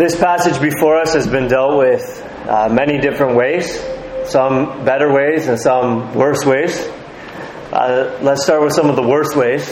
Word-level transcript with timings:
This 0.00 0.16
passage 0.16 0.58
before 0.62 0.96
us 0.96 1.12
has 1.12 1.26
been 1.26 1.46
dealt 1.46 1.76
with 1.76 2.26
uh, 2.48 2.70
many 2.70 2.96
different 2.96 3.36
ways, 3.36 3.78
some 4.24 4.82
better 4.82 5.12
ways 5.12 5.46
and 5.46 5.60
some 5.60 6.14
worse 6.14 6.42
ways. 6.42 6.74
Uh, 7.70 8.18
let's 8.22 8.42
start 8.42 8.62
with 8.62 8.72
some 8.72 8.88
of 8.88 8.96
the 8.96 9.06
worst 9.06 9.36
ways, 9.36 9.68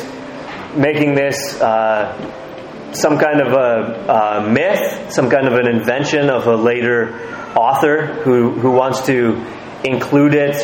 making 0.77 1.15
this 1.15 1.59
uh, 1.63 2.93
some 2.93 3.19
kind 3.19 3.41
of 3.41 3.55
a, 3.55 4.43
a, 4.45 4.51
myth, 4.51 5.11
some 5.11 5.31
kind 5.31 5.49
of 5.49 5.55
an 5.55 5.67
invention 5.67 6.29
of 6.29 6.47
a 6.47 6.57
later 6.57 7.15
author 7.57 8.05
who, 8.23 8.51
who 8.51 8.73
wants 8.73 9.07
to 9.07 9.43
include 9.83 10.35
it 10.35 10.57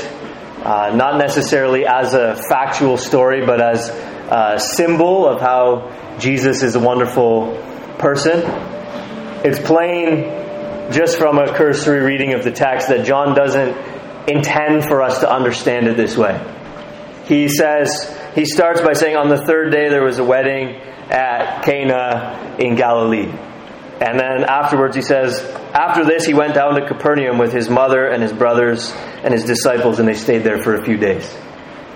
uh, 0.62 0.94
not 0.94 1.16
necessarily 1.16 1.86
as 1.86 2.12
a 2.12 2.36
factual 2.50 2.98
story, 2.98 3.46
but 3.46 3.62
as 3.62 3.88
a 3.88 4.58
symbol 4.58 5.26
of 5.26 5.40
how 5.40 6.16
Jesus 6.18 6.62
is 6.62 6.74
a 6.74 6.80
wonderful 6.80 7.56
person. 7.96 8.73
It's 9.44 9.58
plain, 9.58 10.90
just 10.90 11.18
from 11.18 11.36
a 11.36 11.54
cursory 11.54 12.00
reading 12.00 12.32
of 12.32 12.44
the 12.44 12.50
text, 12.50 12.88
that 12.88 13.04
John 13.04 13.34
doesn't 13.34 13.76
intend 14.26 14.84
for 14.84 15.02
us 15.02 15.20
to 15.20 15.30
understand 15.30 15.86
it 15.86 15.98
this 15.98 16.16
way. 16.16 16.40
He 17.26 17.48
says, 17.48 18.10
he 18.34 18.46
starts 18.46 18.80
by 18.80 18.94
saying, 18.94 19.16
On 19.16 19.28
the 19.28 19.44
third 19.44 19.70
day 19.70 19.90
there 19.90 20.02
was 20.02 20.18
a 20.18 20.24
wedding 20.24 20.76
at 21.10 21.62
Cana 21.62 22.56
in 22.58 22.74
Galilee. 22.74 23.30
And 24.00 24.18
then 24.18 24.44
afterwards 24.44 24.96
he 24.96 25.02
says, 25.02 25.40
After 25.74 26.06
this 26.06 26.24
he 26.24 26.32
went 26.32 26.54
down 26.54 26.80
to 26.80 26.86
Capernaum 26.86 27.36
with 27.36 27.52
his 27.52 27.68
mother 27.68 28.06
and 28.06 28.22
his 28.22 28.32
brothers 28.32 28.92
and 29.22 29.34
his 29.34 29.44
disciples, 29.44 29.98
and 29.98 30.08
they 30.08 30.14
stayed 30.14 30.42
there 30.42 30.62
for 30.62 30.74
a 30.74 30.84
few 30.86 30.96
days. 30.96 31.30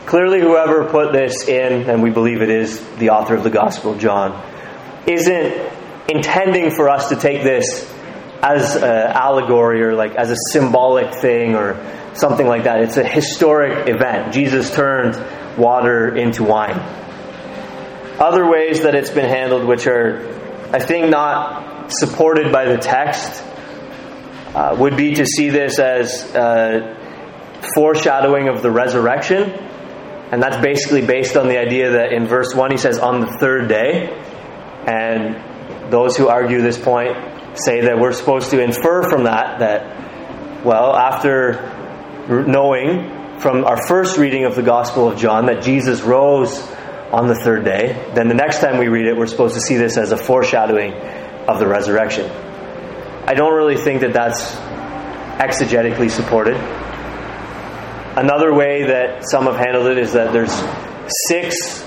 Clearly, 0.05 0.41
whoever 0.41 0.85
put 0.85 1.13
this 1.13 1.49
in, 1.49 1.89
and 1.89 2.03
we 2.03 2.11
believe 2.11 2.43
it 2.43 2.51
is 2.51 2.87
the 2.97 3.09
author 3.11 3.35
of 3.35 3.43
the 3.43 3.51
Gospel, 3.51 3.97
John, 3.97 4.39
isn't 5.07 5.78
intending 6.09 6.71
for 6.71 6.89
us 6.89 7.11
to 7.11 7.17
take 7.17 7.43
this 7.43 7.87
as 8.43 8.77
an 8.77 8.83
allegory 8.83 9.83
or 9.83 9.95
like 9.95 10.15
as 10.15 10.31
a 10.31 10.37
symbolic 10.51 11.15
thing 11.15 11.55
or 11.55 11.77
something 12.15 12.47
like 12.47 12.65
that. 12.65 12.81
It's 12.81 12.97
a 12.97 13.05
historic 13.05 13.89
event. 13.89 14.33
Jesus 14.33 14.73
turned 14.73 15.17
water 15.59 16.15
into 16.17 16.45
wine. 16.45 16.79
Other 18.19 18.49
ways 18.49 18.83
that 18.83 18.95
it's 18.95 19.11
been 19.11 19.29
handled, 19.29 19.65
which 19.65 19.87
are, 19.87 20.19
I 20.73 20.81
think, 20.81 21.11
not 21.11 21.93
supported 21.93 22.53
by 22.53 22.67
the 22.67 22.79
text, 22.79 23.43
uh, 24.55 24.77
would 24.79 24.97
be 24.97 25.15
to 25.15 25.27
see 25.27 25.51
this 25.51 25.79
as 25.79 26.25
a 26.35 26.97
foreshadowing 27.75 28.49
of 28.49 28.63
the 28.63 28.71
resurrection. 28.71 29.51
And 30.31 30.43
that's 30.43 30.63
basically 30.63 31.07
based 31.07 31.37
on 31.37 31.49
the 31.49 31.59
idea 31.59 31.93
that 31.93 32.13
in 32.13 32.27
verse 32.27 32.55
1 32.55 32.71
he 32.71 32.77
says, 32.77 32.99
on 32.99 33.21
the 33.21 33.39
third 33.41 33.69
day. 33.69 34.09
And 34.87 35.37
those 35.91 36.17
who 36.17 36.29
argue 36.29 36.61
this 36.61 36.79
point 36.79 37.17
say 37.55 37.83
that 37.83 37.99
we're 37.99 38.13
supposed 38.13 38.51
to 38.51 38.63
infer 38.63 39.09
from 39.09 39.25
that 39.25 39.61
that, 39.61 40.65
well, 40.65 40.95
after 40.95 41.75
knowing 42.29 43.41
from 43.41 43.65
our 43.65 43.87
first 43.87 44.19
reading 44.19 44.45
of 44.45 44.55
the 44.55 44.63
Gospel 44.63 45.09
of 45.09 45.19
John 45.19 45.47
that 45.47 45.63
Jesus 45.63 46.03
rose 46.03 46.61
on 47.13 47.29
the 47.29 47.35
third 47.35 47.65
day, 47.65 48.11
then 48.15 48.29
the 48.29 48.35
next 48.35 48.61
time 48.61 48.79
we 48.79 48.89
read 48.89 49.07
it, 49.07 49.17
we're 49.17 49.27
supposed 49.27 49.55
to 49.55 49.61
see 49.61 49.77
this 49.77 49.97
as 49.97 50.13
a 50.13 50.17
foreshadowing 50.17 50.93
of 50.93 51.59
the 51.59 51.67
resurrection. 51.67 52.31
I 52.31 53.35
don't 53.35 53.55
really 53.55 53.77
think 53.77 54.01
that 54.03 54.13
that's 54.13 54.55
exegetically 55.41 56.11
supported. 56.11 56.57
Another 58.17 58.53
way 58.53 58.87
that 58.87 59.23
some 59.31 59.45
have 59.45 59.57
handled 59.57 59.87
it 59.87 59.99
is 59.99 60.13
that 60.15 60.33
there's 60.33 60.53
six 61.29 61.87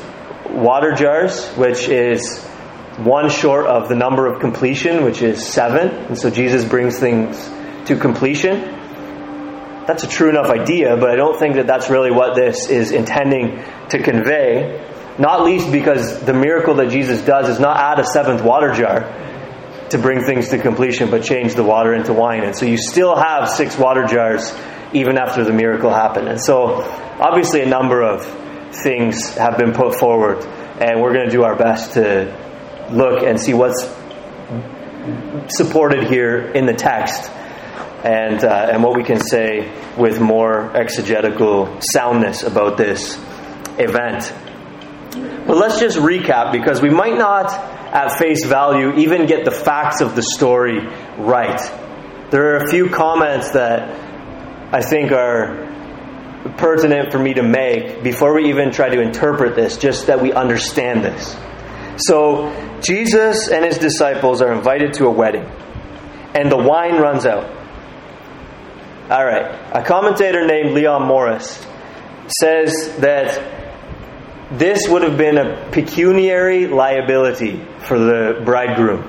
water 0.50 0.94
jars, 0.94 1.50
which 1.56 1.88
is 1.90 2.48
one 2.98 3.30
short 3.30 3.68
of 3.68 3.90
the 3.90 3.96
number 3.96 4.28
of 4.28 4.40
completion, 4.40 5.04
which 5.04 5.22
is 5.22 5.46
seven. 5.46 5.90
And 5.90 6.18
so 6.18 6.30
Jesus 6.30 6.66
brings 6.66 7.00
things 7.00 7.38
to 7.86 7.98
completion. 7.98 8.60
That's 9.88 10.04
a 10.04 10.08
true 10.08 10.30
enough 10.30 10.48
idea, 10.48 10.96
but 10.98 11.10
I 11.10 11.16
don't 11.16 11.40
think 11.40 11.56
that 11.56 11.68
that's 11.68 11.90
really 11.90 12.12
what 12.12 12.36
this 12.36 12.70
is 12.70 12.92
intending 12.92 13.64
to 13.90 14.02
convey. 14.02 14.88
Not 15.18 15.44
least 15.44 15.72
because 15.72 16.22
the 16.22 16.34
miracle 16.34 16.76
that 16.76 16.90
Jesus 16.90 17.22
does 17.22 17.50
is 17.50 17.60
not 17.60 17.78
add 17.78 18.00
a 18.00 18.06
seventh 18.06 18.44
water 18.44 18.74
jar 18.74 19.02
to 19.90 19.98
bring 19.98 20.24
things 20.24 20.50
to 20.50 20.58
completion, 20.58 21.10
but 21.10 21.24
change 21.24 21.56
the 21.56 21.64
water 21.64 21.94
into 21.94 22.14
wine. 22.14 22.44
And 22.44 22.56
so 22.56 22.66
you 22.66 22.78
still 22.78 23.16
have 23.16 23.50
six 23.50 23.78
water 23.78 24.06
jars 24.06 24.54
even 24.94 25.18
after 25.18 25.44
the 25.44 25.54
miracle 25.54 25.90
happened. 25.90 26.28
And 26.28 26.40
so, 26.40 26.84
obviously, 27.20 27.62
a 27.62 27.66
number 27.66 28.02
of 28.02 28.26
things 28.84 29.36
have 29.36 29.58
been 29.58 29.74
put 29.74 29.96
forward, 29.96 30.44
and 30.80 31.02
we're 31.02 31.14
going 31.14 31.26
to 31.26 31.32
do 31.32 31.44
our 31.44 31.56
best 31.56 31.94
to 31.94 32.51
look 32.92 33.24
and 33.24 33.40
see 33.40 33.54
what's 33.54 33.84
supported 35.48 36.08
here 36.08 36.52
in 36.52 36.66
the 36.66 36.74
text 36.74 37.30
and, 38.04 38.44
uh, 38.44 38.70
and 38.72 38.84
what 38.84 38.96
we 38.96 39.04
can 39.04 39.20
say 39.20 39.72
with 39.98 40.20
more 40.20 40.76
exegetical 40.76 41.80
soundness 41.82 42.44
about 42.44 42.78
this 42.78 43.18
event. 43.78 44.34
But 45.46 45.58
let's 45.58 45.80
just 45.80 45.98
recap 45.98 46.52
because 46.52 46.82
we 46.82 46.90
might 46.90 47.18
not, 47.18 47.52
at 47.52 48.18
face 48.18 48.46
value, 48.46 48.94
even 48.96 49.26
get 49.26 49.46
the 49.46 49.52
facts 49.52 50.02
of 50.02 50.16
the 50.16 50.24
story 50.24 50.80
right. 51.18 51.60
There 52.32 52.54
are 52.54 52.58
a 52.58 52.70
few 52.70 52.90
comments 52.90 53.52
that 53.52 53.90
I 54.74 54.82
think 54.82 55.12
are 55.12 55.68
pertinent 56.58 57.12
for 57.12 57.20
me 57.20 57.34
to 57.34 57.44
make 57.44 58.04
before 58.04 58.34
we 58.34 58.50
even 58.50 58.72
try 58.72 58.90
to 58.90 59.02
interpret 59.02 59.56
this, 59.56 59.78
just 59.78 60.08
that 60.08 60.22
we 60.22 60.32
understand 60.32 61.04
this. 61.04 61.36
So, 62.08 62.80
Jesus 62.82 63.50
and 63.50 63.66
his 63.66 63.78
disciples 63.78 64.42
are 64.42 64.54
invited 64.54 64.94
to 64.96 65.06
a 65.06 65.12
wedding, 65.12 65.46
and 66.36 66.52
the 66.52 66.58
wine 66.58 66.96
runs 66.96 67.26
out. 67.26 67.46
All 69.12 69.26
right. 69.26 69.44
A 69.74 69.84
commentator 69.84 70.48
named 70.48 70.72
Leon 70.72 71.06
Morris 71.06 71.66
says 72.40 72.96
that 73.00 73.62
this 74.58 74.88
would 74.88 75.04
have 75.04 75.18
been 75.18 75.38
a 75.38 75.70
pecuniary 75.72 76.68
liability 76.68 77.62
for 77.80 78.00
the 78.00 78.42
bridegroom. 78.46 79.02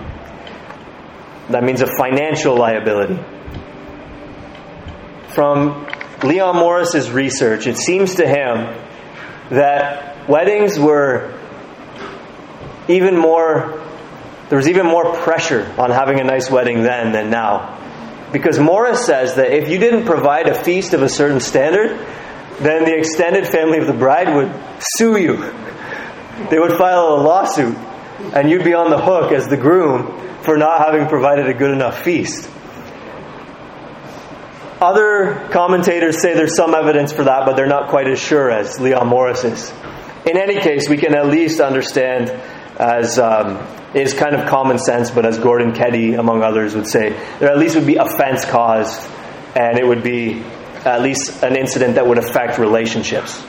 That 1.50 1.62
means 1.62 1.82
a 1.82 1.86
financial 1.86 2.56
liability. 2.56 3.18
From 5.34 5.86
Leon 6.24 6.56
Morris's 6.56 7.10
research, 7.10 7.66
it 7.66 7.76
seems 7.76 8.16
to 8.16 8.26
him 8.26 8.76
that 9.50 10.28
weddings 10.28 10.78
were 10.78 11.38
even 12.88 13.16
more 13.16 13.82
there 14.52 14.58
was 14.58 14.68
even 14.68 14.84
more 14.84 15.14
pressure 15.14 15.64
on 15.78 15.90
having 15.90 16.20
a 16.20 16.24
nice 16.24 16.50
wedding 16.50 16.82
then 16.82 17.12
than 17.12 17.30
now. 17.30 17.78
Because 18.34 18.58
Morris 18.58 19.06
says 19.06 19.36
that 19.36 19.50
if 19.50 19.70
you 19.70 19.78
didn't 19.78 20.04
provide 20.04 20.46
a 20.46 20.62
feast 20.62 20.92
of 20.92 21.00
a 21.00 21.08
certain 21.08 21.40
standard, 21.40 21.96
then 22.60 22.84
the 22.84 22.94
extended 22.94 23.46
family 23.46 23.78
of 23.78 23.86
the 23.86 23.94
bride 23.94 24.34
would 24.34 24.52
sue 24.78 25.16
you. 25.16 25.36
They 26.50 26.58
would 26.58 26.76
file 26.76 27.14
a 27.14 27.20
lawsuit, 27.22 27.76
and 28.34 28.50
you'd 28.50 28.64
be 28.64 28.74
on 28.74 28.90
the 28.90 28.98
hook 28.98 29.32
as 29.32 29.48
the 29.48 29.56
groom 29.56 30.42
for 30.42 30.58
not 30.58 30.84
having 30.84 31.06
provided 31.06 31.46
a 31.46 31.54
good 31.54 31.70
enough 31.70 32.02
feast. 32.02 32.50
Other 34.82 35.48
commentators 35.50 36.20
say 36.20 36.34
there's 36.34 36.56
some 36.56 36.74
evidence 36.74 37.12
for 37.12 37.24
that, 37.24 37.46
but 37.46 37.56
they're 37.56 37.66
not 37.66 37.88
quite 37.88 38.08
as 38.08 38.18
sure 38.18 38.50
as 38.50 38.78
Leon 38.80 39.06
Morris 39.06 39.44
is. 39.44 39.72
In 40.26 40.36
any 40.36 40.60
case, 40.60 40.88
we 40.88 40.96
can 40.96 41.14
at 41.14 41.28
least 41.28 41.60
understand 41.60 42.30
as 42.78 43.18
um, 43.18 43.58
is 43.94 44.14
kind 44.14 44.34
of 44.34 44.48
common 44.48 44.78
sense, 44.78 45.10
but 45.10 45.26
as 45.26 45.38
Gordon 45.38 45.72
Keddie, 45.72 46.14
among 46.14 46.42
others, 46.42 46.74
would 46.74 46.86
say, 46.86 47.10
there 47.38 47.50
at 47.50 47.58
least 47.58 47.74
would 47.74 47.86
be 47.86 47.96
offense 47.96 48.44
caused, 48.44 49.00
and 49.54 49.78
it 49.78 49.86
would 49.86 50.02
be 50.02 50.42
at 50.84 51.02
least 51.02 51.42
an 51.42 51.56
incident 51.56 51.96
that 51.96 52.06
would 52.06 52.18
affect 52.18 52.58
relationships. 52.58 53.44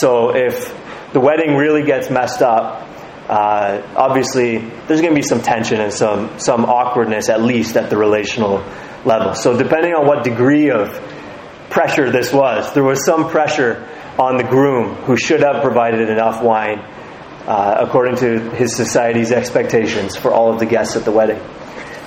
So 0.00 0.34
if 0.34 0.74
the 1.12 1.20
wedding 1.20 1.54
really 1.56 1.84
gets 1.84 2.10
messed 2.10 2.42
up, 2.42 2.82
uh, 3.28 3.82
obviously 3.96 4.58
there's 4.58 5.00
going 5.00 5.14
to 5.14 5.20
be 5.20 5.22
some 5.22 5.40
tension 5.40 5.80
and 5.80 5.92
some 5.92 6.38
some 6.38 6.64
awkwardness, 6.64 7.28
at 7.28 7.42
least 7.42 7.76
at 7.76 7.90
the 7.90 7.96
relational 7.96 8.64
level. 9.04 9.34
So 9.34 9.56
depending 9.56 9.94
on 9.94 10.06
what 10.06 10.24
degree 10.24 10.70
of 10.70 10.90
pressure 11.70 12.10
this 12.10 12.32
was, 12.32 12.72
there 12.74 12.84
was 12.84 13.04
some 13.04 13.30
pressure 13.30 13.88
on 14.18 14.36
the 14.36 14.44
groom 14.44 14.94
who 14.94 15.16
should 15.16 15.40
have 15.40 15.62
provided 15.62 16.08
enough 16.08 16.42
wine 16.42 16.78
uh, 17.46 17.76
according 17.78 18.16
to 18.16 18.50
his 18.50 18.74
society's 18.74 19.32
expectations 19.32 20.16
for 20.16 20.32
all 20.32 20.52
of 20.52 20.58
the 20.58 20.66
guests 20.66 20.96
at 20.96 21.04
the 21.04 21.12
wedding. 21.12 21.40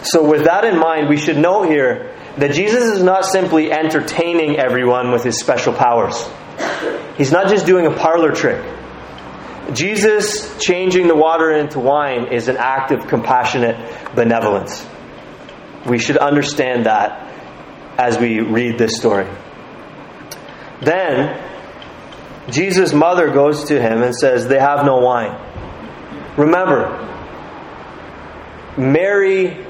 So, 0.04 0.28
with 0.30 0.46
that 0.46 0.66
in 0.66 0.78
mind, 0.78 1.10
we 1.10 1.18
should 1.18 1.38
note 1.38 1.70
here 1.70 2.16
that 2.38 2.54
Jesus 2.54 2.84
is 2.84 3.04
not 3.04 3.26
simply 3.26 3.72
entertaining 3.72 4.58
everyone 4.58 5.12
with 5.12 5.24
his 5.24 5.40
special 5.40 5.74
powers. 5.74 6.28
He's 7.18 7.32
not 7.32 7.48
just 7.50 7.66
doing 7.66 7.86
a 7.86 7.92
parlor 7.92 8.32
trick. 8.32 8.64
Jesus 9.74 10.58
changing 10.60 11.08
the 11.08 11.16
water 11.16 11.52
into 11.52 11.80
wine 11.80 12.32
is 12.32 12.48
an 12.48 12.58
act 12.58 12.92
of 12.92 13.08
compassionate 13.08 14.16
benevolence. 14.16 14.86
We 15.88 16.00
should 16.00 16.18
understand 16.18 16.86
that 16.86 17.30
as 17.98 18.18
we 18.18 18.40
read 18.40 18.78
this 18.78 18.96
story. 18.96 19.28
Then, 20.82 21.49
Jesus' 22.52 22.94
mother 22.94 23.32
goes 23.32 23.66
to 23.66 23.82
him 23.82 24.02
and 24.04 24.16
says, 24.16 24.48
They 24.48 24.60
have 24.60 24.86
no 24.86 24.98
wine. 24.98 25.38
Remember, 26.38 27.06
Mary 28.78 29.66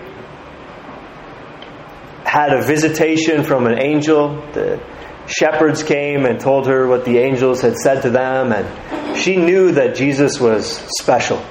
had 2.23 2.53
a 2.53 2.61
visitation 2.61 3.43
from 3.43 3.65
an 3.65 3.79
angel. 3.79 4.35
The 4.53 4.79
shepherds 5.25 5.83
came 5.83 6.25
and 6.25 6.39
told 6.39 6.67
her 6.67 6.87
what 6.87 7.05
the 7.05 7.17
angels 7.17 7.61
had 7.61 7.75
said 7.75 8.01
to 8.01 8.09
them, 8.09 8.51
and 8.51 9.17
she 9.17 9.37
knew 9.37 9.71
that 9.71 9.95
Jesus 9.95 10.39
was 10.39 10.77
special. 10.99 11.43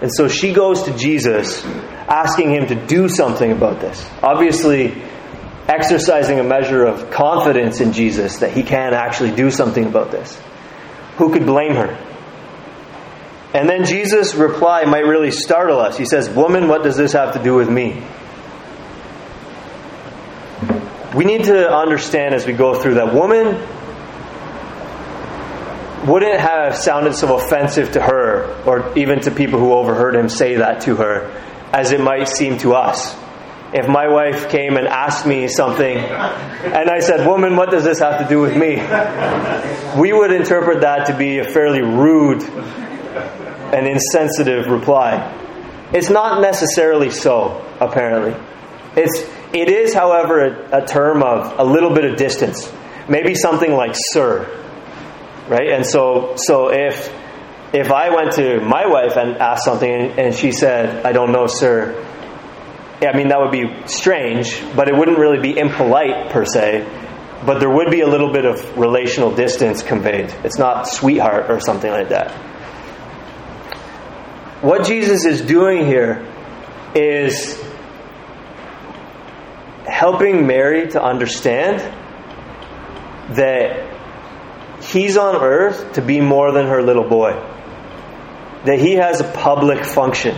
And 0.00 0.12
so 0.12 0.28
she 0.28 0.52
goes 0.52 0.82
to 0.84 0.96
Jesus 0.96 1.64
asking 1.64 2.50
him 2.50 2.66
to 2.66 2.74
do 2.86 3.08
something 3.08 3.52
about 3.52 3.80
this. 3.80 4.08
Obviously, 4.22 4.94
exercising 5.72 6.38
a 6.38 6.44
measure 6.44 6.84
of 6.84 7.10
confidence 7.10 7.80
in 7.80 7.92
Jesus 7.92 8.38
that 8.38 8.52
he 8.52 8.62
can 8.62 8.92
actually 8.92 9.34
do 9.34 9.50
something 9.50 9.86
about 9.86 10.10
this. 10.10 10.38
Who 11.16 11.32
could 11.32 11.46
blame 11.46 11.74
her? 11.76 11.96
And 13.54 13.68
then 13.68 13.84
Jesus' 13.84 14.34
reply 14.34 14.84
might 14.84 15.04
really 15.04 15.30
startle 15.30 15.78
us. 15.78 15.96
He 15.96 16.04
says, 16.04 16.28
Woman, 16.28 16.68
what 16.68 16.82
does 16.82 16.96
this 16.96 17.12
have 17.12 17.34
to 17.34 17.42
do 17.42 17.54
with 17.54 17.68
me? 17.68 18.02
We 21.14 21.24
need 21.24 21.44
to 21.44 21.70
understand 21.70 22.34
as 22.34 22.46
we 22.46 22.54
go 22.54 22.74
through 22.74 22.94
that 22.94 23.12
woman 23.12 23.46
wouldn't 26.06 26.40
have 26.40 26.76
sounded 26.76 27.14
so 27.14 27.36
offensive 27.36 27.92
to 27.92 28.00
her 28.00 28.62
or 28.64 28.96
even 28.98 29.20
to 29.20 29.30
people 29.30 29.58
who 29.58 29.72
overheard 29.72 30.16
him 30.16 30.28
say 30.28 30.56
that 30.56 30.80
to 30.82 30.96
her 30.96 31.30
as 31.72 31.92
it 31.92 32.00
might 32.00 32.28
seem 32.28 32.58
to 32.58 32.74
us. 32.74 33.14
If 33.72 33.88
my 33.88 34.08
wife 34.08 34.50
came 34.50 34.76
and 34.76 34.86
asked 34.86 35.26
me 35.26 35.48
something 35.48 35.96
and 35.96 36.90
I 36.90 37.00
said, 37.00 37.26
Woman, 37.26 37.56
what 37.56 37.70
does 37.70 37.84
this 37.84 38.00
have 38.00 38.20
to 38.20 38.28
do 38.28 38.40
with 38.40 38.54
me? 38.54 38.76
We 40.00 40.12
would 40.12 40.30
interpret 40.30 40.82
that 40.82 41.06
to 41.06 41.16
be 41.16 41.38
a 41.38 41.44
fairly 41.44 41.80
rude 41.80 42.42
and 43.72 43.86
insensitive 43.86 44.66
reply. 44.66 45.38
It's 45.94 46.10
not 46.10 46.42
necessarily 46.42 47.10
so, 47.10 47.66
apparently. 47.80 48.34
It's, 48.94 49.20
it 49.54 49.70
is, 49.70 49.94
however, 49.94 50.44
a, 50.44 50.82
a 50.82 50.86
term 50.86 51.22
of 51.22 51.58
a 51.58 51.64
little 51.64 51.94
bit 51.94 52.04
of 52.04 52.16
distance. 52.16 52.70
Maybe 53.08 53.34
something 53.34 53.72
like 53.72 53.94
sir. 53.94 54.58
Right? 55.48 55.70
And 55.70 55.86
so, 55.86 56.34
so 56.36 56.70
if, 56.70 57.10
if 57.72 57.90
I 57.90 58.14
went 58.14 58.32
to 58.32 58.60
my 58.60 58.86
wife 58.86 59.16
and 59.16 59.36
asked 59.38 59.64
something 59.64 59.90
and 59.90 60.34
she 60.34 60.52
said, 60.52 61.06
I 61.06 61.12
don't 61.12 61.32
know, 61.32 61.46
sir, 61.46 61.94
I 63.02 63.16
mean, 63.16 63.28
that 63.28 63.40
would 63.40 63.50
be 63.50 63.86
strange, 63.86 64.62
but 64.76 64.88
it 64.88 64.96
wouldn't 64.96 65.18
really 65.18 65.40
be 65.40 65.58
impolite 65.58 66.30
per 66.30 66.44
se. 66.44 66.86
But 67.44 67.58
there 67.58 67.70
would 67.70 67.90
be 67.90 68.02
a 68.02 68.06
little 68.06 68.32
bit 68.32 68.44
of 68.44 68.78
relational 68.78 69.34
distance 69.34 69.82
conveyed. 69.82 70.32
It's 70.44 70.58
not 70.58 70.86
sweetheart 70.88 71.50
or 71.50 71.58
something 71.60 71.90
like 71.90 72.10
that. 72.10 72.30
What 74.62 74.86
Jesus 74.86 75.24
is 75.24 75.40
doing 75.42 75.86
here 75.86 76.24
is 76.94 77.60
helping 79.86 80.46
Mary 80.46 80.88
to 80.90 81.02
understand 81.02 81.80
that 83.36 84.84
he's 84.84 85.16
on 85.16 85.36
earth 85.42 85.94
to 85.94 86.02
be 86.02 86.20
more 86.20 86.52
than 86.52 86.66
her 86.66 86.82
little 86.82 87.08
boy, 87.08 87.32
that 88.64 88.78
he 88.78 88.94
has 88.94 89.20
a 89.20 89.24
public 89.24 89.84
function, 89.84 90.36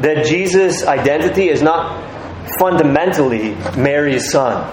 that 0.00 0.26
Jesus' 0.26 0.84
identity 0.84 1.48
is 1.48 1.62
not 1.62 2.12
fundamentally 2.58 3.54
Mary's 3.76 4.30
son, 4.30 4.70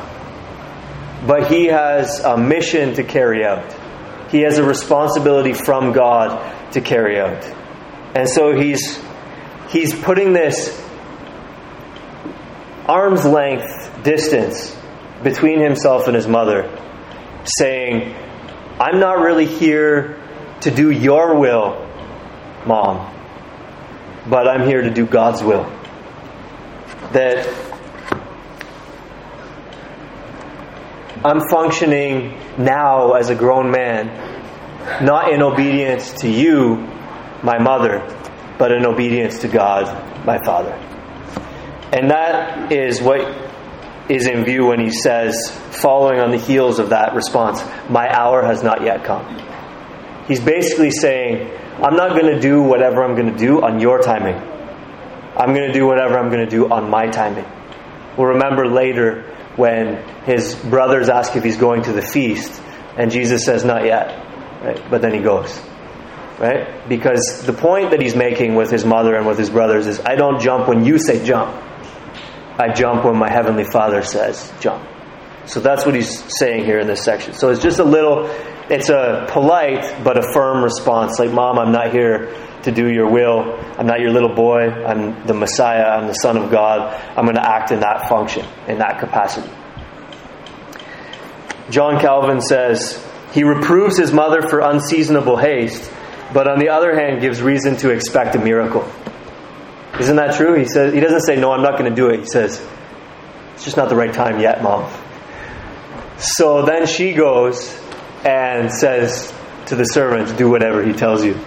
but 1.28 1.52
he 1.52 1.66
has 1.68 2.20
a 2.20 2.38
mission 2.38 2.96
to 2.96 3.04
carry 3.04 3.46
out. 3.46 3.76
He 4.32 4.42
has 4.42 4.58
a 4.58 4.64
responsibility 4.64 5.54
from 5.54 5.92
God 5.92 6.72
to 6.74 6.82
carry 6.82 7.20
out. 7.20 7.44
And 8.16 8.28
so 8.28 8.56
he's 8.56 9.00
he's 9.70 9.94
putting 9.94 10.34
this 10.34 10.78
arm's 12.88 13.26
length 13.26 14.04
distance 14.04 14.76
between 15.24 15.60
himself 15.60 16.08
and 16.08 16.16
his 16.16 16.28
mother, 16.28 16.70
saying, 17.46 18.16
I'm 18.80 19.00
not 19.00 19.20
really 19.20 19.46
here 19.46 20.20
to 20.62 20.72
do 20.72 20.90
your 20.90 21.40
will, 21.40 21.88
mom, 22.66 23.14
but 24.28 24.48
I'm 24.48 24.68
here 24.68 24.82
to 24.82 24.90
do 24.90 25.06
God's 25.06 25.44
will. 25.44 25.64
That 27.14 27.48
I'm 31.24 31.48
functioning 31.50 32.38
now 32.58 33.14
as 33.14 33.30
a 33.30 33.36
grown 33.36 33.70
man, 33.72 34.08
not 35.04 35.32
in 35.32 35.42
obedience 35.42 36.12
to 36.22 36.30
you, 36.30 36.78
my 37.44 37.60
mother, 37.60 38.00
but 38.58 38.72
in 38.72 38.86
obedience 38.86 39.40
to 39.40 39.48
God, 39.48 39.86
my 40.26 40.40
Father. 40.44 40.74
And 41.94 42.10
that 42.10 42.72
is 42.72 43.02
what 43.02 43.22
is 44.10 44.28
in 44.28 44.44
view 44.44 44.68
when 44.68 44.80
he 44.80 44.92
says, 44.92 45.52
following 45.72 46.20
on 46.20 46.32
the 46.32 46.38
heels 46.38 46.80
of 46.80 46.90
that 46.90 47.14
response, 47.14 47.64
My 47.90 48.10
hour 48.10 48.44
has 48.44 48.64
not 48.64 48.82
yet 48.84 49.04
come. 49.04 49.26
He's 50.28 50.40
basically 50.40 50.92
saying, 50.92 51.50
I'm 51.78 51.96
not 51.96 52.20
going 52.20 52.34
to 52.34 52.40
do 52.40 52.62
whatever 52.62 53.04
I'm 53.04 53.16
going 53.16 53.32
to 53.32 53.38
do 53.38 53.62
on 53.62 53.80
your 53.80 54.00
timing. 54.00 54.36
I'm 54.36 55.54
going 55.54 55.68
to 55.68 55.74
do 55.74 55.86
whatever 55.86 56.18
I'm 56.18 56.30
going 56.30 56.44
to 56.44 56.50
do 56.50 56.70
on 56.70 56.90
my 56.90 57.08
timing. 57.08 57.46
We'll 58.18 58.28
remember 58.28 58.68
later 58.68 59.24
when 59.56 59.98
his 60.26 60.56
brothers 60.56 61.10
ask 61.10 61.36
if 61.36 61.44
he's 61.44 61.58
going 61.58 61.84
to 61.84 61.94
the 61.94 62.02
feast, 62.02 62.62
and 62.98 63.12
Jesus 63.12 63.46
says, 63.46 63.64
Not 63.64 63.86
yet. 63.86 64.18
Right? 64.62 64.82
But 64.90 65.02
then 65.02 65.14
he 65.14 65.22
goes. 65.22 65.60
Right? 66.40 66.88
Because 66.90 67.44
the 67.46 67.54
point 67.54 67.92
that 67.92 68.02
he's 68.02 68.16
making 68.16 68.56
with 68.56 68.72
his 68.72 68.86
mother 68.86 69.16
and 69.16 69.26
with 69.26 69.38
his 69.38 69.50
brothers 69.50 69.88
is 69.88 70.00
I 70.00 70.16
don't 70.16 70.42
jump 70.42 70.68
when 70.68 70.86
you 70.86 71.00
say 71.00 71.24
jump. 71.24 71.56
I 72.58 72.74
jump 72.74 73.06
when 73.06 73.16
my 73.16 73.30
Heavenly 73.32 73.64
Father 73.64 74.04
says 74.04 74.52
jump. 74.60 74.88
So 75.46 75.60
that's 75.60 75.86
what 75.86 75.96
he's 75.96 76.24
saying 76.40 76.66
here 76.66 76.80
in 76.80 76.88
this 76.88 77.04
section. 77.04 77.34
So 77.34 77.50
it's 77.50 77.62
just 77.62 77.80
a 77.80 77.84
little, 77.84 78.28
it's 78.70 78.90
a 78.90 79.28
polite 79.30 80.04
but 80.04 80.18
a 80.18 80.34
firm 80.34 80.64
response. 80.64 81.20
Like, 81.20 81.32
Mom, 81.32 81.60
I'm 81.60 81.72
not 81.72 81.92
here 81.92 82.34
to 82.64 82.72
do 82.72 82.88
your 82.88 83.10
will. 83.10 83.60
I'm 83.78 83.88
not 83.88 84.00
your 84.00 84.12
little 84.12 84.34
boy. 84.34 84.70
I'm 84.70 85.26
the 85.26 85.34
Messiah. 85.34 85.84
I'm 85.84 86.08
the 86.08 86.14
Son 86.14 86.38
of 86.38 86.52
God. 86.52 86.94
I'm 87.18 87.26
going 87.26 87.36
to 87.36 87.48
act 87.48 87.72
in 87.72 87.80
that 87.80 88.08
function, 88.08 88.46
in 88.68 88.80
that 88.80 89.00
capacity. 89.00 89.50
John 91.70 92.00
Calvin 92.00 92.42
says, 92.42 93.06
He 93.34 93.44
reproves 93.44 93.98
his 93.98 94.12
mother 94.12 94.42
for 94.42 94.60
unseasonable 94.60 95.38
haste, 95.38 95.92
but 96.34 96.48
on 96.48 96.60
the 96.60 96.70
other 96.70 96.94
hand 96.94 97.22
gives 97.22 97.42
reason 97.42 97.78
to 97.78 97.90
expect 97.90 98.36
a 98.36 98.40
miracle. 98.40 98.90
Isn't 100.00 100.16
that 100.18 100.36
true? 100.36 100.58
He 100.58 100.66
says 100.66 100.94
he 100.94 101.00
doesn't 101.00 101.22
say 101.22 101.36
no, 101.36 101.52
I'm 101.52 101.62
not 101.62 101.78
going 101.78 101.90
to 101.90 101.96
do 101.96 102.10
it. 102.10 102.22
He 102.22 102.26
says 102.26 102.66
it's 103.54 103.64
just 103.64 103.78
not 103.78 103.90
the 103.90 103.96
right 103.96 104.14
time 104.14 104.40
yet, 104.40 104.64
mom. 104.64 104.92
So 106.18 106.66
then 106.66 106.88
she 106.88 107.14
goes 107.14 107.81
and 108.26 108.72
says 108.72 109.34
to 109.68 109.76
the 109.76 109.86
servant, 109.86 110.38
"Do 110.38 110.50
whatever 110.50 110.84
he 110.84 110.94
tells 110.94 111.24
you." 111.24 111.38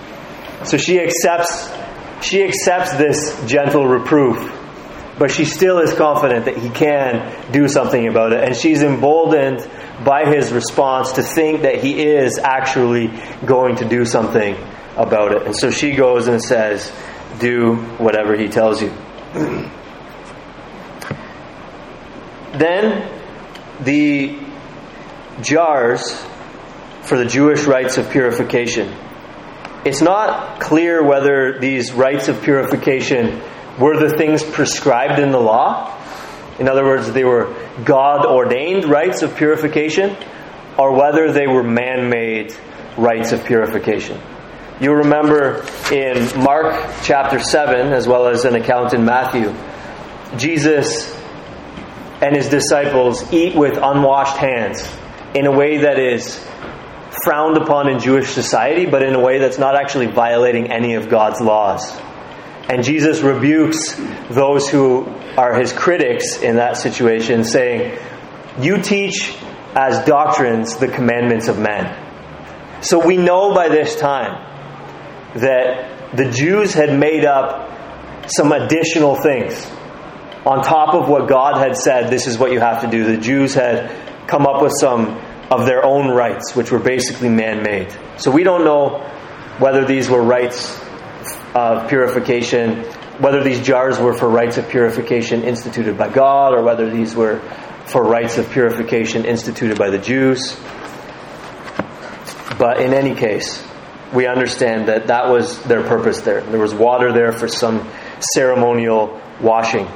So 0.64 0.76
she 0.76 1.00
accepts 1.00 1.70
she 2.22 2.42
accepts 2.42 2.94
this 2.94 3.44
gentle 3.46 3.86
reproof, 3.86 4.50
but 5.18 5.30
she 5.30 5.44
still 5.44 5.78
is 5.80 5.92
confident 5.92 6.46
that 6.46 6.56
he 6.56 6.70
can 6.70 7.52
do 7.52 7.68
something 7.68 8.08
about 8.08 8.32
it, 8.32 8.42
and 8.44 8.56
she's 8.56 8.82
emboldened 8.82 9.68
by 10.04 10.24
his 10.24 10.52
response 10.52 11.12
to 11.12 11.22
think 11.22 11.62
that 11.62 11.82
he 11.82 12.02
is 12.02 12.38
actually 12.38 13.12
going 13.44 13.76
to 13.76 13.88
do 13.88 14.04
something 14.04 14.56
about 14.96 15.32
it. 15.32 15.42
And 15.42 15.54
so 15.54 15.70
she 15.70 15.92
goes 15.92 16.28
and 16.28 16.42
says, 16.42 16.90
do 17.38 17.76
whatever 17.98 18.36
he 18.36 18.48
tells 18.48 18.80
you. 18.80 18.88
then 22.52 23.10
the 23.82 24.38
jars 25.42 26.24
for 27.04 27.18
the 27.18 27.26
Jewish 27.26 27.64
rites 27.64 27.98
of 27.98 28.10
purification. 28.10 28.92
It's 29.84 30.00
not 30.00 30.60
clear 30.60 31.06
whether 31.06 31.58
these 31.58 31.92
rites 31.92 32.28
of 32.28 32.42
purification 32.42 33.42
were 33.78 33.98
the 33.98 34.16
things 34.16 34.42
prescribed 34.42 35.18
in 35.18 35.30
the 35.30 35.40
law. 35.40 36.00
In 36.58 36.68
other 36.68 36.84
words, 36.84 37.12
they 37.12 37.24
were 37.24 37.54
God 37.84 38.24
ordained 38.24 38.86
rites 38.86 39.22
of 39.22 39.36
purification, 39.36 40.16
or 40.78 40.92
whether 40.92 41.32
they 41.32 41.46
were 41.46 41.62
man 41.62 42.08
made 42.08 42.54
rites 42.96 43.32
of 43.32 43.44
purification. 43.44 44.20
You'll 44.80 44.96
remember 44.96 45.64
in 45.92 46.42
Mark 46.42 46.74
chapter 47.02 47.38
7, 47.38 47.92
as 47.92 48.08
well 48.08 48.28
as 48.28 48.44
an 48.44 48.54
account 48.54 48.94
in 48.94 49.04
Matthew, 49.04 49.54
Jesus 50.38 51.14
and 52.22 52.34
his 52.34 52.48
disciples 52.48 53.32
eat 53.32 53.54
with 53.54 53.76
unwashed 53.76 54.36
hands 54.36 54.88
in 55.34 55.46
a 55.46 55.52
way 55.52 55.78
that 55.78 55.98
is 55.98 56.42
frowned 57.24 57.56
upon 57.56 57.88
in 57.88 57.98
Jewish 57.98 58.30
society, 58.30 58.86
but 58.86 59.02
in 59.02 59.14
a 59.14 59.20
way 59.20 59.38
that's 59.38 59.58
not 59.58 59.76
actually 59.76 60.06
violating 60.06 60.70
any 60.70 60.94
of 60.94 61.08
God's 61.08 61.40
laws. 61.40 61.98
And 62.68 62.82
Jesus 62.82 63.20
rebukes 63.20 63.94
those 64.30 64.68
who 64.68 65.06
are 65.36 65.54
his 65.54 65.72
critics 65.72 66.38
in 66.38 66.56
that 66.56 66.76
situation, 66.76 67.44
saying, 67.44 67.98
You 68.60 68.80
teach 68.82 69.36
as 69.74 70.04
doctrines 70.06 70.76
the 70.76 70.88
commandments 70.88 71.48
of 71.48 71.58
men. 71.58 72.00
So 72.82 73.04
we 73.04 73.16
know 73.16 73.54
by 73.54 73.68
this 73.68 73.96
time 73.96 74.34
that 75.36 76.16
the 76.16 76.30
Jews 76.30 76.72
had 76.72 76.98
made 76.98 77.24
up 77.24 77.70
some 78.30 78.52
additional 78.52 79.16
things. 79.16 79.66
on 80.46 80.62
top 80.62 80.94
of 80.94 81.08
what 81.08 81.26
God 81.26 81.56
had 81.56 81.76
said, 81.76 82.10
this 82.10 82.26
is 82.26 82.38
what 82.38 82.52
you 82.52 82.60
have 82.60 82.82
to 82.82 82.86
do. 82.88 83.04
The 83.04 83.16
Jews 83.16 83.54
had 83.54 84.26
come 84.28 84.46
up 84.46 84.62
with 84.62 84.72
some 84.78 85.18
of 85.54 85.66
their 85.66 85.84
own 85.84 86.10
rites, 86.10 86.56
which 86.56 86.72
were 86.72 86.80
basically 86.80 87.28
man 87.28 87.62
made. 87.62 87.96
So 88.16 88.32
we 88.32 88.42
don't 88.42 88.64
know 88.64 88.98
whether 89.58 89.84
these 89.84 90.10
were 90.10 90.20
rites 90.20 90.76
of 91.54 91.88
purification, 91.88 92.82
whether 93.20 93.44
these 93.44 93.60
jars 93.60 94.00
were 94.00 94.14
for 94.14 94.28
rites 94.28 94.58
of 94.58 94.68
purification 94.68 95.44
instituted 95.44 95.96
by 95.96 96.08
God, 96.08 96.54
or 96.54 96.62
whether 96.64 96.90
these 96.90 97.14
were 97.14 97.38
for 97.86 98.02
rites 98.02 98.36
of 98.36 98.50
purification 98.50 99.24
instituted 99.24 99.78
by 99.78 99.90
the 99.90 99.98
Jews. 99.98 100.58
But 102.58 102.80
in 102.80 102.92
any 102.92 103.14
case, 103.14 103.64
we 104.12 104.26
understand 104.26 104.88
that 104.88 105.06
that 105.06 105.28
was 105.28 105.62
their 105.62 105.84
purpose 105.84 106.22
there. 106.22 106.40
There 106.40 106.60
was 106.60 106.74
water 106.74 107.12
there 107.12 107.30
for 107.30 107.46
some 107.46 107.88
ceremonial 108.34 109.20
washing. 109.40 109.86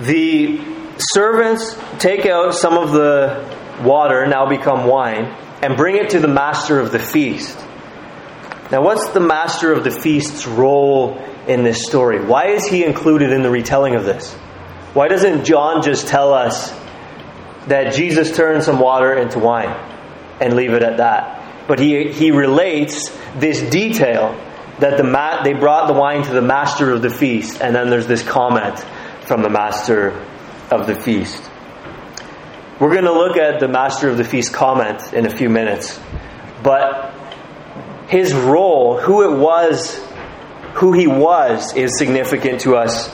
The 0.00 0.60
servants 0.98 1.78
take 1.98 2.26
out 2.26 2.54
some 2.54 2.76
of 2.76 2.92
the 2.92 3.51
water, 3.84 4.26
now 4.26 4.48
become 4.48 4.86
wine, 4.86 5.24
and 5.62 5.76
bring 5.76 5.96
it 5.96 6.10
to 6.10 6.20
the 6.20 6.28
master 6.28 6.80
of 6.80 6.92
the 6.92 6.98
feast. 6.98 7.56
Now, 8.70 8.82
what's 8.82 9.08
the 9.10 9.20
master 9.20 9.72
of 9.72 9.84
the 9.84 9.90
feast's 9.90 10.46
role 10.46 11.18
in 11.46 11.62
this 11.62 11.84
story? 11.84 12.24
Why 12.24 12.48
is 12.48 12.66
he 12.66 12.84
included 12.84 13.30
in 13.32 13.42
the 13.42 13.50
retelling 13.50 13.94
of 13.94 14.04
this? 14.04 14.32
Why 14.94 15.08
doesn't 15.08 15.44
John 15.44 15.82
just 15.82 16.06
tell 16.06 16.32
us 16.32 16.72
that 17.66 17.94
Jesus 17.94 18.34
turned 18.34 18.62
some 18.62 18.78
water 18.80 19.14
into 19.14 19.38
wine 19.38 19.70
and 20.40 20.54
leave 20.54 20.72
it 20.72 20.82
at 20.82 20.96
that? 20.98 21.66
But 21.68 21.78
he, 21.78 22.12
he 22.12 22.30
relates 22.30 23.16
this 23.36 23.60
detail 23.70 24.34
that 24.80 24.96
the 24.96 25.04
ma- 25.04 25.42
they 25.42 25.52
brought 25.52 25.86
the 25.86 25.94
wine 25.94 26.22
to 26.24 26.32
the 26.32 26.42
master 26.42 26.90
of 26.90 27.02
the 27.02 27.10
feast, 27.10 27.60
and 27.60 27.74
then 27.74 27.90
there's 27.90 28.06
this 28.06 28.22
comment 28.22 28.78
from 29.26 29.42
the 29.42 29.50
master 29.50 30.10
of 30.70 30.86
the 30.86 30.94
feast. 30.94 31.42
We're 32.82 32.90
going 32.90 33.04
to 33.04 33.12
look 33.12 33.36
at 33.36 33.60
the 33.60 33.68
master 33.68 34.08
of 34.08 34.16
the 34.16 34.24
feast 34.24 34.52
comment 34.52 35.12
in 35.12 35.24
a 35.24 35.30
few 35.30 35.48
minutes. 35.48 36.00
But 36.64 37.14
his 38.08 38.34
role, 38.34 38.98
who 38.98 39.32
it 39.32 39.38
was, 39.38 40.04
who 40.74 40.92
he 40.92 41.06
was, 41.06 41.76
is 41.76 41.96
significant 41.96 42.62
to 42.62 42.74
us 42.74 43.08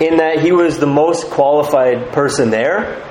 in 0.00 0.18
that 0.18 0.40
he 0.40 0.52
was 0.52 0.78
the 0.78 0.86
most 0.86 1.30
qualified 1.30 2.12
person 2.12 2.50
there 2.50 3.02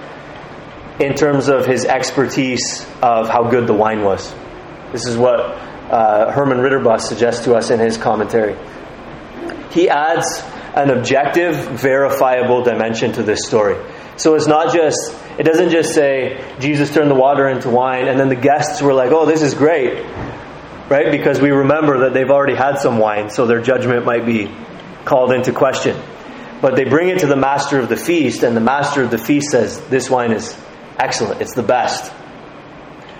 in 0.99 1.15
terms 1.15 1.47
of 1.47 1.65
his 1.65 1.85
expertise 1.85 2.85
of 3.01 3.27
how 3.27 3.49
good 3.49 3.65
the 3.65 3.73
wine 3.73 4.03
was. 4.03 4.31
This 4.91 5.07
is 5.07 5.17
what 5.17 5.39
uh, 5.39 6.33
Herman 6.33 6.59
Ridderbos 6.59 7.01
suggests 7.01 7.45
to 7.45 7.55
us 7.55 7.71
in 7.71 7.79
his 7.79 7.97
commentary. 7.97 8.55
He 9.71 9.89
adds 9.89 10.39
an 10.75 10.91
objective, 10.91 11.55
verifiable 11.81 12.61
dimension 12.61 13.13
to 13.13 13.23
this 13.23 13.47
story. 13.47 13.75
So 14.17 14.35
it's 14.35 14.45
not 14.45 14.71
just, 14.71 15.15
it 15.37 15.43
doesn't 15.43 15.69
just 15.69 15.93
say 15.93 16.43
Jesus 16.59 16.93
turned 16.93 17.11
the 17.11 17.15
water 17.15 17.47
into 17.47 17.69
wine 17.69 18.07
and 18.07 18.19
then 18.19 18.29
the 18.29 18.35
guests 18.35 18.81
were 18.81 18.93
like, 18.93 19.11
oh, 19.11 19.25
this 19.25 19.43
is 19.43 19.53
great, 19.53 20.03
right? 20.89 21.11
Because 21.11 21.39
we 21.39 21.51
remember 21.51 21.99
that 22.01 22.13
they've 22.13 22.29
already 22.29 22.55
had 22.55 22.77
some 22.79 22.97
wine, 22.97 23.29
so 23.29 23.45
their 23.45 23.61
judgment 23.61 24.05
might 24.05 24.25
be 24.25 24.51
called 25.05 25.31
into 25.31 25.53
question. 25.53 25.95
But 26.59 26.75
they 26.75 26.85
bring 26.85 27.09
it 27.09 27.19
to 27.19 27.27
the 27.27 27.35
master 27.35 27.79
of 27.79 27.87
the 27.87 27.95
feast, 27.95 28.41
and 28.41 28.57
the 28.57 28.61
master 28.61 29.03
of 29.03 29.11
the 29.11 29.19
feast 29.19 29.51
says, 29.51 29.79
This 29.89 30.09
wine 30.09 30.31
is 30.31 30.57
excellent, 30.97 31.39
it's 31.41 31.53
the 31.53 31.61
best. 31.61 32.11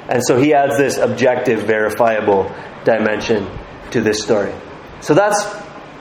And 0.10 0.24
so 0.26 0.40
he 0.40 0.54
adds 0.56 0.78
this 0.78 0.98
objective, 0.98 1.64
verifiable 1.64 2.52
dimension 2.84 3.48
to 3.92 4.02
this 4.02 4.24
story. 4.24 4.54
So 5.02 5.14
that's, 5.14 5.44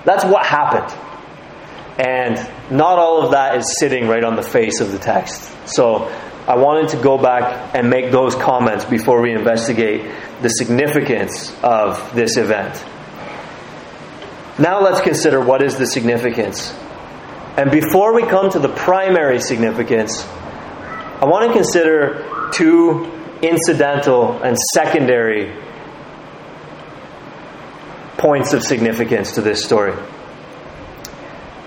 that's 0.04 0.24
what 0.24 0.46
happened. 0.46 0.96
And 1.98 2.38
not 2.70 2.98
all 2.98 3.22
of 3.24 3.32
that 3.32 3.56
is 3.56 3.76
sitting 3.78 4.08
right 4.08 4.24
on 4.24 4.36
the 4.36 4.42
face 4.42 4.80
of 4.80 4.92
the 4.92 4.98
text. 4.98 5.50
So 5.66 6.06
I 6.48 6.56
wanted 6.56 6.90
to 6.90 7.02
go 7.02 7.18
back 7.18 7.74
and 7.74 7.90
make 7.90 8.10
those 8.10 8.34
comments 8.34 8.84
before 8.84 9.20
we 9.20 9.32
investigate 9.32 10.10
the 10.42 10.48
significance 10.48 11.54
of 11.62 12.14
this 12.14 12.36
event. 12.36 12.84
Now 14.58 14.80
let's 14.80 15.00
consider 15.00 15.40
what 15.40 15.62
is 15.62 15.76
the 15.76 15.86
significance. 15.86 16.72
And 17.56 17.70
before 17.70 18.14
we 18.14 18.22
come 18.22 18.50
to 18.50 18.58
the 18.58 18.68
primary 18.68 19.40
significance, 19.40 20.24
I 20.24 21.24
want 21.24 21.48
to 21.48 21.52
consider 21.52 22.50
two 22.52 23.10
incidental 23.42 24.42
and 24.42 24.56
secondary 24.74 25.54
points 28.18 28.52
of 28.52 28.62
significance 28.62 29.32
to 29.32 29.42
this 29.42 29.64
story. 29.64 29.94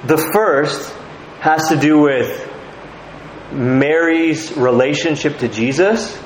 The 0.06 0.18
first 0.34 0.94
has 1.41 1.68
to 1.70 1.77
do 1.77 2.00
with 2.00 2.50
Mary's 3.51 4.56
relationship 4.56 5.39
to 5.39 5.48
Jesus 5.48 6.18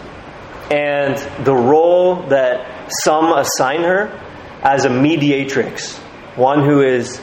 and 0.71 1.17
the 1.45 1.55
role 1.55 2.27
that 2.27 2.91
some 3.03 3.33
assign 3.33 3.81
her 3.81 4.19
as 4.61 4.85
a 4.85 4.89
mediatrix, 4.89 5.97
one 6.35 6.63
who 6.63 6.81
is 6.81 7.19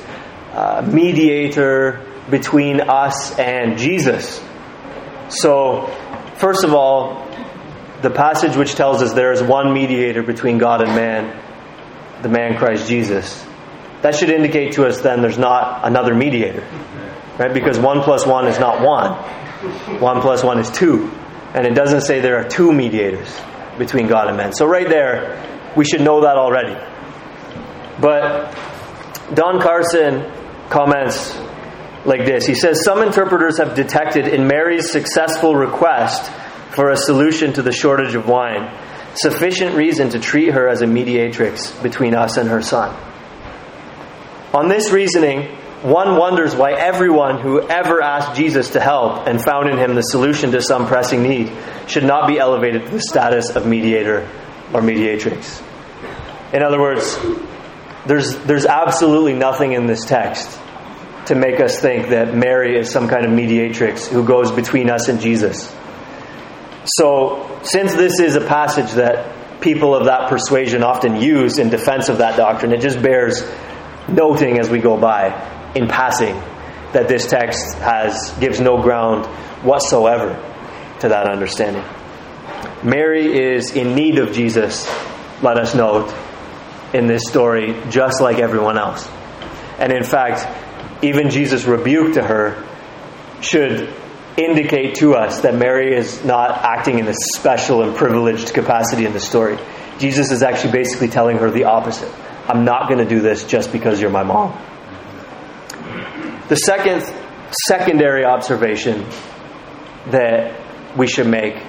a 0.52 0.82
mediator 0.82 2.06
between 2.30 2.80
us 2.80 3.38
and 3.38 3.78
Jesus. 3.78 4.42
So, 5.28 5.86
first 6.38 6.64
of 6.64 6.74
all, 6.74 7.28
the 8.02 8.10
passage 8.10 8.56
which 8.56 8.74
tells 8.74 9.02
us 9.02 9.12
there 9.12 9.32
is 9.32 9.42
one 9.42 9.72
mediator 9.72 10.22
between 10.22 10.58
God 10.58 10.80
and 10.80 10.94
man, 10.94 12.22
the 12.22 12.28
man 12.28 12.58
Christ 12.58 12.88
Jesus. 12.88 13.46
That 14.02 14.14
should 14.14 14.30
indicate 14.30 14.72
to 14.72 14.86
us 14.86 15.00
then 15.00 15.20
there's 15.20 15.38
not 15.38 15.86
another 15.86 16.14
mediator. 16.14 16.66
Right? 17.38 17.52
Because 17.52 17.78
one 17.78 18.02
plus 18.02 18.26
one 18.26 18.46
is 18.46 18.58
not 18.58 18.82
one. 18.82 19.12
One 20.00 20.20
plus 20.20 20.42
one 20.42 20.58
is 20.58 20.70
two. 20.70 21.10
And 21.54 21.66
it 21.66 21.74
doesn't 21.74 22.02
say 22.02 22.20
there 22.20 22.38
are 22.38 22.48
two 22.48 22.72
mediators 22.72 23.28
between 23.78 24.06
God 24.06 24.28
and 24.28 24.36
man. 24.36 24.52
So 24.52 24.66
right 24.66 24.88
there, 24.88 25.42
we 25.76 25.84
should 25.84 26.00
know 26.00 26.22
that 26.22 26.36
already. 26.36 26.74
But 28.00 28.54
Don 29.34 29.60
Carson 29.60 30.30
comments 30.70 31.36
like 32.04 32.24
this. 32.24 32.46
He 32.46 32.54
says 32.54 32.84
Some 32.84 33.02
interpreters 33.02 33.58
have 33.58 33.74
detected 33.74 34.28
in 34.28 34.46
Mary's 34.46 34.90
successful 34.90 35.54
request 35.54 36.30
for 36.74 36.90
a 36.90 36.96
solution 36.96 37.52
to 37.54 37.62
the 37.62 37.72
shortage 37.72 38.14
of 38.14 38.26
wine 38.28 38.70
sufficient 39.14 39.74
reason 39.74 40.10
to 40.10 40.20
treat 40.20 40.52
her 40.54 40.68
as 40.68 40.82
a 40.82 40.86
mediatrix 40.86 41.72
between 41.82 42.14
us 42.14 42.36
and 42.36 42.48
her 42.48 42.62
son. 42.62 42.94
On 44.52 44.68
this 44.68 44.90
reasoning, 44.90 45.46
one 45.82 46.16
wonders 46.16 46.56
why 46.56 46.72
everyone 46.72 47.40
who 47.40 47.60
ever 47.60 48.02
asked 48.02 48.36
Jesus 48.36 48.70
to 48.70 48.80
help 48.80 49.26
and 49.28 49.40
found 49.40 49.70
in 49.70 49.78
him 49.78 49.94
the 49.94 50.02
solution 50.02 50.50
to 50.52 50.60
some 50.60 50.86
pressing 50.86 51.22
need 51.22 51.52
should 51.86 52.04
not 52.04 52.26
be 52.26 52.38
elevated 52.38 52.84
to 52.84 52.90
the 52.90 53.00
status 53.00 53.50
of 53.50 53.64
mediator 53.66 54.28
or 54.74 54.82
mediatrix. 54.82 55.62
In 56.52 56.62
other 56.62 56.80
words, 56.80 57.16
there's, 58.06 58.36
there's 58.38 58.66
absolutely 58.66 59.34
nothing 59.34 59.72
in 59.72 59.86
this 59.86 60.04
text 60.04 60.58
to 61.26 61.36
make 61.36 61.60
us 61.60 61.78
think 61.78 62.08
that 62.08 62.34
Mary 62.34 62.76
is 62.76 62.90
some 62.90 63.08
kind 63.08 63.24
of 63.24 63.30
mediatrix 63.30 64.08
who 64.08 64.24
goes 64.24 64.50
between 64.50 64.90
us 64.90 65.08
and 65.08 65.20
Jesus. 65.20 65.74
So, 66.84 67.60
since 67.62 67.94
this 67.94 68.18
is 68.18 68.34
a 68.34 68.40
passage 68.40 68.90
that 68.92 69.60
people 69.60 69.94
of 69.94 70.06
that 70.06 70.28
persuasion 70.28 70.82
often 70.82 71.16
use 71.16 71.58
in 71.58 71.68
defense 71.68 72.08
of 72.08 72.18
that 72.18 72.36
doctrine, 72.36 72.72
it 72.72 72.80
just 72.80 73.00
bears 73.00 73.42
noting 74.12 74.58
as 74.58 74.68
we 74.68 74.78
go 74.78 74.96
by 74.98 75.72
in 75.74 75.88
passing 75.88 76.34
that 76.92 77.06
this 77.08 77.26
text 77.26 77.76
has 77.78 78.32
gives 78.40 78.60
no 78.60 78.82
ground 78.82 79.26
whatsoever 79.64 80.34
to 81.00 81.08
that 81.08 81.30
understanding. 81.30 81.84
Mary 82.82 83.54
is 83.54 83.72
in 83.72 83.94
need 83.94 84.18
of 84.18 84.32
Jesus, 84.32 84.86
let 85.42 85.58
us 85.58 85.74
note, 85.74 86.14
in 86.92 87.06
this 87.06 87.22
story, 87.28 87.80
just 87.90 88.20
like 88.20 88.38
everyone 88.38 88.76
else. 88.76 89.08
And 89.78 89.92
in 89.92 90.02
fact, 90.02 90.46
even 91.02 91.30
Jesus' 91.30 91.64
rebuke 91.64 92.14
to 92.14 92.22
her 92.22 92.66
should 93.40 93.94
indicate 94.36 94.96
to 94.96 95.14
us 95.14 95.40
that 95.40 95.54
Mary 95.54 95.94
is 95.94 96.24
not 96.24 96.50
acting 96.50 96.98
in 96.98 97.06
a 97.06 97.14
special 97.36 97.82
and 97.82 97.96
privileged 97.96 98.52
capacity 98.52 99.06
in 99.06 99.12
the 99.12 99.20
story. 99.20 99.58
Jesus 99.98 100.30
is 100.30 100.42
actually 100.42 100.72
basically 100.72 101.08
telling 101.08 101.38
her 101.38 101.50
the 101.50 101.64
opposite. 101.64 102.12
I'm 102.50 102.64
not 102.64 102.88
going 102.88 102.98
to 102.98 103.08
do 103.08 103.20
this 103.20 103.44
just 103.44 103.70
because 103.70 104.00
you're 104.00 104.10
my 104.10 104.24
mom. 104.24 104.58
The 106.48 106.56
second 106.56 107.04
secondary 107.68 108.24
observation 108.24 109.06
that 110.08 110.60
we 110.96 111.06
should 111.06 111.28
make 111.28 111.62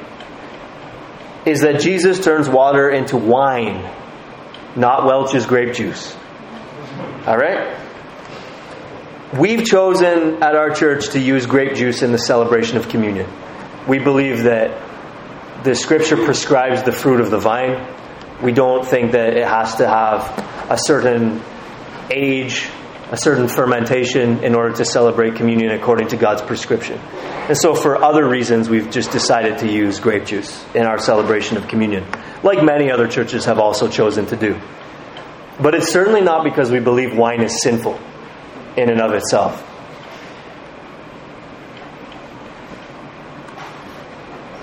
is 1.45 1.61
that 1.61 1.81
Jesus 1.81 2.19
turns 2.19 2.49
water 2.49 2.89
into 2.89 3.15
wine, 3.15 3.87
not 4.75 5.05
Welch's 5.05 5.45
grape 5.45 5.75
juice. 5.75 6.17
All 7.27 7.37
right? 7.37 7.77
We've 9.37 9.63
chosen 9.63 10.41
at 10.41 10.55
our 10.55 10.71
church 10.71 11.09
to 11.09 11.19
use 11.19 11.45
grape 11.45 11.75
juice 11.75 12.01
in 12.01 12.11
the 12.11 12.17
celebration 12.17 12.77
of 12.77 12.89
communion. 12.89 13.29
We 13.87 13.99
believe 13.99 14.45
that 14.45 14.81
the 15.63 15.75
scripture 15.75 16.17
prescribes 16.17 16.81
the 16.81 16.91
fruit 16.91 17.21
of 17.21 17.29
the 17.29 17.37
vine. 17.37 17.87
We 18.41 18.51
don't 18.51 18.83
think 18.83 19.11
that 19.11 19.37
it 19.37 19.47
has 19.47 19.75
to 19.75 19.87
have 19.87 20.51
a 20.71 20.77
certain 20.77 21.41
age 22.09 22.71
a 23.11 23.17
certain 23.17 23.49
fermentation 23.49 24.41
in 24.41 24.55
order 24.55 24.73
to 24.73 24.85
celebrate 24.85 25.35
communion 25.35 25.71
according 25.71 26.07
to 26.07 26.15
God's 26.15 26.41
prescription. 26.41 26.97
And 26.97 27.57
so, 27.57 27.75
for 27.75 28.01
other 28.01 28.25
reasons, 28.25 28.69
we've 28.69 28.89
just 28.89 29.11
decided 29.11 29.57
to 29.59 29.69
use 29.69 29.99
grape 29.99 30.25
juice 30.25 30.65
in 30.73 30.85
our 30.85 30.97
celebration 30.97 31.57
of 31.57 31.67
communion, 31.67 32.05
like 32.41 32.63
many 32.63 32.89
other 32.89 33.09
churches 33.09 33.43
have 33.45 33.59
also 33.59 33.89
chosen 33.89 34.27
to 34.27 34.37
do. 34.37 34.57
But 35.59 35.75
it's 35.75 35.91
certainly 35.91 36.21
not 36.21 36.45
because 36.45 36.71
we 36.71 36.79
believe 36.79 37.15
wine 37.15 37.41
is 37.41 37.61
sinful 37.61 37.99
in 38.77 38.89
and 38.89 39.01
of 39.01 39.11
itself. 39.11 39.67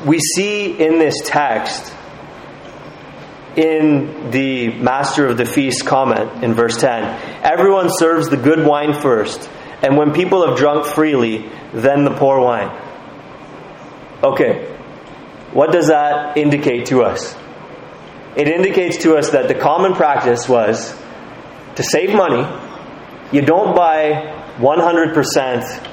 We 0.06 0.20
see 0.20 0.72
in 0.72 0.98
this 0.98 1.16
text 1.22 1.92
in 3.56 4.30
the 4.30 4.68
master 4.78 5.26
of 5.26 5.36
the 5.36 5.44
feast 5.44 5.86
comment 5.86 6.44
in 6.44 6.54
verse 6.54 6.76
10 6.76 7.42
everyone 7.44 7.88
serves 7.90 8.28
the 8.28 8.36
good 8.36 8.64
wine 8.64 8.92
first 8.92 9.48
and 9.82 9.96
when 9.96 10.12
people 10.12 10.46
have 10.46 10.56
drunk 10.56 10.84
freely 10.86 11.48
then 11.72 12.04
the 12.04 12.14
poor 12.14 12.40
wine. 12.40 12.70
Okay 14.22 14.74
what 15.52 15.72
does 15.72 15.88
that 15.88 16.36
indicate 16.36 16.86
to 16.86 17.02
us? 17.02 17.34
It 18.36 18.48
indicates 18.48 18.98
to 18.98 19.16
us 19.16 19.30
that 19.30 19.48
the 19.48 19.54
common 19.54 19.94
practice 19.94 20.48
was 20.48 20.94
to 21.76 21.82
save 21.82 22.14
money. 22.14 22.46
You 23.32 23.42
don't 23.42 23.74
buy 23.74 24.34
100% 24.58 25.86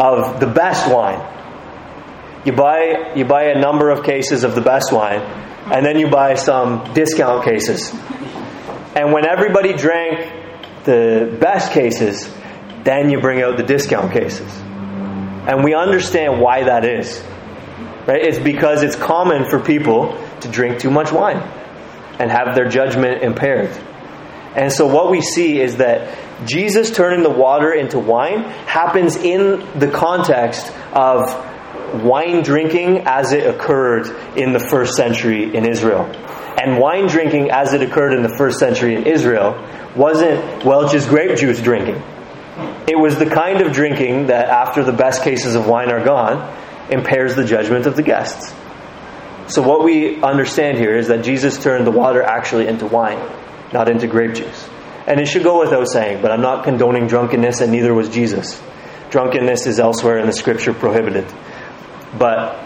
of 0.00 0.40
the 0.40 0.46
best 0.46 0.90
wine. 0.90 1.20
You 2.44 2.52
buy 2.52 3.12
you 3.14 3.24
buy 3.24 3.44
a 3.44 3.58
number 3.60 3.90
of 3.90 4.04
cases 4.04 4.44
of 4.44 4.54
the 4.54 4.60
best 4.60 4.92
wine 4.92 5.20
and 5.72 5.84
then 5.84 5.98
you 5.98 6.08
buy 6.08 6.34
some 6.34 6.92
discount 6.94 7.44
cases. 7.44 7.92
And 8.94 9.12
when 9.12 9.26
everybody 9.26 9.74
drank 9.74 10.84
the 10.84 11.36
best 11.40 11.72
cases, 11.72 12.32
then 12.84 13.10
you 13.10 13.20
bring 13.20 13.42
out 13.42 13.56
the 13.56 13.64
discount 13.64 14.12
cases. 14.12 14.50
And 15.48 15.64
we 15.64 15.74
understand 15.74 16.40
why 16.40 16.64
that 16.64 16.84
is. 16.84 17.22
Right? 18.06 18.22
It's 18.22 18.38
because 18.38 18.82
it's 18.82 18.96
common 18.96 19.50
for 19.50 19.58
people 19.58 20.16
to 20.40 20.48
drink 20.48 20.78
too 20.78 20.90
much 20.90 21.10
wine 21.10 21.38
and 22.18 22.30
have 22.30 22.54
their 22.54 22.68
judgment 22.68 23.22
impaired. 23.22 23.70
And 24.54 24.72
so 24.72 24.86
what 24.86 25.10
we 25.10 25.20
see 25.20 25.60
is 25.60 25.78
that 25.78 26.16
Jesus 26.46 26.90
turning 26.90 27.22
the 27.22 27.30
water 27.30 27.72
into 27.72 27.98
wine 27.98 28.44
happens 28.44 29.16
in 29.16 29.66
the 29.78 29.88
context 29.88 30.72
of 30.92 31.28
wine 31.94 32.42
drinking 32.42 33.02
as 33.06 33.32
it 33.32 33.46
occurred 33.46 34.06
in 34.36 34.52
the 34.52 34.58
first 34.58 34.94
century 34.94 35.54
in 35.54 35.68
Israel. 35.68 36.04
And 36.58 36.78
wine 36.78 37.06
drinking 37.06 37.50
as 37.50 37.72
it 37.74 37.82
occurred 37.82 38.14
in 38.14 38.22
the 38.22 38.34
first 38.36 38.58
century 38.58 38.94
in 38.94 39.06
Israel 39.06 39.52
wasn't, 39.94 40.64
well, 40.64 40.88
just 40.88 41.08
grape 41.08 41.36
juice 41.36 41.60
drinking. 41.60 42.02
It 42.88 42.98
was 42.98 43.18
the 43.18 43.26
kind 43.26 43.60
of 43.60 43.72
drinking 43.72 44.28
that, 44.28 44.48
after 44.48 44.82
the 44.82 44.92
best 44.92 45.22
cases 45.22 45.54
of 45.54 45.66
wine 45.66 45.90
are 45.90 46.04
gone, 46.04 46.56
impairs 46.90 47.34
the 47.34 47.44
judgment 47.44 47.86
of 47.86 47.96
the 47.96 48.02
guests. 48.02 48.54
So, 49.48 49.62
what 49.62 49.84
we 49.84 50.22
understand 50.22 50.78
here 50.78 50.96
is 50.96 51.08
that 51.08 51.22
Jesus 51.22 51.62
turned 51.62 51.86
the 51.86 51.90
water 51.90 52.22
actually 52.22 52.66
into 52.66 52.86
wine, 52.86 53.18
not 53.72 53.88
into 53.88 54.06
grape 54.06 54.34
juice. 54.34 54.68
And 55.06 55.20
it 55.20 55.26
should 55.26 55.44
go 55.44 55.60
without 55.60 55.86
saying, 55.88 56.22
but 56.22 56.32
I'm 56.32 56.40
not 56.40 56.64
condoning 56.64 57.06
drunkenness, 57.06 57.60
and 57.60 57.70
neither 57.70 57.94
was 57.94 58.08
Jesus. 58.08 58.60
Drunkenness 59.10 59.66
is 59.66 59.78
elsewhere 59.78 60.18
in 60.18 60.26
the 60.26 60.32
scripture 60.32 60.74
prohibited. 60.74 61.26
But 62.18 62.62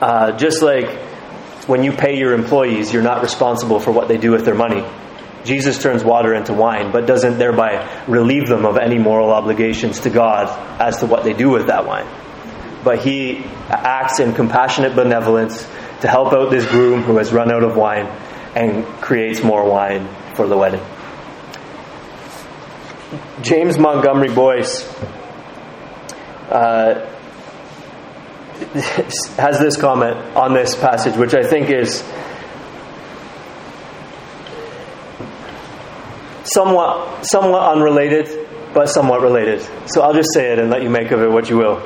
uh, 0.00 0.36
just 0.36 0.62
like 0.62 0.98
when 1.66 1.84
you 1.84 1.92
pay 1.92 2.18
your 2.18 2.34
employees, 2.34 2.92
you're 2.92 3.02
not 3.02 3.22
responsible 3.22 3.78
for 3.78 3.92
what 3.92 4.08
they 4.08 4.16
do 4.16 4.30
with 4.32 4.44
their 4.44 4.54
money. 4.54 4.84
Jesus 5.44 5.82
turns 5.82 6.04
water 6.04 6.34
into 6.34 6.52
wine, 6.54 6.92
but 6.92 7.06
doesn't 7.06 7.38
thereby 7.38 8.04
relieve 8.06 8.48
them 8.48 8.64
of 8.64 8.76
any 8.78 8.98
moral 8.98 9.30
obligations 9.30 10.00
to 10.00 10.10
God 10.10 10.48
as 10.80 11.00
to 11.00 11.06
what 11.06 11.24
they 11.24 11.32
do 11.32 11.50
with 11.50 11.66
that 11.66 11.86
wine. 11.86 12.06
But 12.84 13.00
he 13.00 13.44
acts 13.68 14.20
in 14.20 14.34
compassionate 14.34 14.94
benevolence 14.94 15.62
to 16.00 16.08
help 16.08 16.32
out 16.32 16.50
this 16.50 16.66
groom 16.66 17.02
who 17.02 17.16
has 17.18 17.32
run 17.32 17.52
out 17.52 17.62
of 17.62 17.76
wine 17.76 18.06
and 18.56 18.84
creates 19.00 19.42
more 19.42 19.68
wine 19.68 20.08
for 20.34 20.46
the 20.46 20.56
wedding. 20.56 20.82
James 23.42 23.78
Montgomery 23.78 24.32
Boice 24.32 24.82
uh, 26.50 27.11
has 29.36 29.58
this 29.58 29.76
comment 29.76 30.16
on 30.36 30.54
this 30.54 30.74
passage, 30.74 31.16
which 31.16 31.34
I 31.34 31.42
think 31.42 31.70
is 31.70 32.02
somewhat 36.44 37.24
somewhat 37.24 37.72
unrelated, 37.72 38.48
but 38.74 38.88
somewhat 38.88 39.22
related. 39.22 39.62
So 39.86 40.02
I'll 40.02 40.14
just 40.14 40.32
say 40.34 40.52
it 40.52 40.58
and 40.58 40.70
let 40.70 40.82
you 40.82 40.90
make 40.90 41.10
of 41.10 41.20
it 41.20 41.30
what 41.30 41.48
you 41.48 41.56
will. 41.56 41.82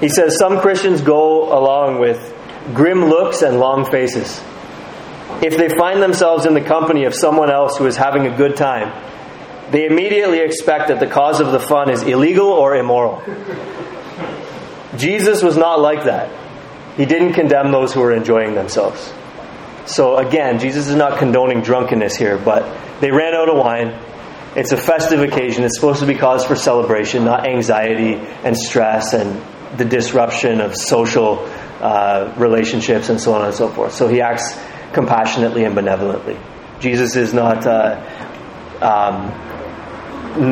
He 0.00 0.08
says 0.08 0.38
some 0.38 0.60
Christians 0.60 1.02
go 1.02 1.56
along 1.56 2.00
with 2.00 2.36
grim 2.74 3.04
looks 3.06 3.42
and 3.42 3.58
long 3.58 3.90
faces. 3.90 4.42
If 5.42 5.56
they 5.56 5.68
find 5.68 6.02
themselves 6.02 6.46
in 6.46 6.54
the 6.54 6.60
company 6.60 7.04
of 7.04 7.14
someone 7.14 7.50
else 7.50 7.76
who 7.76 7.86
is 7.86 7.96
having 7.96 8.26
a 8.26 8.36
good 8.36 8.56
time, 8.56 8.92
they 9.70 9.86
immediately 9.86 10.40
expect 10.40 10.88
that 10.88 10.98
the 10.98 11.06
cause 11.06 11.40
of 11.40 11.52
the 11.52 11.60
fun 11.60 11.90
is 11.90 12.02
illegal 12.02 12.48
or 12.48 12.76
immoral. 12.76 13.22
Jesus 14.96 15.42
was 15.42 15.56
not 15.56 15.80
like 15.80 16.04
that. 16.04 16.30
He 16.96 17.06
didn't 17.06 17.34
condemn 17.34 17.70
those 17.70 17.92
who 17.94 18.00
were 18.00 18.12
enjoying 18.12 18.54
themselves. 18.54 19.12
So 19.86 20.16
again, 20.16 20.58
Jesus 20.58 20.88
is 20.88 20.94
not 20.96 21.18
condoning 21.18 21.62
drunkenness 21.62 22.16
here, 22.16 22.38
but 22.38 23.00
they 23.00 23.10
ran 23.10 23.34
out 23.34 23.48
of 23.48 23.56
wine. 23.56 23.98
It's 24.56 24.72
a 24.72 24.76
festive 24.76 25.20
occasion. 25.20 25.64
It's 25.64 25.76
supposed 25.76 26.00
to 26.00 26.06
be 26.06 26.14
cause 26.16 26.44
for 26.44 26.56
celebration, 26.56 27.24
not 27.24 27.46
anxiety 27.46 28.14
and 28.14 28.56
stress 28.56 29.14
and 29.14 29.40
the 29.78 29.84
disruption 29.84 30.60
of 30.60 30.76
social 30.76 31.38
uh, 31.80 32.34
relationships 32.36 33.08
and 33.08 33.20
so 33.20 33.34
on 33.34 33.44
and 33.46 33.54
so 33.54 33.68
forth. 33.68 33.94
So 33.94 34.08
he 34.08 34.20
acts 34.20 34.58
compassionately 34.92 35.64
and 35.64 35.74
benevolently. 35.74 36.36
Jesus 36.80 37.14
is 37.14 37.32
not 37.32 37.64
uh, 37.66 38.00
um, 38.80 39.30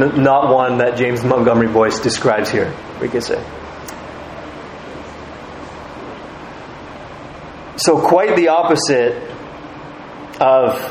n- 0.03 0.23
not 0.23 0.55
one 0.55 0.79
that 0.79 0.97
James 0.97 1.25
Montgomery 1.25 1.69
Boice 1.69 1.99
describes 2.01 2.51
here. 2.51 2.73
We 3.01 3.09
could 3.09 3.25
say. 3.25 3.45
So, 7.79 8.01
quite 8.01 8.35
the 8.35 8.49
opposite 8.49 9.15
of 10.41 10.83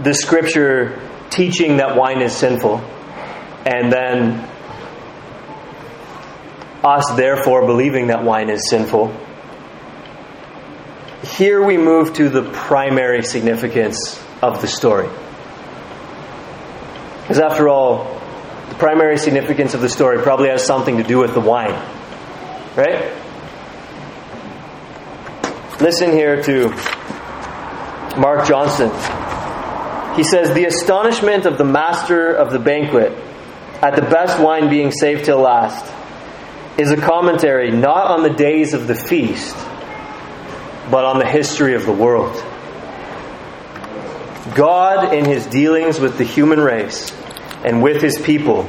the 0.00 0.14
scripture 0.14 1.00
teaching 1.30 1.78
that 1.78 1.96
wine 1.96 2.22
is 2.22 2.32
sinful, 2.32 2.78
and 3.66 3.92
then 3.92 4.48
us 6.84 7.10
therefore 7.16 7.66
believing 7.66 8.06
that 8.06 8.22
wine 8.22 8.50
is 8.50 8.68
sinful. 8.70 9.12
Here 11.24 11.60
we 11.60 11.76
move 11.76 12.14
to 12.14 12.28
the 12.28 12.48
primary 12.52 13.24
significance 13.24 14.24
of 14.40 14.60
the 14.60 14.68
story. 14.68 15.08
Because 17.22 17.40
after 17.40 17.68
all, 17.68 18.20
the 18.68 18.76
primary 18.76 19.18
significance 19.18 19.74
of 19.74 19.80
the 19.80 19.88
story 19.88 20.22
probably 20.22 20.50
has 20.50 20.64
something 20.64 20.98
to 20.98 21.02
do 21.02 21.18
with 21.18 21.34
the 21.34 21.40
wine. 21.40 21.74
Right? 22.76 23.12
Listen 25.82 26.12
here 26.12 26.40
to 26.40 26.68
Mark 28.16 28.46
Johnson. 28.46 28.88
He 30.14 30.22
says, 30.22 30.54
The 30.54 30.66
astonishment 30.66 31.44
of 31.44 31.58
the 31.58 31.64
master 31.64 32.32
of 32.32 32.52
the 32.52 32.60
banquet 32.60 33.10
at 33.82 33.96
the 33.96 34.02
best 34.02 34.40
wine 34.40 34.70
being 34.70 34.92
saved 34.92 35.24
till 35.24 35.40
last 35.40 35.92
is 36.78 36.92
a 36.92 36.96
commentary 36.96 37.72
not 37.72 38.12
on 38.12 38.22
the 38.22 38.30
days 38.30 38.74
of 38.74 38.86
the 38.86 38.94
feast, 38.94 39.56
but 40.88 41.04
on 41.04 41.18
the 41.18 41.26
history 41.26 41.74
of 41.74 41.84
the 41.84 41.92
world. 41.92 42.36
God, 44.54 45.12
in 45.12 45.24
his 45.24 45.46
dealings 45.46 45.98
with 45.98 46.16
the 46.16 46.22
human 46.22 46.60
race 46.60 47.10
and 47.64 47.82
with 47.82 48.00
his 48.00 48.16
people, 48.18 48.66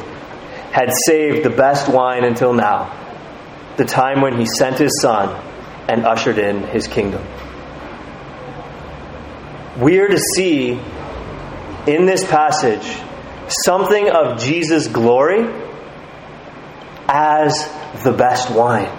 had 0.71 0.89
saved 1.05 1.45
the 1.45 1.51
best 1.51 1.87
wine 1.87 2.23
until 2.23 2.53
now, 2.53 2.91
the 3.77 3.85
time 3.85 4.21
when 4.21 4.39
he 4.39 4.47
sent 4.47 4.79
his 4.79 4.99
Son 4.99 5.52
and 5.89 6.05
ushered 6.05 6.37
in 6.37 6.63
his 6.63 6.87
kingdom. 6.87 7.25
We 9.79 9.99
are 9.99 10.07
to 10.07 10.19
see 10.35 10.79
in 11.87 12.05
this 12.05 12.23
passage 12.25 12.85
something 13.65 14.09
of 14.09 14.39
Jesus' 14.39 14.87
glory 14.87 15.49
as 17.07 17.53
the 18.03 18.13
best 18.13 18.51
wine. 18.51 18.91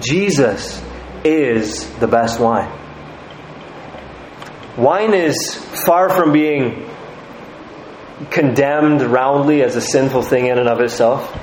Jesus 0.00 0.82
is 1.24 1.88
the 1.98 2.08
best 2.08 2.40
wine. 2.40 2.70
Wine 4.76 5.14
is 5.14 5.54
far 5.86 6.08
from 6.10 6.32
being 6.32 6.88
condemned 8.30 9.02
roundly 9.02 9.62
as 9.62 9.76
a 9.76 9.80
sinful 9.80 10.22
thing 10.22 10.46
in 10.46 10.58
and 10.58 10.68
of 10.68 10.80
itself 10.80 11.38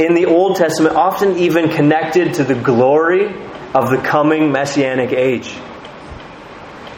in 0.00 0.14
the 0.14 0.26
Old 0.26 0.56
Testament, 0.56 0.96
often 0.96 1.36
even 1.36 1.68
connected 1.68 2.34
to 2.34 2.44
the 2.44 2.54
glory 2.54 3.26
of 3.74 3.90
the 3.90 3.98
coming 4.02 4.50
messianic 4.50 5.12
age. 5.12 5.54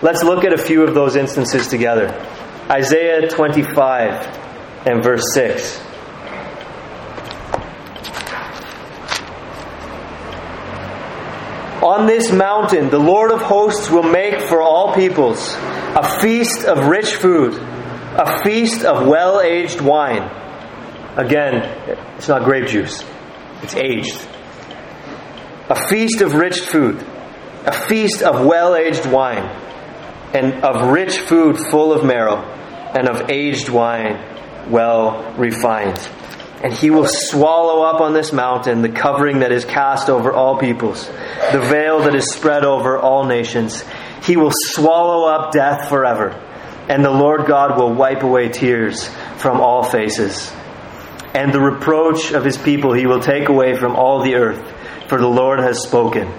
Let's 0.01 0.23
look 0.23 0.45
at 0.45 0.53
a 0.53 0.59
few 0.59 0.85
of 0.85 0.95
those 0.95 1.17
instances 1.17 1.67
together. 1.67 2.09
Isaiah 2.71 3.29
25, 3.29 4.87
and 4.87 5.03
verse 5.03 5.23
6. 5.35 5.81
On 11.83 12.07
this 12.07 12.31
mountain, 12.33 12.91
the 12.91 12.99
Lord 13.01 13.33
of 13.33 13.43
hosts 13.43 13.91
will 13.91 14.05
make 14.05 14.41
for 14.43 14.63
all 14.63 14.95
peoples 14.95 15.55
a 15.59 16.21
feast 16.21 16.65
of 16.65 16.87
rich 16.87 17.17
food, 17.17 17.55
a 17.55 18.43
feast 18.45 18.85
of 18.85 19.09
well 19.09 19.41
aged 19.41 19.81
wine. 19.81 20.42
Again, 21.17 21.57
it's 22.17 22.29
not 22.29 22.45
grape 22.45 22.69
juice, 22.69 23.05
it's 23.63 23.75
aged. 23.75 24.19
A 25.69 25.89
feast 25.89 26.21
of 26.21 26.35
rich 26.35 26.61
food, 26.61 27.05
a 27.65 27.73
feast 27.73 28.23
of 28.23 28.45
well 28.47 28.75
aged 28.75 29.07
wine, 29.07 29.45
and 30.35 30.65
of 30.65 30.91
rich 30.91 31.19
food 31.19 31.59
full 31.59 31.93
of 31.93 32.05
marrow, 32.05 32.39
and 32.39 33.09
of 33.09 33.31
aged 33.31 33.69
wine 33.69 34.71
well 34.71 35.35
refined 35.37 35.99
and 36.63 36.73
he 36.73 36.91
will 36.91 37.09
swallow 37.09 37.83
up 37.83 38.01
on 38.01 38.15
this 38.15 38.33
mountain 38.33 38.83
the 38.83 38.89
covering 38.89 39.41
that 39.41 39.51
is 39.51 39.65
cast 39.65 40.09
over 40.09 40.33
all 40.33 40.59
peoples, 40.59 41.07
the 41.51 41.61
veil 41.61 42.01
that 42.03 42.15
is 42.15 42.33
spread 42.33 42.65
over 42.65 42.99
all 42.99 43.25
nations. 43.25 43.85
He 44.23 44.37
will 44.37 44.53
swallow 44.55 45.29
up 45.29 45.53
death 45.53 45.89
forever, 45.89 46.31
and 46.89 47.05
the 47.05 47.11
Lord 47.11 47.47
God 47.47 47.77
will 47.77 47.93
wipe 47.93 48.23
away 48.23 48.49
tears 48.49 49.09
from 49.39 49.61
all 49.61 49.83
faces. 49.83 50.53
And 51.35 51.53
the 51.53 51.61
reproach 51.61 52.33
of 52.33 52.45
his 52.45 52.59
people 52.59 52.93
he 52.93 53.07
will 53.07 53.21
take 53.21 53.49
away 53.49 53.75
from 53.77 53.97
all 53.97 54.23
the 54.23 54.35
earth, 54.35 54.63
for 55.09 55.19
the 55.19 55.27
Lord 55.29 55.61
has 55.61 55.83
spoken. 55.83 56.31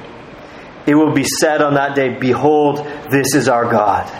It 0.85 0.95
will 0.95 1.13
be 1.13 1.23
said 1.23 1.61
on 1.61 1.75
that 1.75 1.95
day, 1.95 2.17
Behold, 2.19 2.77
this 3.09 3.33
is 3.33 3.47
our 3.47 3.69
God. 3.69 4.11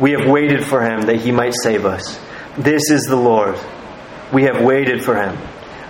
We 0.00 0.12
have 0.12 0.28
waited 0.28 0.64
for 0.64 0.82
him 0.82 1.02
that 1.02 1.16
he 1.16 1.30
might 1.30 1.54
save 1.62 1.84
us. 1.84 2.18
This 2.58 2.90
is 2.90 3.04
the 3.04 3.16
Lord. 3.16 3.58
We 4.32 4.44
have 4.44 4.62
waited 4.62 5.04
for 5.04 5.14
him. 5.14 5.38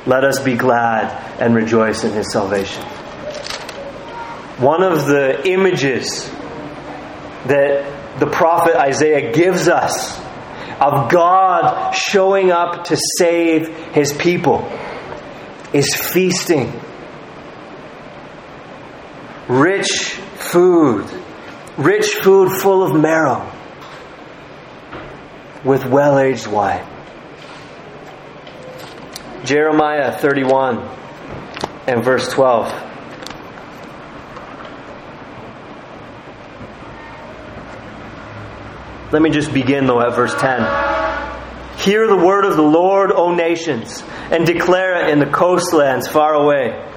Let 0.04 0.24
us 0.24 0.40
be 0.40 0.56
glad 0.56 1.40
and 1.40 1.54
rejoice 1.54 2.02
in 2.04 2.12
his 2.12 2.32
salvation. 2.32 2.82
One 4.58 4.82
of 4.82 5.06
the 5.06 5.48
images 5.48 6.28
that 7.46 8.18
the 8.18 8.26
prophet 8.26 8.76
Isaiah 8.76 9.32
gives 9.32 9.68
us 9.68 10.20
of 10.82 11.10
God 11.10 11.92
showing 11.92 12.50
up 12.50 12.84
to 12.86 12.96
save 13.16 13.68
his 13.94 14.12
people 14.12 14.68
is 15.72 15.94
feasting. 15.94 16.72
Rich 19.48 20.14
food, 20.34 21.06
rich 21.76 22.14
food 22.22 22.60
full 22.60 22.82
of 22.82 23.00
marrow 23.00 23.48
with 25.64 25.86
well 25.86 26.18
aged 26.18 26.48
wine. 26.48 26.84
Jeremiah 29.44 30.18
31 30.18 30.78
and 31.86 32.04
verse 32.04 32.28
12. 32.28 32.81
Let 39.12 39.20
me 39.20 39.30
just 39.30 39.52
begin 39.52 39.86
though 39.86 40.00
at 40.00 40.14
verse 40.14 40.34
10. 40.34 41.78
Hear 41.78 42.06
the 42.06 42.16
word 42.16 42.44
of 42.44 42.56
the 42.56 42.62
Lord, 42.62 43.12
O 43.12 43.34
nations, 43.34 44.02
and 44.30 44.46
declare 44.46 45.04
it 45.04 45.10
in 45.10 45.18
the 45.18 45.26
coastlands 45.26 46.08
far 46.08 46.34
away. 46.34 46.88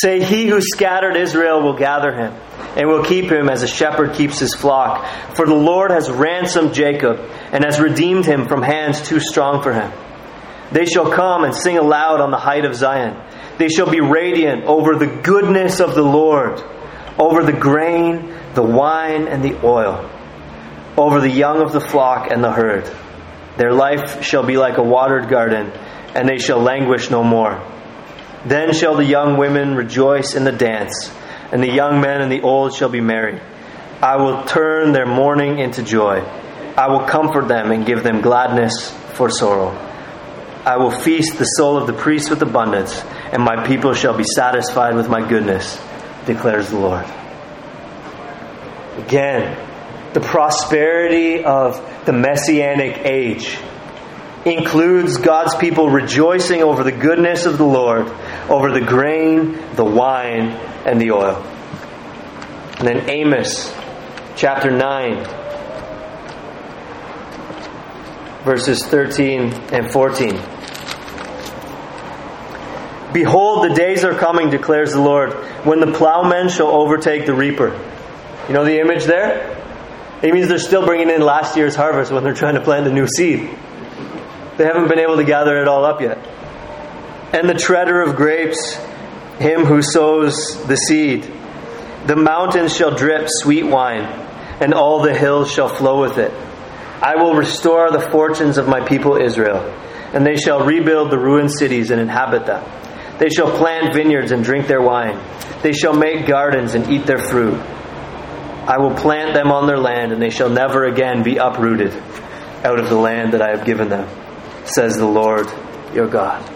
Say, 0.00 0.22
He 0.22 0.46
who 0.46 0.60
scattered 0.60 1.16
Israel 1.16 1.60
will 1.60 1.76
gather 1.76 2.14
him, 2.14 2.32
and 2.76 2.88
will 2.88 3.04
keep 3.04 3.30
him 3.30 3.48
as 3.48 3.62
a 3.62 3.66
shepherd 3.66 4.14
keeps 4.14 4.38
his 4.38 4.54
flock. 4.54 5.04
For 5.34 5.44
the 5.44 5.54
Lord 5.54 5.90
has 5.90 6.10
ransomed 6.10 6.74
Jacob, 6.74 7.18
and 7.52 7.64
has 7.64 7.80
redeemed 7.80 8.24
him 8.24 8.46
from 8.46 8.62
hands 8.62 9.02
too 9.02 9.18
strong 9.18 9.62
for 9.62 9.72
him. 9.72 9.92
They 10.70 10.86
shall 10.86 11.10
come 11.10 11.44
and 11.44 11.54
sing 11.54 11.76
aloud 11.76 12.20
on 12.20 12.30
the 12.30 12.38
height 12.38 12.64
of 12.64 12.74
Zion. 12.74 13.20
They 13.58 13.68
shall 13.68 13.90
be 13.90 14.00
radiant 14.00 14.64
over 14.64 14.94
the 14.94 15.20
goodness 15.22 15.80
of 15.80 15.94
the 15.94 16.02
Lord, 16.02 16.62
over 17.18 17.42
the 17.42 17.52
grain, 17.52 18.32
the 18.54 18.62
wine, 18.62 19.26
and 19.28 19.42
the 19.42 19.60
oil, 19.66 20.08
over 20.96 21.20
the 21.20 21.30
young 21.30 21.60
of 21.60 21.72
the 21.72 21.80
flock 21.80 22.30
and 22.30 22.42
the 22.42 22.52
herd. 22.52 22.90
Their 23.56 23.72
life 23.72 24.22
shall 24.24 24.44
be 24.44 24.56
like 24.56 24.78
a 24.78 24.82
watered 24.82 25.28
garden, 25.28 25.70
and 26.14 26.28
they 26.28 26.38
shall 26.38 26.60
languish 26.60 27.10
no 27.10 27.22
more. 27.22 27.62
Then 28.46 28.72
shall 28.72 28.96
the 28.96 29.04
young 29.04 29.36
women 29.36 29.74
rejoice 29.74 30.34
in 30.34 30.44
the 30.44 30.52
dance, 30.52 31.14
and 31.52 31.62
the 31.62 31.72
young 31.72 32.00
men 32.00 32.20
and 32.20 32.32
the 32.32 32.42
old 32.42 32.74
shall 32.74 32.88
be 32.88 33.00
merry. 33.00 33.40
I 34.02 34.16
will 34.16 34.44
turn 34.44 34.92
their 34.92 35.06
mourning 35.06 35.58
into 35.58 35.82
joy. 35.82 36.20
I 36.76 36.88
will 36.88 37.06
comfort 37.06 37.48
them 37.48 37.70
and 37.70 37.86
give 37.86 38.02
them 38.02 38.20
gladness 38.20 38.90
for 39.14 39.30
sorrow. 39.30 39.70
I 40.64 40.76
will 40.76 40.90
feast 40.90 41.38
the 41.38 41.44
soul 41.44 41.76
of 41.76 41.86
the 41.86 41.92
priest 41.92 42.30
with 42.30 42.42
abundance, 42.42 43.00
and 43.32 43.42
my 43.42 43.66
people 43.66 43.94
shall 43.94 44.16
be 44.16 44.24
satisfied 44.24 44.94
with 44.94 45.08
my 45.08 45.26
goodness, 45.26 45.80
declares 46.26 46.70
the 46.70 46.78
Lord. 46.78 47.04
Again, 48.98 49.56
the 50.12 50.20
prosperity 50.20 51.44
of 51.44 51.80
the 52.04 52.12
messianic 52.12 52.98
age 53.04 53.58
includes 54.44 55.18
God's 55.18 55.54
people 55.56 55.88
rejoicing 55.88 56.62
over 56.62 56.82
the 56.82 56.92
goodness 56.92 57.46
of 57.46 57.58
the 57.58 57.64
Lord, 57.64 58.08
over 58.48 58.72
the 58.72 58.80
grain, 58.80 59.58
the 59.74 59.84
wine, 59.84 60.50
and 60.84 61.00
the 61.00 61.12
oil. 61.12 61.36
And 62.78 62.88
then 62.88 63.08
Amos 63.08 63.72
chapter 64.34 64.70
9, 64.70 65.24
verses 68.44 68.84
13 68.84 69.52
and 69.72 69.90
14. 69.90 70.40
Behold, 73.12 73.70
the 73.70 73.74
days 73.74 74.04
are 74.04 74.14
coming, 74.14 74.50
declares 74.50 74.92
the 74.92 75.00
Lord, 75.00 75.32
when 75.64 75.80
the 75.80 75.92
plowman 75.92 76.48
shall 76.48 76.68
overtake 76.68 77.26
the 77.26 77.34
reaper. 77.34 77.68
You 78.48 78.54
know 78.54 78.64
the 78.64 78.80
image 78.80 79.04
there? 79.04 79.61
It 80.22 80.32
means 80.32 80.48
they're 80.48 80.58
still 80.58 80.86
bringing 80.86 81.10
in 81.10 81.20
last 81.20 81.56
year's 81.56 81.74
harvest 81.74 82.12
when 82.12 82.22
they're 82.22 82.34
trying 82.34 82.54
to 82.54 82.60
plant 82.60 82.86
a 82.86 82.92
new 82.92 83.08
seed. 83.08 83.40
They 84.56 84.64
haven't 84.64 84.88
been 84.88 85.00
able 85.00 85.16
to 85.16 85.24
gather 85.24 85.60
it 85.60 85.66
all 85.66 85.84
up 85.84 86.00
yet. 86.00 86.18
And 87.32 87.48
the 87.48 87.54
treader 87.54 88.00
of 88.00 88.14
grapes, 88.14 88.76
him 89.38 89.64
who 89.64 89.82
sows 89.82 90.64
the 90.66 90.76
seed. 90.76 91.24
The 92.06 92.16
mountains 92.16 92.76
shall 92.76 92.94
drip 92.94 93.26
sweet 93.26 93.64
wine, 93.64 94.04
and 94.60 94.74
all 94.74 95.02
the 95.02 95.14
hills 95.14 95.50
shall 95.50 95.68
flow 95.68 96.00
with 96.00 96.18
it. 96.18 96.32
I 97.02 97.16
will 97.16 97.34
restore 97.34 97.90
the 97.90 98.00
fortunes 98.00 98.58
of 98.58 98.68
my 98.68 98.86
people 98.86 99.16
Israel, 99.16 99.58
and 100.12 100.24
they 100.24 100.36
shall 100.36 100.64
rebuild 100.64 101.10
the 101.10 101.18
ruined 101.18 101.52
cities 101.52 101.90
and 101.90 102.00
inhabit 102.00 102.46
them. 102.46 102.62
They 103.18 103.28
shall 103.28 103.56
plant 103.56 103.94
vineyards 103.94 104.30
and 104.30 104.44
drink 104.44 104.68
their 104.68 104.82
wine. 104.82 105.18
They 105.62 105.72
shall 105.72 105.94
make 105.94 106.26
gardens 106.26 106.74
and 106.74 106.88
eat 106.90 107.06
their 107.06 107.18
fruit. 107.18 107.60
I 108.66 108.78
will 108.78 108.94
plant 108.94 109.34
them 109.34 109.50
on 109.50 109.66
their 109.66 109.78
land, 109.78 110.12
and 110.12 110.22
they 110.22 110.30
shall 110.30 110.50
never 110.50 110.84
again 110.84 111.22
be 111.22 111.36
uprooted 111.36 111.92
out 112.64 112.78
of 112.78 112.88
the 112.88 112.96
land 112.96 113.32
that 113.32 113.42
I 113.42 113.50
have 113.50 113.64
given 113.64 113.88
them, 113.88 114.08
says 114.64 114.96
the 114.96 115.06
Lord 115.06 115.48
your 115.92 116.08
God. 116.08 116.48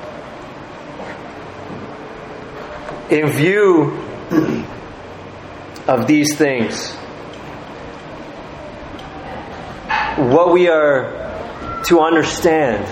In 3.11 3.29
view 3.29 3.99
of 5.89 6.07
these 6.07 6.37
things, 6.37 6.95
what 10.17 10.53
we 10.53 10.69
are 10.69 11.83
to 11.85 12.01
understand 12.01 12.85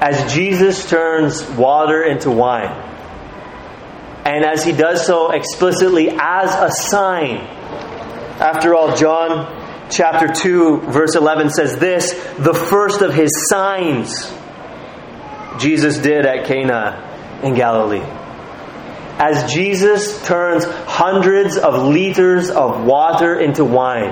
as 0.00 0.32
Jesus 0.32 0.88
turns 0.88 1.42
water 1.50 2.02
into 2.02 2.30
wine, 2.30 2.70
and 4.24 4.44
as 4.44 4.64
he 4.64 4.72
does 4.72 5.06
so 5.06 5.30
explicitly 5.30 6.10
as 6.10 6.50
a 6.54 6.70
sign. 6.70 7.61
After 8.42 8.74
all, 8.74 8.96
John 8.96 9.88
chapter 9.90 10.26
2, 10.26 10.80
verse 10.90 11.14
11 11.14 11.50
says 11.50 11.78
this 11.78 12.12
the 12.38 12.54
first 12.54 13.00
of 13.02 13.14
his 13.14 13.30
signs 13.48 14.32
Jesus 15.58 15.98
did 15.98 16.26
at 16.26 16.46
Cana 16.46 17.40
in 17.42 17.54
Galilee. 17.54 18.02
As 19.18 19.52
Jesus 19.52 20.26
turns 20.26 20.64
hundreds 20.64 21.56
of 21.56 21.86
liters 21.86 22.50
of 22.50 22.84
water 22.84 23.38
into 23.38 23.64
wine, 23.64 24.10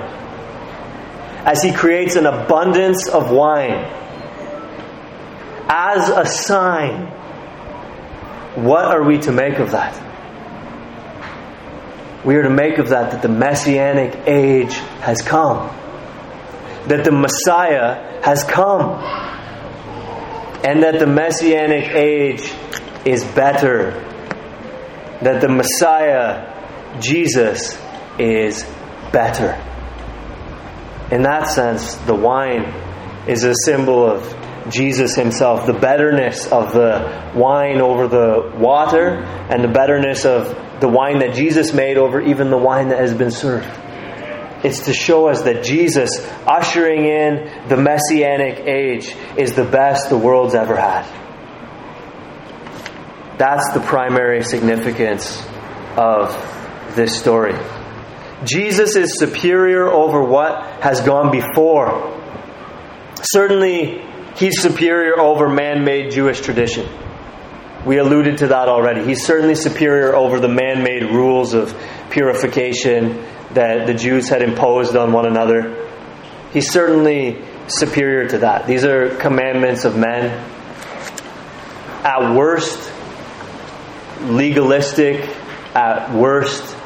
as 1.44 1.62
he 1.62 1.72
creates 1.72 2.16
an 2.16 2.26
abundance 2.26 3.08
of 3.08 3.30
wine 3.32 4.00
as 5.70 6.08
a 6.08 6.26
sign. 6.26 7.06
What 8.56 8.86
are 8.86 9.04
we 9.04 9.18
to 9.18 9.32
make 9.32 9.58
of 9.60 9.70
that? 9.70 10.09
We 12.24 12.36
are 12.36 12.42
to 12.42 12.50
make 12.50 12.78
of 12.78 12.90
that 12.90 13.12
that 13.12 13.22
the 13.22 13.28
messianic 13.28 14.26
age 14.26 14.74
has 15.00 15.22
come, 15.22 15.68
that 16.86 17.04
the 17.04 17.12
Messiah 17.12 18.22
has 18.22 18.44
come, 18.44 19.02
and 20.62 20.82
that 20.82 20.98
the 20.98 21.06
messianic 21.06 21.88
age 21.94 22.52
is 23.06 23.24
better, 23.24 23.92
that 25.22 25.40
the 25.40 25.48
Messiah, 25.48 27.00
Jesus, 27.00 27.80
is 28.18 28.64
better. 29.12 29.52
In 31.10 31.22
that 31.22 31.48
sense, 31.48 31.94
the 31.94 32.14
wine 32.14 32.64
is 33.26 33.44
a 33.44 33.54
symbol 33.64 34.04
of 34.04 34.36
Jesus 34.70 35.14
himself. 35.14 35.66
The 35.66 35.72
betterness 35.72 36.46
of 36.52 36.72
the 36.72 37.32
wine 37.34 37.80
over 37.80 38.06
the 38.06 38.52
water, 38.56 39.22
and 39.48 39.64
the 39.64 39.72
betterness 39.72 40.26
of 40.26 40.54
the 40.80 40.88
wine 40.88 41.18
that 41.20 41.34
Jesus 41.34 41.72
made 41.72 41.96
over 41.96 42.20
even 42.20 42.50
the 42.50 42.58
wine 42.58 42.88
that 42.88 42.98
has 42.98 43.14
been 43.14 43.30
served. 43.30 43.68
It's 44.62 44.86
to 44.86 44.92
show 44.92 45.28
us 45.28 45.42
that 45.42 45.64
Jesus, 45.64 46.10
ushering 46.46 47.06
in 47.06 47.68
the 47.68 47.76
messianic 47.76 48.60
age, 48.66 49.14
is 49.38 49.54
the 49.54 49.64
best 49.64 50.10
the 50.10 50.18
world's 50.18 50.54
ever 50.54 50.76
had. 50.76 51.06
That's 53.38 53.72
the 53.72 53.80
primary 53.80 54.42
significance 54.42 55.42
of 55.96 56.34
this 56.94 57.18
story. 57.18 57.54
Jesus 58.44 58.96
is 58.96 59.18
superior 59.18 59.88
over 59.88 60.22
what 60.22 60.82
has 60.82 61.00
gone 61.00 61.30
before. 61.30 62.18
Certainly, 63.22 64.02
he's 64.36 64.60
superior 64.60 65.18
over 65.18 65.48
man 65.48 65.84
made 65.84 66.10
Jewish 66.10 66.40
tradition. 66.40 66.86
We 67.86 67.96
alluded 67.96 68.38
to 68.38 68.48
that 68.48 68.68
already. 68.68 69.04
He's 69.06 69.24
certainly 69.24 69.54
superior 69.54 70.14
over 70.14 70.38
the 70.38 70.48
man 70.48 70.82
made 70.82 71.02
rules 71.02 71.54
of 71.54 71.74
purification 72.10 73.24
that 73.54 73.86
the 73.86 73.94
Jews 73.94 74.28
had 74.28 74.42
imposed 74.42 74.94
on 74.96 75.12
one 75.12 75.26
another. 75.26 75.88
He's 76.52 76.70
certainly 76.70 77.42
superior 77.68 78.28
to 78.28 78.38
that. 78.38 78.66
These 78.66 78.84
are 78.84 79.16
commandments 79.16 79.84
of 79.84 79.96
men. 79.96 80.26
At 82.04 82.34
worst, 82.34 82.92
legalistic, 84.22 85.28
at 85.74 86.12
worst, 86.14 86.76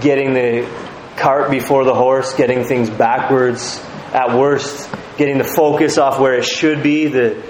getting 0.00 0.34
the 0.34 0.68
cart 1.16 1.50
before 1.50 1.84
the 1.84 1.94
horse, 1.94 2.34
getting 2.34 2.64
things 2.64 2.90
backwards, 2.90 3.82
at 4.12 4.36
worst, 4.36 4.90
getting 5.16 5.38
the 5.38 5.44
focus 5.44 5.96
off 5.96 6.20
where 6.20 6.34
it 6.34 6.44
should 6.44 6.82
be, 6.82 7.06
the 7.06 7.42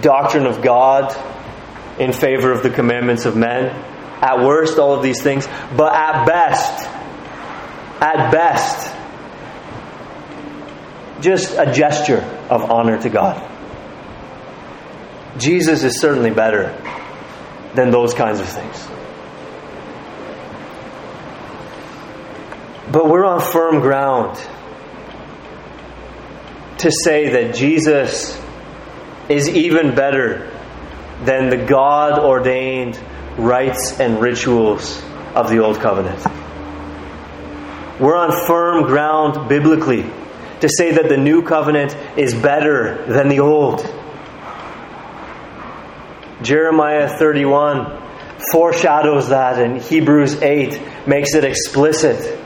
doctrine 0.00 0.46
of 0.46 0.62
God 0.62 1.14
in 1.98 2.12
favor 2.12 2.52
of 2.52 2.62
the 2.62 2.70
commandments 2.70 3.24
of 3.24 3.36
men. 3.36 3.66
At 4.20 4.44
worst, 4.44 4.78
all 4.78 4.94
of 4.94 5.02
these 5.02 5.22
things. 5.22 5.46
But 5.76 5.94
at 5.94 6.26
best, 6.26 6.86
at 8.00 8.30
best, 8.30 8.92
just 11.20 11.56
a 11.58 11.72
gesture 11.72 12.20
of 12.50 12.70
honor 12.70 13.00
to 13.00 13.08
God. 13.08 13.52
Jesus 15.38 15.82
is 15.82 16.00
certainly 16.00 16.30
better 16.30 16.72
than 17.74 17.90
those 17.90 18.14
kinds 18.14 18.40
of 18.40 18.48
things. 18.48 18.88
But 22.90 23.08
we're 23.08 23.24
on 23.24 23.40
firm 23.40 23.80
ground 23.80 24.36
to 26.78 26.90
say 26.90 27.30
that 27.30 27.54
Jesus 27.54 28.40
is 29.28 29.48
even 29.48 29.94
better 29.94 30.50
than 31.24 31.48
the 31.48 31.56
God 31.56 32.18
ordained 32.18 33.00
rites 33.36 33.98
and 34.00 34.20
rituals 34.20 35.02
of 35.34 35.48
the 35.50 35.58
Old 35.58 35.80
Covenant. 35.80 36.24
We're 38.00 38.16
on 38.16 38.46
firm 38.46 38.84
ground 38.84 39.48
biblically 39.48 40.02
to 40.60 40.68
say 40.68 40.92
that 40.92 41.08
the 41.08 41.16
New 41.16 41.42
Covenant 41.42 41.96
is 42.18 42.34
better 42.34 43.04
than 43.06 43.28
the 43.28 43.40
Old. 43.40 43.80
Jeremiah 46.42 47.08
31 47.18 48.02
foreshadows 48.52 49.30
that, 49.30 49.58
and 49.58 49.80
Hebrews 49.80 50.42
8 50.42 51.06
makes 51.06 51.34
it 51.34 51.44
explicit. 51.44 52.38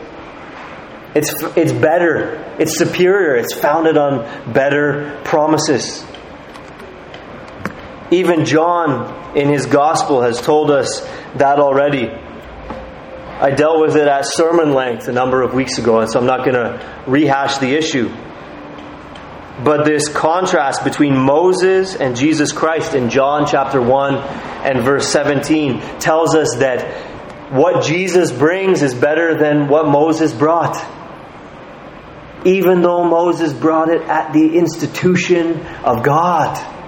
It's, 1.14 1.34
it's 1.56 1.72
better, 1.72 2.54
it's 2.60 2.78
superior, 2.78 3.34
it's 3.34 3.54
founded 3.54 3.96
on 3.96 4.52
better 4.52 5.20
promises. 5.24 6.04
Even 8.10 8.44
John 8.44 9.36
in 9.36 9.48
his 9.48 9.66
gospel 9.66 10.22
has 10.22 10.40
told 10.40 10.70
us 10.70 11.00
that 11.36 11.58
already. 11.58 12.08
I 12.08 13.52
dealt 13.52 13.80
with 13.80 13.96
it 13.96 14.08
at 14.08 14.26
sermon 14.26 14.74
length 14.74 15.08
a 15.08 15.12
number 15.12 15.42
of 15.42 15.54
weeks 15.54 15.78
ago, 15.78 16.00
and 16.00 16.10
so 16.10 16.18
I'm 16.18 16.26
not 16.26 16.44
going 16.44 16.54
to 16.54 17.04
rehash 17.06 17.58
the 17.58 17.74
issue. 17.74 18.08
But 19.64 19.84
this 19.84 20.08
contrast 20.08 20.84
between 20.84 21.16
Moses 21.16 21.94
and 21.94 22.16
Jesus 22.16 22.52
Christ 22.52 22.94
in 22.94 23.10
John 23.10 23.46
chapter 23.46 23.80
1 23.80 24.14
and 24.14 24.84
verse 24.84 25.08
17 25.08 25.80
tells 26.00 26.34
us 26.34 26.56
that 26.58 27.52
what 27.52 27.84
Jesus 27.84 28.32
brings 28.32 28.82
is 28.82 28.94
better 28.94 29.36
than 29.38 29.68
what 29.68 29.86
Moses 29.86 30.32
brought. 30.32 30.76
Even 32.44 32.80
though 32.80 33.04
Moses 33.04 33.52
brought 33.52 33.90
it 33.90 34.02
at 34.02 34.32
the 34.32 34.56
institution 34.56 35.60
of 35.84 36.02
God. 36.02 36.79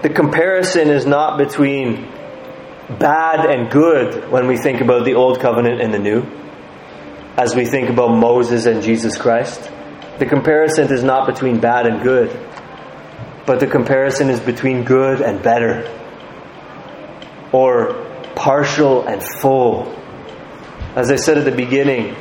The 0.00 0.10
comparison 0.10 0.90
is 0.90 1.06
not 1.06 1.38
between 1.38 2.02
bad 3.00 3.44
and 3.44 3.68
good 3.68 4.30
when 4.30 4.46
we 4.46 4.56
think 4.56 4.80
about 4.80 5.04
the 5.04 5.14
Old 5.14 5.40
Covenant 5.40 5.80
and 5.80 5.92
the 5.92 5.98
New 5.98 6.22
as 7.36 7.56
we 7.56 7.64
think 7.64 7.90
about 7.90 8.16
Moses 8.16 8.66
and 8.66 8.80
Jesus 8.80 9.18
Christ. 9.18 9.60
The 10.20 10.26
comparison 10.26 10.92
is 10.92 11.02
not 11.02 11.26
between 11.26 11.58
bad 11.58 11.86
and 11.86 12.00
good, 12.00 12.30
but 13.44 13.58
the 13.58 13.66
comparison 13.66 14.30
is 14.30 14.38
between 14.38 14.84
good 14.84 15.20
and 15.20 15.42
better, 15.42 15.92
or 17.50 18.04
partial 18.36 19.04
and 19.06 19.20
full. 19.20 19.92
As 20.94 21.10
I 21.10 21.16
said 21.16 21.38
at 21.38 21.44
the 21.44 21.50
beginning, 21.50 22.14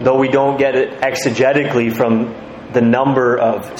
though 0.00 0.18
we 0.18 0.28
don't 0.28 0.56
get 0.56 0.76
it 0.76 1.00
exegetically 1.00 1.92
from 1.92 2.32
the 2.72 2.80
number 2.80 3.36
of 3.36 3.76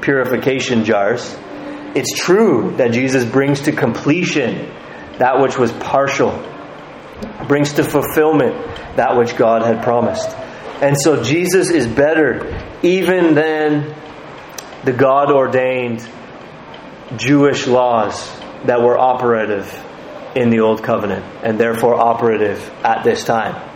purification 0.00 0.84
jars, 0.84 1.36
it's 1.94 2.18
true 2.18 2.76
that 2.76 2.92
Jesus 2.92 3.24
brings 3.24 3.62
to 3.62 3.72
completion 3.72 4.72
that 5.18 5.40
which 5.40 5.58
was 5.58 5.72
partial 5.72 6.30
brings 7.46 7.74
to 7.74 7.84
fulfillment 7.84 8.54
that 8.96 9.16
which 9.16 9.36
God 9.36 9.62
had 9.62 9.82
promised. 9.82 10.28
And 10.80 10.96
so 10.98 11.22
Jesus 11.22 11.70
is 11.70 11.86
better 11.86 12.58
even 12.82 13.34
than 13.34 13.94
the 14.84 14.92
God 14.92 15.30
ordained 15.30 16.08
Jewish 17.16 17.66
laws 17.66 18.30
that 18.64 18.80
were 18.80 18.98
operative 18.98 19.68
in 20.34 20.50
the 20.50 20.60
Old 20.60 20.82
Covenant 20.82 21.24
and 21.42 21.58
therefore 21.58 21.94
operative 21.94 22.60
at 22.84 23.04
this 23.04 23.24
time. 23.24 23.66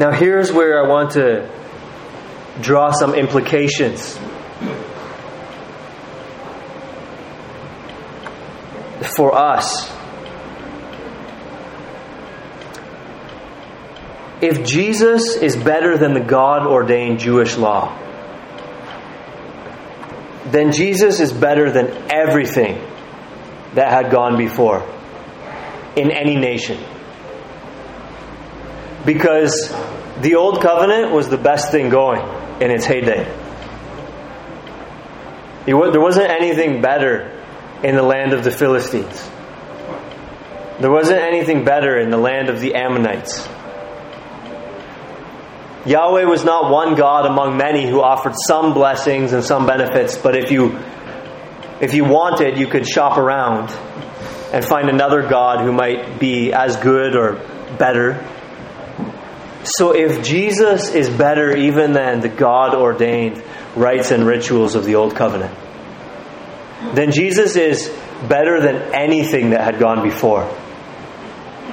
Now, 0.00 0.12
here's 0.12 0.52
where 0.52 0.84
I 0.84 0.88
want 0.88 1.12
to 1.12 1.57
draw 2.60 2.90
some 2.90 3.14
implications 3.14 4.18
for 9.16 9.34
us. 9.34 9.90
If 14.40 14.64
Jesus 14.64 15.34
is 15.36 15.56
better 15.56 15.98
than 15.98 16.14
the 16.14 16.20
God 16.20 16.66
ordained 16.66 17.18
Jewish 17.18 17.56
law, 17.56 17.96
then 20.46 20.72
Jesus 20.72 21.20
is 21.20 21.32
better 21.32 21.70
than 21.70 22.10
everything 22.10 22.80
that 23.74 23.90
had 23.90 24.12
gone 24.12 24.38
before 24.38 24.88
in 25.96 26.10
any 26.10 26.36
nation. 26.36 26.78
Because 29.04 29.74
the 30.20 30.36
Old 30.36 30.62
Covenant 30.62 31.12
was 31.12 31.28
the 31.28 31.38
best 31.38 31.72
thing 31.72 31.90
going 31.90 32.37
in 32.60 32.70
its 32.70 32.84
heyday. 32.84 33.24
There 35.66 36.00
wasn't 36.00 36.30
anything 36.30 36.80
better 36.80 37.30
in 37.82 37.94
the 37.94 38.02
land 38.02 38.32
of 38.32 38.42
the 38.42 38.50
Philistines. 38.50 39.30
There 40.80 40.90
wasn't 40.90 41.20
anything 41.20 41.64
better 41.64 41.98
in 41.98 42.10
the 42.10 42.16
land 42.16 42.48
of 42.48 42.60
the 42.60 42.74
Ammonites. 42.74 43.46
Yahweh 45.86 46.24
was 46.24 46.44
not 46.44 46.70
one 46.70 46.94
God 46.94 47.26
among 47.26 47.56
many 47.56 47.86
who 47.88 48.00
offered 48.00 48.34
some 48.46 48.74
blessings 48.74 49.32
and 49.32 49.44
some 49.44 49.66
benefits, 49.66 50.16
but 50.16 50.36
if 50.36 50.50
you 50.50 50.78
if 51.80 51.94
you 51.94 52.04
wanted, 52.04 52.58
you 52.58 52.66
could 52.66 52.86
shop 52.86 53.18
around 53.18 53.70
and 54.52 54.64
find 54.64 54.88
another 54.88 55.22
God 55.28 55.64
who 55.64 55.72
might 55.72 56.18
be 56.18 56.52
as 56.52 56.76
good 56.76 57.14
or 57.14 57.34
better. 57.78 58.24
So 59.76 59.94
if 59.94 60.24
Jesus 60.24 60.94
is 60.94 61.10
better 61.10 61.54
even 61.54 61.92
than 61.92 62.20
the 62.20 62.28
God 62.28 62.74
ordained 62.74 63.42
rites 63.76 64.10
and 64.10 64.26
rituals 64.26 64.74
of 64.74 64.84
the 64.84 64.94
Old 64.94 65.14
Covenant, 65.14 65.54
then 66.94 67.12
Jesus 67.12 67.56
is 67.56 67.88
better 68.28 68.60
than 68.60 68.76
anything 68.94 69.50
that 69.50 69.62
had 69.62 69.78
gone 69.78 70.02
before 70.02 70.48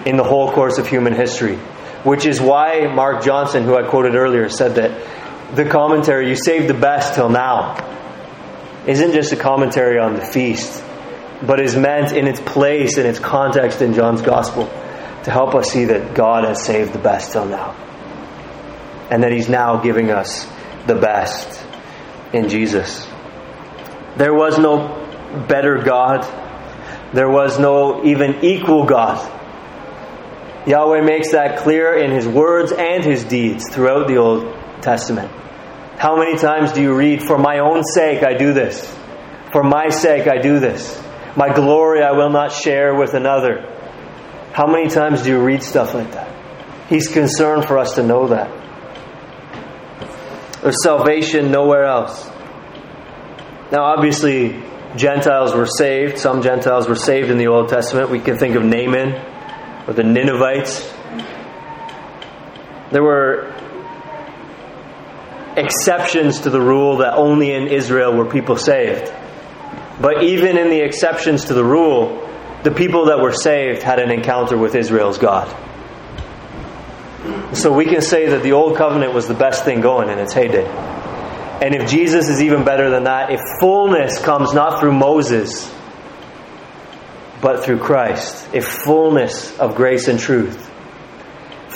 in 0.05 0.17
the 0.17 0.23
whole 0.23 0.51
course 0.51 0.77
of 0.77 0.87
human 0.87 1.13
history. 1.13 1.55
Which 2.03 2.25
is 2.25 2.41
why 2.41 2.93
Mark 2.93 3.23
Johnson, 3.23 3.63
who 3.63 3.75
I 3.75 3.87
quoted 3.87 4.15
earlier, 4.15 4.49
said 4.49 4.75
that 4.75 5.55
the 5.55 5.65
commentary, 5.65 6.29
you 6.29 6.35
saved 6.35 6.67
the 6.67 6.75
best 6.75 7.15
till 7.15 7.29
now, 7.29 7.77
isn't 8.85 9.13
just 9.13 9.31
a 9.31 9.35
commentary 9.37 9.99
on 9.99 10.15
the 10.15 10.25
feast, 10.25 10.83
but 11.41 11.59
is 11.59 11.75
meant 11.75 12.11
in 12.11 12.27
its 12.27 12.39
place, 12.39 12.97
in 12.97 13.05
its 13.05 13.19
context 13.19 13.81
in 13.81 13.93
John's 13.93 14.21
Gospel, 14.21 14.69
to 15.25 15.31
help 15.31 15.55
us 15.55 15.71
see 15.71 15.85
that 15.85 16.13
God 16.13 16.43
has 16.43 16.63
saved 16.63 16.93
the 16.93 16.99
best 16.99 17.31
till 17.31 17.45
now. 17.45 17.71
And 19.09 19.23
that 19.23 19.31
He's 19.31 19.49
now 19.49 19.77
giving 19.81 20.11
us 20.11 20.47
the 20.85 20.93
best 20.93 21.65
in 22.31 22.47
Jesus. 22.47 23.07
There 24.17 24.35
was 24.35 24.59
no 24.59 24.87
better 25.47 25.79
God. 25.79 26.23
There 27.13 27.29
was 27.29 27.57
no 27.57 28.05
even 28.05 28.45
equal 28.45 28.85
God. 28.85 29.31
Yahweh 30.67 31.01
makes 31.01 31.31
that 31.31 31.57
clear 31.57 31.95
in 31.95 32.11
His 32.11 32.27
words 32.27 32.71
and 32.71 33.03
His 33.03 33.23
deeds 33.23 33.67
throughout 33.71 34.07
the 34.07 34.17
Old 34.17 34.53
Testament. 34.83 35.31
How 35.97 36.17
many 36.17 36.37
times 36.37 36.71
do 36.73 36.83
you 36.83 36.95
read, 36.95 37.23
For 37.23 37.39
my 37.39 37.59
own 37.59 37.83
sake 37.83 38.23
I 38.23 38.35
do 38.35 38.53
this? 38.53 38.95
For 39.51 39.63
my 39.63 39.89
sake 39.89 40.27
I 40.27 40.37
do 40.39 40.59
this. 40.59 41.01
My 41.35 41.51
glory 41.51 42.03
I 42.03 42.11
will 42.11 42.29
not 42.29 42.51
share 42.51 42.93
with 42.93 43.15
another. 43.15 43.71
How 44.55 44.67
many 44.67 44.87
times 44.87 45.23
do 45.23 45.31
you 45.31 45.39
read 45.43 45.61
stuff 45.61 45.93
like 45.93 46.13
that? 46.13 46.33
He's 46.87 47.09
concerned 47.09 47.65
for 47.65 47.77
us 47.77 47.95
to 47.95 48.03
know 48.03 48.27
that. 48.27 48.49
There's 50.61 50.81
salvation 50.81 51.51
nowhere 51.51 51.83
else. 51.83 52.25
Now, 53.69 53.83
obviously, 53.83 54.63
Gentiles 54.95 55.53
were 55.53 55.65
saved. 55.65 56.19
Some 56.19 56.41
Gentiles 56.41 56.87
were 56.87 56.95
saved 56.95 57.31
in 57.31 57.37
the 57.37 57.47
Old 57.47 57.67
Testament. 57.67 58.09
We 58.09 58.21
can 58.21 58.37
think 58.37 58.55
of 58.55 58.63
Naaman 58.63 59.15
or 59.89 59.93
the 59.93 60.03
Ninevites. 60.03 60.89
There 62.93 63.03
were 63.03 63.53
exceptions 65.57 66.39
to 66.39 66.49
the 66.49 66.61
rule 66.61 66.99
that 66.99 67.15
only 67.15 67.53
in 67.53 67.67
Israel 67.67 68.15
were 68.15 68.31
people 68.31 68.55
saved. 68.55 69.11
But 69.99 70.23
even 70.23 70.57
in 70.57 70.69
the 70.69 70.79
exceptions 70.79 71.43
to 71.45 71.53
the 71.53 71.65
rule, 71.65 72.21
the 72.65 72.71
people 72.71 73.05
that 73.05 73.19
were 73.19 73.31
saved 73.31 73.83
had 73.83 73.99
an 73.99 74.09
encounter 74.09 74.57
with 74.57 74.73
Israel's 74.73 75.19
God. 75.19 75.47
So 77.55 77.71
we 77.71 77.85
can 77.85 78.01
say 78.01 78.29
that 78.29 78.41
the 78.41 78.53
Old 78.53 78.75
Covenant 78.75 79.13
was 79.13 79.27
the 79.27 79.35
best 79.35 79.63
thing 79.63 79.81
going 79.81 80.09
in 80.09 80.17
its 80.17 80.33
heyday. 80.33 80.65
And 80.65 81.75
if 81.75 81.87
Jesus 81.87 82.27
is 82.27 82.41
even 82.41 82.65
better 82.65 82.89
than 82.89 83.03
that, 83.03 83.31
if 83.31 83.39
fullness 83.59 84.19
comes 84.19 84.51
not 84.55 84.79
through 84.79 84.93
Moses, 84.93 85.71
but 87.39 87.63
through 87.63 87.77
Christ, 87.77 88.49
if 88.51 88.65
fullness 88.65 89.57
of 89.59 89.75
grace 89.75 90.07
and 90.07 90.19
truth, 90.19 90.71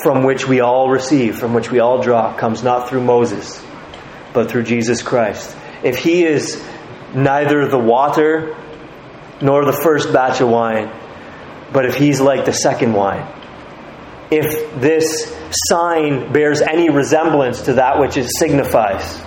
from 0.01 0.23
which 0.23 0.47
we 0.47 0.59
all 0.59 0.89
receive, 0.89 1.37
from 1.37 1.53
which 1.53 1.69
we 1.69 1.79
all 1.79 2.01
draw, 2.01 2.35
comes 2.35 2.63
not 2.63 2.89
through 2.89 3.03
Moses, 3.03 3.63
but 4.33 4.49
through 4.49 4.63
Jesus 4.63 5.03
Christ. 5.03 5.55
If 5.83 5.99
He 5.99 6.25
is 6.25 6.67
neither 7.13 7.67
the 7.67 7.77
water 7.77 8.55
nor 9.41 9.65
the 9.65 9.73
first 9.73 10.11
batch 10.11 10.41
of 10.41 10.49
wine, 10.49 10.91
but 11.71 11.85
if 11.85 11.95
He's 11.95 12.19
like 12.19 12.45
the 12.45 12.53
second 12.53 12.93
wine, 12.93 13.27
if 14.31 14.79
this 14.79 15.35
sign 15.69 16.31
bears 16.31 16.61
any 16.61 16.89
resemblance 16.89 17.61
to 17.63 17.73
that 17.73 17.99
which 17.99 18.17
it 18.17 18.29
signifies, 18.37 19.19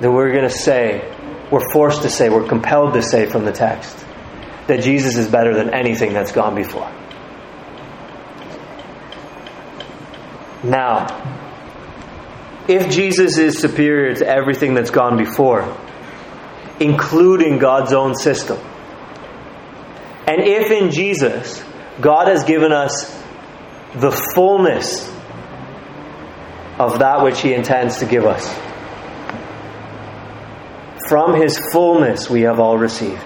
then 0.00 0.12
we're 0.12 0.32
going 0.32 0.48
to 0.48 0.50
say, 0.50 1.14
we're 1.50 1.72
forced 1.72 2.02
to 2.02 2.10
say, 2.10 2.28
we're 2.28 2.46
compelled 2.46 2.94
to 2.94 3.02
say 3.02 3.26
from 3.26 3.44
the 3.44 3.52
text, 3.52 4.04
that 4.66 4.82
Jesus 4.82 5.16
is 5.16 5.28
better 5.28 5.54
than 5.54 5.72
anything 5.72 6.12
that's 6.12 6.32
gone 6.32 6.54
before. 6.54 6.90
Now, 10.62 11.06
if 12.68 12.90
Jesus 12.90 13.38
is 13.38 13.58
superior 13.58 14.14
to 14.16 14.26
everything 14.26 14.74
that's 14.74 14.90
gone 14.90 15.16
before, 15.16 15.62
including 16.80 17.58
God's 17.58 17.92
own 17.92 18.14
system, 18.14 18.58
and 20.26 20.40
if 20.40 20.70
in 20.70 20.90
Jesus 20.90 21.62
God 22.00 22.28
has 22.28 22.44
given 22.44 22.72
us 22.72 23.10
the 23.94 24.12
fullness 24.34 25.08
of 26.78 27.00
that 27.00 27.22
which 27.22 27.40
He 27.40 27.54
intends 27.54 27.98
to 27.98 28.06
give 28.06 28.24
us, 28.24 28.46
from 31.08 31.34
His 31.34 31.58
fullness 31.72 32.30
we 32.30 32.42
have 32.42 32.60
all 32.60 32.78
received. 32.78 33.24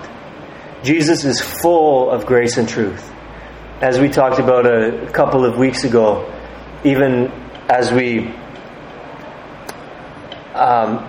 Jesus 0.82 1.24
is 1.24 1.40
full 1.40 2.10
of 2.10 2.26
grace 2.26 2.56
and 2.56 2.68
truth. 2.68 3.10
As 3.80 3.98
we 3.98 4.08
talked 4.08 4.38
about 4.38 4.66
a 4.66 5.10
couple 5.12 5.44
of 5.44 5.56
weeks 5.58 5.84
ago, 5.84 6.28
even 6.84 7.30
as 7.68 7.92
we 7.92 8.28
um, 10.54 11.08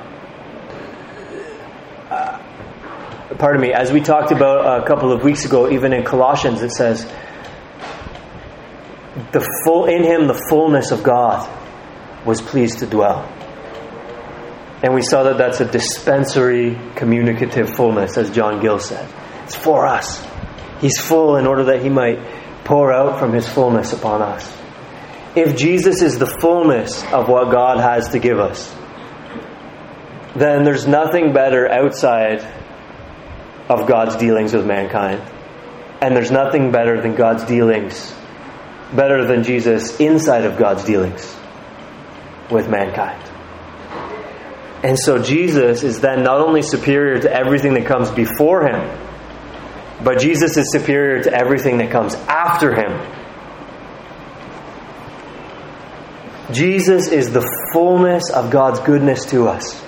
uh, 2.09 2.39
pardon 3.43 3.59
me, 3.59 3.73
as 3.73 3.91
we 3.91 3.99
talked 3.99 4.31
about 4.31 4.83
a 4.83 4.87
couple 4.87 5.11
of 5.11 5.21
weeks 5.21 5.43
ago, 5.43 5.69
even 5.69 5.91
in 5.91 6.05
Colossians, 6.05 6.61
it 6.61 6.71
says, 6.71 7.03
the 9.33 9.45
full 9.65 9.83
in 9.83 10.01
him 10.01 10.27
the 10.27 10.45
fullness 10.47 10.91
of 10.91 11.03
God 11.03 11.45
was 12.25 12.41
pleased 12.41 12.79
to 12.79 12.85
dwell. 12.85 13.27
And 14.81 14.93
we 14.93 15.01
saw 15.01 15.23
that 15.23 15.37
that's 15.37 15.59
a 15.59 15.65
dispensatory 15.65 16.79
communicative 16.95 17.75
fullness, 17.75 18.17
as 18.17 18.31
John 18.31 18.61
Gill 18.61 18.79
said. 18.79 19.13
It's 19.43 19.57
for 19.57 19.85
us. 19.87 20.25
He's 20.79 20.97
full 20.97 21.35
in 21.35 21.45
order 21.45 21.65
that 21.65 21.81
he 21.81 21.89
might 21.89 22.19
pour 22.63 22.93
out 22.93 23.19
from 23.19 23.33
his 23.33 23.45
fullness 23.45 23.91
upon 23.91 24.21
us. 24.21 24.57
If 25.35 25.57
Jesus 25.57 26.01
is 26.01 26.17
the 26.17 26.27
fullness 26.27 27.03
of 27.11 27.27
what 27.27 27.51
God 27.51 27.81
has 27.81 28.07
to 28.11 28.19
give 28.19 28.39
us, 28.39 28.73
then 30.33 30.63
there's 30.63 30.87
nothing 30.87 31.33
better 31.33 31.69
outside 31.69 32.62
of 33.69 33.87
God's 33.87 34.15
dealings 34.17 34.53
with 34.53 34.65
mankind. 34.65 35.21
And 36.01 36.15
there's 36.15 36.31
nothing 36.31 36.71
better 36.71 37.01
than 37.01 37.15
God's 37.15 37.45
dealings, 37.45 38.13
better 38.93 39.25
than 39.25 39.43
Jesus 39.43 39.99
inside 39.99 40.45
of 40.45 40.57
God's 40.57 40.83
dealings 40.83 41.35
with 42.51 42.69
mankind. 42.69 43.21
And 44.83 44.99
so 44.99 45.21
Jesus 45.21 45.83
is 45.83 46.01
then 46.01 46.23
not 46.23 46.41
only 46.41 46.61
superior 46.61 47.21
to 47.21 47.33
everything 47.33 47.73
that 47.75 47.85
comes 47.85 48.11
before 48.11 48.67
him, 48.67 48.99
but 50.03 50.19
Jesus 50.19 50.57
is 50.57 50.69
superior 50.71 51.23
to 51.23 51.33
everything 51.33 51.77
that 51.77 51.89
comes 51.89 52.15
after 52.15 52.75
him. 52.75 52.91
Jesus 56.51 57.07
is 57.07 57.31
the 57.31 57.47
fullness 57.71 58.29
of 58.29 58.51
God's 58.51 58.81
goodness 58.81 59.25
to 59.27 59.47
us. 59.47 59.82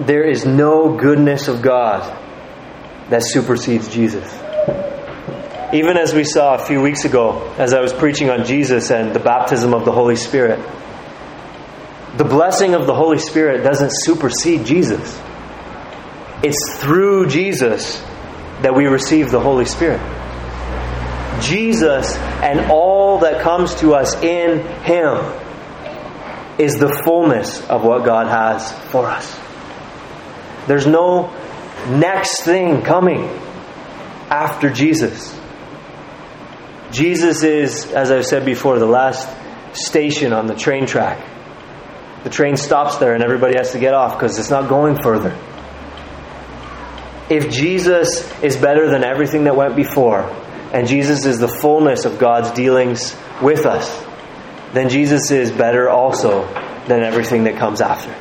There 0.00 0.28
is 0.28 0.46
no 0.46 0.96
goodness 0.96 1.48
of 1.48 1.60
God 1.60 2.00
that 3.10 3.22
supersedes 3.22 3.88
Jesus. 3.88 4.24
Even 5.74 5.96
as 5.98 6.14
we 6.14 6.24
saw 6.24 6.54
a 6.54 6.58
few 6.64 6.80
weeks 6.80 7.04
ago, 7.04 7.52
as 7.58 7.74
I 7.74 7.80
was 7.80 7.92
preaching 7.92 8.30
on 8.30 8.44
Jesus 8.44 8.90
and 8.90 9.14
the 9.14 9.20
baptism 9.20 9.74
of 9.74 9.84
the 9.84 9.92
Holy 9.92 10.16
Spirit, 10.16 10.58
the 12.16 12.24
blessing 12.24 12.74
of 12.74 12.86
the 12.86 12.94
Holy 12.94 13.18
Spirit 13.18 13.62
doesn't 13.62 13.92
supersede 13.92 14.64
Jesus. 14.64 15.20
It's 16.42 16.76
through 16.78 17.28
Jesus 17.28 18.00
that 18.62 18.74
we 18.74 18.86
receive 18.86 19.30
the 19.30 19.40
Holy 19.40 19.66
Spirit. 19.66 20.00
Jesus 21.42 22.16
and 22.42 22.70
all 22.70 23.18
that 23.18 23.42
comes 23.42 23.74
to 23.76 23.94
us 23.94 24.14
in 24.22 24.60
Him 24.82 25.18
is 26.58 26.78
the 26.78 27.00
fullness 27.04 27.60
of 27.68 27.84
what 27.84 28.04
God 28.04 28.26
has 28.28 28.72
for 28.90 29.06
us. 29.06 29.49
There's 30.70 30.86
no 30.86 31.34
next 31.88 32.44
thing 32.44 32.82
coming 32.82 33.24
after 34.30 34.70
Jesus. 34.70 35.36
Jesus 36.92 37.42
is, 37.42 37.90
as 37.90 38.12
I've 38.12 38.24
said 38.24 38.44
before, 38.44 38.78
the 38.78 38.86
last 38.86 39.28
station 39.72 40.32
on 40.32 40.46
the 40.46 40.54
train 40.54 40.86
track. 40.86 41.26
The 42.22 42.30
train 42.30 42.56
stops 42.56 42.98
there 42.98 43.14
and 43.14 43.24
everybody 43.24 43.56
has 43.58 43.72
to 43.72 43.80
get 43.80 43.94
off 43.94 44.12
because 44.12 44.38
it's 44.38 44.50
not 44.50 44.68
going 44.68 45.02
further. 45.02 45.36
If 47.28 47.50
Jesus 47.50 48.32
is 48.40 48.56
better 48.56 48.88
than 48.88 49.02
everything 49.02 49.42
that 49.46 49.56
went 49.56 49.74
before, 49.74 50.20
and 50.72 50.86
Jesus 50.86 51.24
is 51.24 51.40
the 51.40 51.48
fullness 51.48 52.04
of 52.04 52.20
God's 52.20 52.52
dealings 52.52 53.16
with 53.42 53.66
us, 53.66 53.90
then 54.72 54.88
Jesus 54.88 55.32
is 55.32 55.50
better 55.50 55.90
also 55.90 56.46
than 56.86 57.02
everything 57.02 57.42
that 57.42 57.56
comes 57.56 57.80
after. 57.80 58.14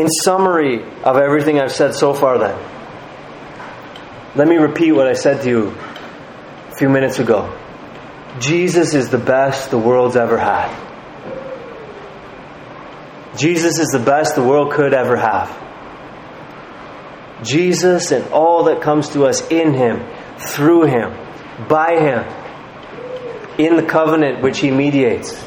In 0.00 0.08
summary 0.08 0.82
of 1.04 1.18
everything 1.18 1.60
I've 1.60 1.72
said 1.72 1.94
so 1.94 2.14
far, 2.14 2.38
then, 2.38 2.56
let 4.34 4.48
me 4.48 4.56
repeat 4.56 4.92
what 4.92 5.06
I 5.06 5.12
said 5.12 5.42
to 5.42 5.48
you 5.50 5.68
a 5.68 6.74
few 6.78 6.88
minutes 6.88 7.18
ago. 7.18 7.54
Jesus 8.38 8.94
is 8.94 9.10
the 9.10 9.18
best 9.18 9.70
the 9.70 9.76
world's 9.76 10.16
ever 10.16 10.38
had. 10.38 10.74
Jesus 13.36 13.78
is 13.78 13.88
the 13.88 13.98
best 13.98 14.36
the 14.36 14.42
world 14.42 14.72
could 14.72 14.94
ever 14.94 15.18
have. 15.18 15.50
Jesus 17.44 18.10
and 18.10 18.24
all 18.32 18.64
that 18.64 18.80
comes 18.80 19.10
to 19.10 19.26
us 19.26 19.46
in 19.50 19.74
Him, 19.74 20.00
through 20.38 20.86
Him, 20.86 21.12
by 21.68 22.00
Him, 22.00 22.24
in 23.58 23.76
the 23.76 23.84
covenant 23.84 24.42
which 24.42 24.60
he 24.60 24.70
mediates. 24.70 25.44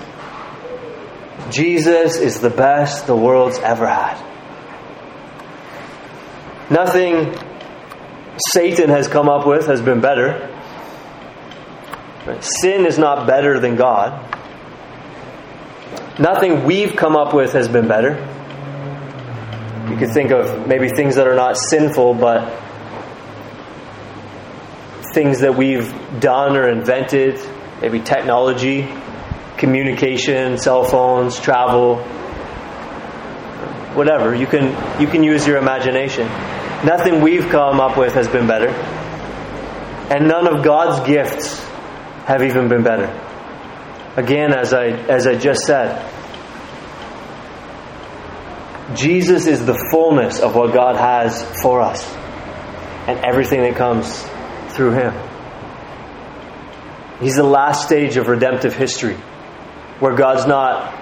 Jesus 1.49 2.17
is 2.17 2.39
the 2.39 2.51
best 2.51 3.07
the 3.07 3.15
world's 3.15 3.57
ever 3.57 3.87
had. 3.87 4.32
Nothing 6.69 7.33
Satan 8.51 8.89
has 8.89 9.07
come 9.07 9.29
up 9.29 9.45
with 9.45 9.67
has 9.67 9.81
been 9.81 10.01
better. 10.01 10.49
Sin 12.39 12.85
is 12.85 12.97
not 12.97 13.27
better 13.27 13.59
than 13.59 13.75
God. 13.75 14.29
Nothing 16.19 16.63
we've 16.63 16.95
come 16.95 17.15
up 17.15 17.33
with 17.33 17.53
has 17.53 17.67
been 17.67 17.87
better. 17.87 18.11
You 19.89 19.97
could 19.97 20.11
think 20.11 20.31
of 20.31 20.67
maybe 20.67 20.89
things 20.89 21.15
that 21.15 21.27
are 21.27 21.35
not 21.35 21.57
sinful, 21.57 22.15
but 22.15 22.59
things 25.13 25.41
that 25.41 25.55
we've 25.55 25.93
done 26.19 26.55
or 26.55 26.69
invented, 26.69 27.39
maybe 27.81 27.99
technology, 27.99 28.87
communication, 29.57 30.57
cell 30.57 30.83
phones, 30.85 31.39
travel, 31.39 31.97
whatever. 33.95 34.33
You 34.33 34.47
can 34.47 35.01
you 35.01 35.07
can 35.07 35.23
use 35.23 35.45
your 35.45 35.57
imagination. 35.57 36.27
Nothing 36.83 37.21
we've 37.21 37.49
come 37.49 37.79
up 37.79 37.97
with 37.97 38.13
has 38.13 38.27
been 38.27 38.47
better. 38.47 38.69
And 38.69 40.27
none 40.27 40.47
of 40.47 40.63
God's 40.63 41.07
gifts 41.07 41.63
have 42.25 42.43
even 42.43 42.67
been 42.67 42.83
better. 42.83 43.07
Again, 44.15 44.53
as 44.53 44.73
I 44.73 44.87
as 44.87 45.25
I 45.25 45.35
just 45.35 45.61
said, 45.61 46.09
Jesus 48.95 49.47
is 49.47 49.65
the 49.65 49.73
fullness 49.91 50.39
of 50.39 50.55
what 50.55 50.73
God 50.73 50.97
has 50.97 51.43
for 51.61 51.81
us 51.81 52.05
and 53.07 53.19
everything 53.25 53.61
that 53.61 53.75
comes 53.75 54.21
through 54.75 54.91
him. 54.91 55.13
He's 57.19 57.35
the 57.35 57.43
last 57.43 57.85
stage 57.85 58.17
of 58.17 58.27
redemptive 58.27 58.75
history 58.75 59.15
where 59.99 60.15
God's 60.15 60.45
not 60.45 60.99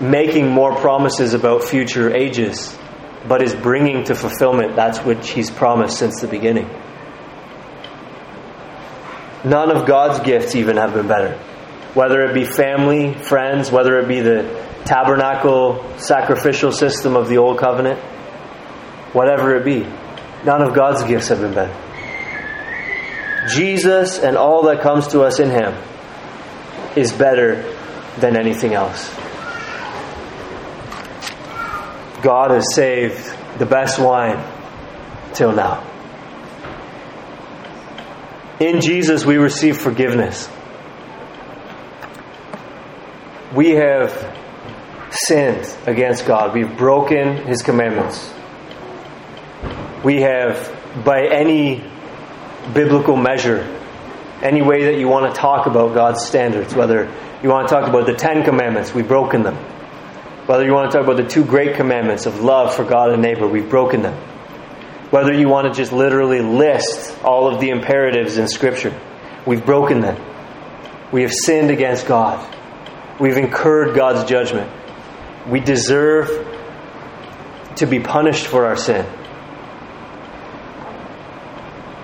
making 0.00 0.48
more 0.48 0.74
promises 0.76 1.34
about 1.34 1.64
future 1.64 2.14
ages, 2.14 2.76
but 3.26 3.42
is 3.42 3.54
bringing 3.54 4.04
to 4.04 4.14
fulfillment 4.14 4.76
that's 4.76 4.98
which 5.00 5.30
He's 5.30 5.50
promised 5.50 5.98
since 5.98 6.20
the 6.20 6.28
beginning. 6.28 6.68
None 9.44 9.70
of 9.70 9.86
God's 9.86 10.20
gifts 10.20 10.54
even 10.56 10.76
have 10.76 10.94
been 10.94 11.08
better. 11.08 11.38
Whether 11.94 12.24
it 12.24 12.34
be 12.34 12.44
family, 12.44 13.14
friends, 13.14 13.70
whether 13.70 13.98
it 13.98 14.08
be 14.08 14.20
the 14.20 14.66
tabernacle 14.84 15.84
sacrificial 15.98 16.72
system 16.72 17.16
of 17.16 17.28
the 17.28 17.38
Old 17.38 17.58
Covenant, 17.58 17.98
whatever 19.12 19.56
it 19.56 19.64
be, 19.64 19.86
none 20.44 20.62
of 20.62 20.74
God's 20.74 21.02
gifts 21.04 21.28
have 21.28 21.40
been 21.40 21.54
better. 21.54 21.74
Jesus 23.48 24.18
and 24.18 24.36
all 24.36 24.64
that 24.64 24.80
comes 24.82 25.08
to 25.08 25.22
us 25.22 25.38
in 25.40 25.50
Him 25.50 25.74
is 26.96 27.12
better 27.12 27.62
than 28.18 28.36
anything 28.36 28.74
else. 28.74 29.08
God 32.22 32.50
has 32.50 32.74
saved 32.74 33.34
the 33.58 33.66
best 33.66 33.98
wine 33.98 34.42
till 35.34 35.52
now. 35.52 35.84
In 38.60 38.80
Jesus, 38.80 39.24
we 39.24 39.36
receive 39.36 39.78
forgiveness. 39.78 40.48
We 43.54 43.70
have 43.70 44.36
sinned 45.10 45.74
against 45.86 46.26
God. 46.26 46.54
We've 46.54 46.76
broken 46.76 47.46
His 47.46 47.62
commandments. 47.62 48.34
We 50.04 50.22
have, 50.22 51.04
by 51.04 51.28
any 51.28 51.84
biblical 52.74 53.16
measure, 53.16 53.62
any 54.42 54.62
way 54.62 54.86
that 54.86 54.98
you 54.98 55.08
want 55.08 55.32
to 55.32 55.40
talk 55.40 55.66
about 55.66 55.94
God's 55.94 56.24
standards, 56.24 56.74
whether 56.74 57.12
you 57.42 57.48
want 57.48 57.68
to 57.68 57.74
talk 57.74 57.88
about 57.88 58.06
the 58.06 58.14
Ten 58.14 58.44
Commandments, 58.44 58.92
we've 58.92 59.08
broken 59.08 59.42
them. 59.42 59.56
Whether 60.48 60.64
you 60.64 60.72
want 60.72 60.90
to 60.90 60.96
talk 60.96 61.06
about 61.06 61.18
the 61.18 61.28
two 61.28 61.44
great 61.44 61.76
commandments 61.76 62.24
of 62.24 62.40
love 62.40 62.74
for 62.74 62.82
God 62.82 63.12
and 63.12 63.20
neighbor, 63.20 63.46
we've 63.46 63.68
broken 63.68 64.00
them. 64.00 64.14
Whether 65.10 65.34
you 65.34 65.46
want 65.46 65.66
to 65.68 65.78
just 65.78 65.92
literally 65.92 66.40
list 66.40 67.22
all 67.22 67.52
of 67.52 67.60
the 67.60 67.68
imperatives 67.68 68.38
in 68.38 68.48
Scripture, 68.48 68.98
we've 69.46 69.62
broken 69.62 70.00
them. 70.00 70.18
We 71.12 71.20
have 71.20 71.34
sinned 71.34 71.70
against 71.70 72.06
God. 72.06 72.42
We've 73.20 73.36
incurred 73.36 73.94
God's 73.94 74.26
judgment. 74.26 74.72
We 75.46 75.60
deserve 75.60 76.30
to 77.76 77.86
be 77.86 78.00
punished 78.00 78.46
for 78.46 78.64
our 78.64 78.76
sin. 78.76 79.04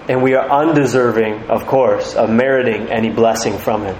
And 0.07 0.23
we 0.23 0.35
are 0.35 0.47
undeserving, 0.47 1.49
of 1.49 1.65
course, 1.65 2.15
of 2.15 2.29
meriting 2.29 2.93
any 2.93 3.09
blessing 3.09 3.57
from 3.57 3.85
Him. 3.85 3.97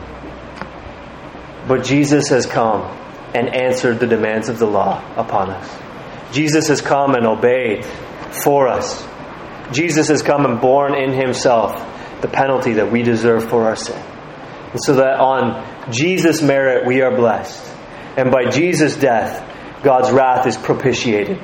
But 1.67 1.85
Jesus 1.85 2.29
has 2.29 2.45
come 2.45 3.01
and 3.35 3.55
answered 3.55 3.99
the 3.99 4.07
demands 4.07 4.49
of 4.49 4.59
the 4.59 4.67
law 4.67 5.03
upon 5.17 5.51
us. 5.51 6.35
Jesus 6.35 6.69
has 6.69 6.81
come 6.81 7.15
and 7.15 7.27
obeyed 7.27 7.85
for 8.43 8.69
us. 8.69 9.07
Jesus 9.73 10.09
has 10.09 10.23
come 10.23 10.45
and 10.45 10.61
borne 10.61 10.95
in 10.95 11.13
Himself 11.13 11.73
the 12.21 12.29
penalty 12.29 12.75
that 12.75 12.91
we 12.91 13.03
deserve 13.03 13.49
for 13.49 13.65
our 13.65 13.77
sin. 13.77 14.01
And 14.73 14.81
so 14.83 14.95
that 14.95 15.21
on 15.21 15.93
Jesus' 15.93 16.43
merit 16.43 16.87
we 16.87 17.03
are 17.03 17.15
blessed. 17.15 17.73
And 18.17 18.31
by 18.31 18.51
Jesus' 18.51 18.97
death, 18.97 19.43
God's 19.83 20.11
wrath 20.11 20.47
is 20.47 20.57
propitiated. 20.57 21.39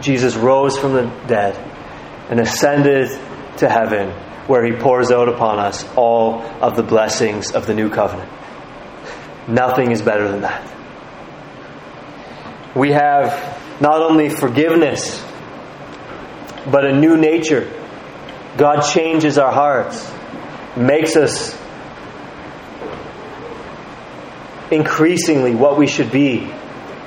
Jesus 0.00 0.36
rose 0.36 0.78
from 0.78 0.92
the 0.94 1.02
dead 1.26 1.56
and 2.30 2.40
ascended 2.40 3.08
to 3.58 3.68
heaven, 3.68 4.10
where 4.46 4.64
he 4.64 4.72
pours 4.72 5.10
out 5.10 5.28
upon 5.28 5.58
us 5.58 5.84
all 5.96 6.40
of 6.40 6.76
the 6.76 6.82
blessings 6.82 7.52
of 7.52 7.66
the 7.66 7.74
new 7.74 7.90
covenant. 7.90 8.30
Nothing 9.48 9.90
is 9.90 10.02
better 10.02 10.28
than 10.28 10.42
that. 10.42 10.62
We 12.74 12.92
have 12.92 13.80
not 13.80 14.00
only 14.00 14.28
forgiveness, 14.28 15.22
but 16.70 16.84
a 16.84 16.92
new 16.92 17.16
nature. 17.16 17.70
God 18.56 18.82
changes 18.82 19.38
our 19.38 19.52
hearts, 19.52 20.10
makes 20.76 21.16
us 21.16 21.58
increasingly 24.70 25.54
what 25.54 25.78
we 25.78 25.86
should 25.86 26.10
be. 26.10 26.50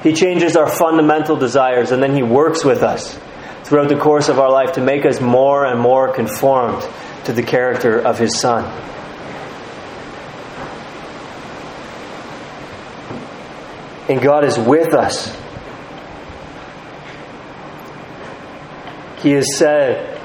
He 0.03 0.13
changes 0.13 0.55
our 0.55 0.69
fundamental 0.69 1.36
desires 1.36 1.91
and 1.91 2.01
then 2.03 2.13
He 2.13 2.21
works 2.23 2.63
with 2.63 2.83
us 2.83 3.17
throughout 3.63 3.89
the 3.89 3.97
course 3.97 4.29
of 4.29 4.38
our 4.38 4.51
life 4.51 4.73
to 4.73 4.81
make 4.81 5.05
us 5.05 5.19
more 5.19 5.65
and 5.65 5.79
more 5.79 6.13
conformed 6.13 6.86
to 7.25 7.33
the 7.33 7.41
character 7.41 7.99
of 7.99 8.19
His 8.19 8.39
Son. 8.39 8.63
And 14.08 14.22
God 14.22 14.45
is 14.45 14.58
with 14.58 14.93
us. 14.93 15.36
He 19.22 19.32
has 19.32 19.58
said, 19.58 20.22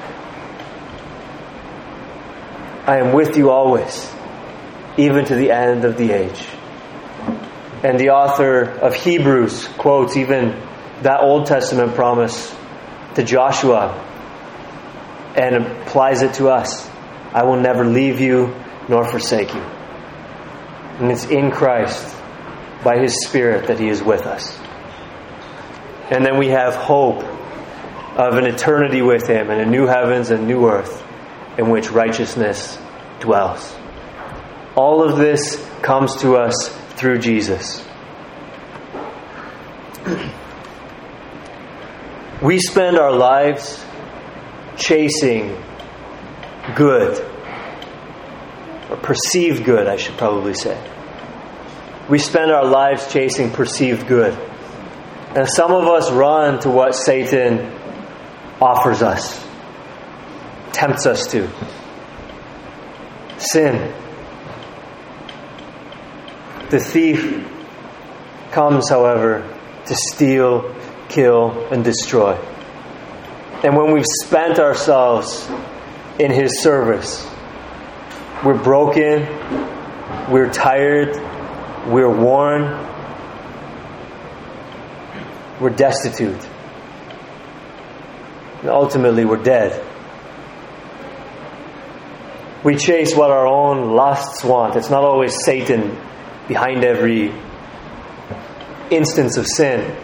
I 2.85 2.97
am 2.97 3.13
with 3.13 3.37
you 3.37 3.49
always, 3.49 4.11
even 4.97 5.25
to 5.25 5.35
the 5.35 5.51
end 5.51 5.85
of 5.85 5.97
the 5.97 6.11
age. 6.11 6.45
And 7.83 7.99
the 7.99 8.09
author 8.09 8.61
of 8.61 8.93
Hebrews 8.93 9.67
quotes 9.77 10.17
even 10.17 10.49
that 11.01 11.21
Old 11.21 11.47
Testament 11.47 11.95
promise 11.95 12.55
to 13.15 13.23
Joshua 13.23 13.93
and 15.35 15.55
applies 15.55 16.21
it 16.21 16.35
to 16.35 16.49
us. 16.49 16.87
I 17.33 17.43
will 17.43 17.59
never 17.59 17.85
leave 17.85 18.19
you 18.19 18.53
nor 18.87 19.05
forsake 19.05 19.53
you. 19.53 19.61
And 19.61 21.11
it's 21.11 21.25
in 21.25 21.49
Christ, 21.49 22.15
by 22.83 22.97
His 22.97 23.25
Spirit, 23.25 23.67
that 23.67 23.79
He 23.79 23.87
is 23.87 24.01
with 24.03 24.25
us. 24.25 24.57
And 26.09 26.25
then 26.25 26.37
we 26.37 26.49
have 26.49 26.75
hope 26.75 27.23
of 28.17 28.35
an 28.35 28.45
eternity 28.45 29.01
with 29.01 29.27
Him 29.27 29.49
and 29.49 29.61
a 29.61 29.65
new 29.65 29.85
heavens 29.85 30.29
and 30.31 30.47
new 30.47 30.67
earth 30.67 31.03
in 31.57 31.69
which 31.69 31.91
righteousness 31.91 32.77
dwells. 33.19 33.75
All 34.75 35.03
of 35.03 35.17
this 35.17 35.65
comes 35.81 36.17
to 36.21 36.35
us 36.35 36.69
through 36.95 37.19
Jesus. 37.19 37.85
We 42.41 42.59
spend 42.59 42.97
our 42.97 43.11
lives 43.11 43.85
chasing 44.75 45.55
good, 46.75 47.19
or 48.89 48.97
perceived 48.97 49.63
good, 49.63 49.87
I 49.87 49.97
should 49.97 50.17
probably 50.17 50.55
say. 50.55 50.77
We 52.11 52.19
spend 52.19 52.51
our 52.51 52.65
lives 52.65 53.11
chasing 53.11 53.51
perceived 53.51 54.05
good. 54.05 54.37
And 55.33 55.47
some 55.49 55.71
of 55.71 55.87
us 55.87 56.11
run 56.11 56.59
to 56.59 56.69
what 56.69 56.93
Satan 56.93 57.71
offers 58.61 59.01
us, 59.01 59.41
tempts 60.73 61.05
us 61.05 61.25
to. 61.27 61.49
Sin. 63.37 63.93
The 66.69 66.79
thief 66.79 67.47
comes, 68.51 68.89
however, 68.89 69.47
to 69.85 69.95
steal, 69.95 70.75
kill, 71.07 71.67
and 71.71 71.81
destroy. 71.83 72.35
And 73.63 73.77
when 73.77 73.93
we've 73.93 74.05
spent 74.25 74.59
ourselves 74.59 75.49
in 76.19 76.31
His 76.31 76.61
service, 76.61 77.25
We're 78.43 78.57
broken. 78.57 79.27
We're 80.31 80.51
tired. 80.51 81.15
We're 81.87 82.09
worn. 82.09 82.63
We're 85.59 85.69
destitute. 85.71 86.47
And 88.61 88.69
ultimately, 88.69 89.25
we're 89.25 89.41
dead. 89.41 89.83
We 92.63 92.75
chase 92.75 93.15
what 93.15 93.31
our 93.31 93.47
own 93.47 93.95
lusts 93.95 94.43
want. 94.43 94.75
It's 94.75 94.91
not 94.91 95.03
always 95.03 95.43
Satan 95.43 95.97
behind 96.47 96.83
every 96.83 97.33
instance 98.91 99.37
of 99.37 99.47
sin. 99.47 99.95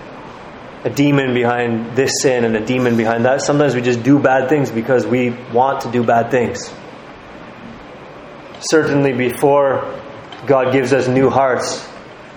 A 0.83 0.89
demon 0.89 1.35
behind 1.35 1.95
this 1.95 2.11
sin 2.21 2.43
and 2.43 2.55
a 2.55 2.65
demon 2.65 2.97
behind 2.97 3.25
that. 3.25 3.41
Sometimes 3.41 3.75
we 3.75 3.81
just 3.81 4.01
do 4.01 4.17
bad 4.17 4.49
things 4.49 4.71
because 4.71 5.05
we 5.05 5.29
want 5.51 5.81
to 5.81 5.91
do 5.91 6.03
bad 6.03 6.31
things. 6.31 6.73
Certainly, 8.59 9.13
before 9.13 9.93
God 10.45 10.71
gives 10.71 10.93
us 10.93 11.07
new 11.07 11.29
hearts, 11.29 11.87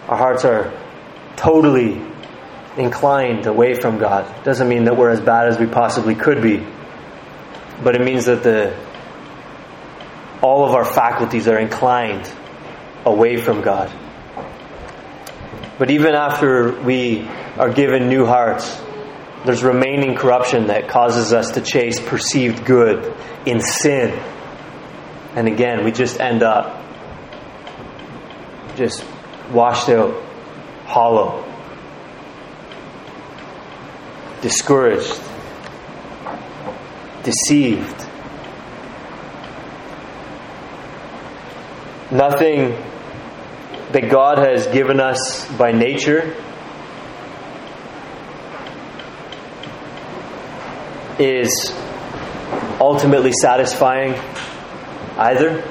our 0.09 0.17
hearts 0.17 0.45
are 0.45 0.73
totally 1.37 2.03
inclined 2.77 3.47
away 3.47 3.75
from 3.75 3.99
God. 3.99 4.45
Doesn't 4.45 4.69
mean 4.69 4.85
that 4.85 4.97
we're 4.97 5.11
as 5.11 5.21
bad 5.21 5.49
as 5.49 5.59
we 5.59 5.67
possibly 5.67 6.15
could 6.15 6.43
be, 6.43 6.67
but 7.83 7.95
it 7.95 8.03
means 8.03 8.27
that 8.27 8.43
the 8.43 8.77
all 10.43 10.65
of 10.65 10.75
our 10.75 10.85
faculties 10.85 11.47
are 11.49 11.59
inclined 11.59 12.31
away 13.05 13.37
from 13.37 13.61
God. 13.61 13.93
But 15.79 15.91
even 15.91 16.15
after 16.15 16.81
we 16.83 17.27
are 17.57 17.73
given 17.73 18.09
new 18.09 18.25
hearts, 18.25 18.81
there's 19.45 19.63
remaining 19.63 20.17
corruption 20.17 20.67
that 20.67 20.89
causes 20.89 21.33
us 21.33 21.53
to 21.53 21.61
chase 21.61 21.99
perceived 22.01 22.65
good 22.65 23.15
in 23.47 23.61
sin. 23.61 24.11
And 25.35 25.49
again, 25.49 25.85
we 25.85 25.93
just 25.93 26.21
end 26.21 26.43
up 26.43 26.80
just 28.81 29.05
washed 29.53 29.91
out, 29.91 30.15
hollow, 30.87 31.45
discouraged, 34.41 35.21
deceived. 37.23 38.07
Nothing 42.11 42.71
that 43.93 44.09
God 44.11 44.39
has 44.39 44.67
given 44.69 44.99
us 44.99 45.47
by 45.59 45.73
nature 45.73 46.35
is 51.19 51.51
ultimately 52.81 53.33
satisfying 53.43 54.15
either. 55.19 55.70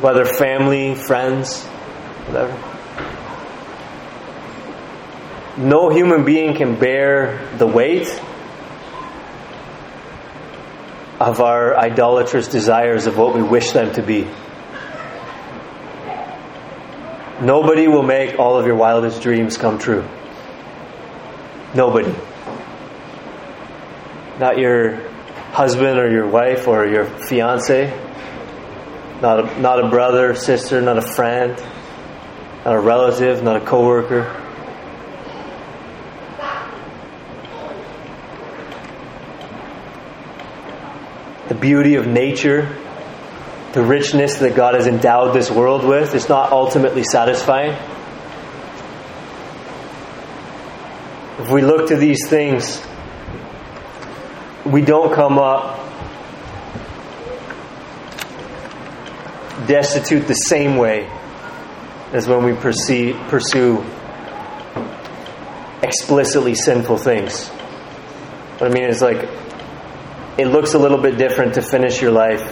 Whether 0.00 0.24
family, 0.24 0.94
friends, 0.94 1.64
whatever. 2.26 2.52
No 5.58 5.88
human 5.88 6.24
being 6.24 6.54
can 6.54 6.78
bear 6.78 7.48
the 7.56 7.66
weight 7.66 8.08
of 11.18 11.40
our 11.40 11.74
idolatrous 11.76 12.48
desires 12.48 13.06
of 13.06 13.16
what 13.16 13.34
we 13.34 13.42
wish 13.42 13.70
them 13.72 13.94
to 13.94 14.02
be. 14.02 14.28
Nobody 17.40 17.88
will 17.88 18.02
make 18.02 18.38
all 18.38 18.58
of 18.58 18.66
your 18.66 18.76
wildest 18.76 19.22
dreams 19.22 19.56
come 19.56 19.78
true. 19.78 20.06
Nobody. 21.74 22.14
Not 24.38 24.58
your 24.58 24.96
husband 25.52 25.98
or 25.98 26.10
your 26.10 26.26
wife 26.26 26.68
or 26.68 26.86
your 26.86 27.06
fiance. 27.06 28.05
Not 29.20 29.40
a, 29.40 29.60
not 29.60 29.84
a 29.84 29.88
brother, 29.88 30.34
sister, 30.34 30.80
not 30.80 30.98
a 30.98 31.02
friend, 31.02 31.56
not 32.64 32.74
a 32.74 32.80
relative, 32.80 33.42
not 33.42 33.56
a 33.56 33.64
coworker. 33.64 34.42
the 41.48 41.54
beauty 41.54 41.94
of 41.94 42.06
nature, 42.06 42.76
the 43.72 43.82
richness 43.82 44.38
that 44.38 44.56
God 44.56 44.74
has 44.74 44.86
endowed 44.86 45.32
this 45.32 45.50
world 45.50 45.84
with, 45.84 46.14
is 46.14 46.28
not 46.28 46.50
ultimately 46.50 47.04
satisfying. 47.04 47.72
If 51.38 51.50
we 51.50 51.62
look 51.62 51.88
to 51.88 51.96
these 51.96 52.28
things, 52.28 52.84
we 54.64 54.82
don't 54.82 55.14
come 55.14 55.38
up 55.38 55.85
destitute 59.66 60.26
the 60.26 60.34
same 60.34 60.76
way 60.76 61.10
as 62.12 62.26
when 62.28 62.44
we 62.44 62.52
pursue, 62.54 63.14
pursue 63.28 63.84
explicitly 65.82 66.54
sinful 66.54 66.98
things. 66.98 67.48
What 68.58 68.70
I 68.70 68.74
mean 68.74 68.84
is 68.84 69.02
like 69.02 69.28
it 70.38 70.46
looks 70.48 70.74
a 70.74 70.78
little 70.78 70.98
bit 70.98 71.18
different 71.18 71.54
to 71.54 71.62
finish 71.62 72.00
your 72.00 72.12
life 72.12 72.42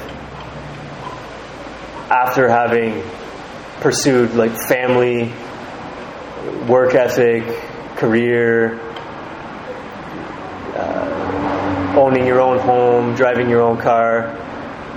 after 2.11 2.49
having 2.49 3.03
pursued 3.81 4.35
like 4.35 4.53
family, 4.69 5.33
work 6.67 6.95
ethic, 6.95 7.45
career, 7.97 8.79
uh, 10.77 11.95
owning 11.97 12.27
your 12.27 12.41
own 12.41 12.59
home, 12.59 13.15
driving 13.15 13.49
your 13.49 13.63
own 13.63 13.79
car, 13.79 14.44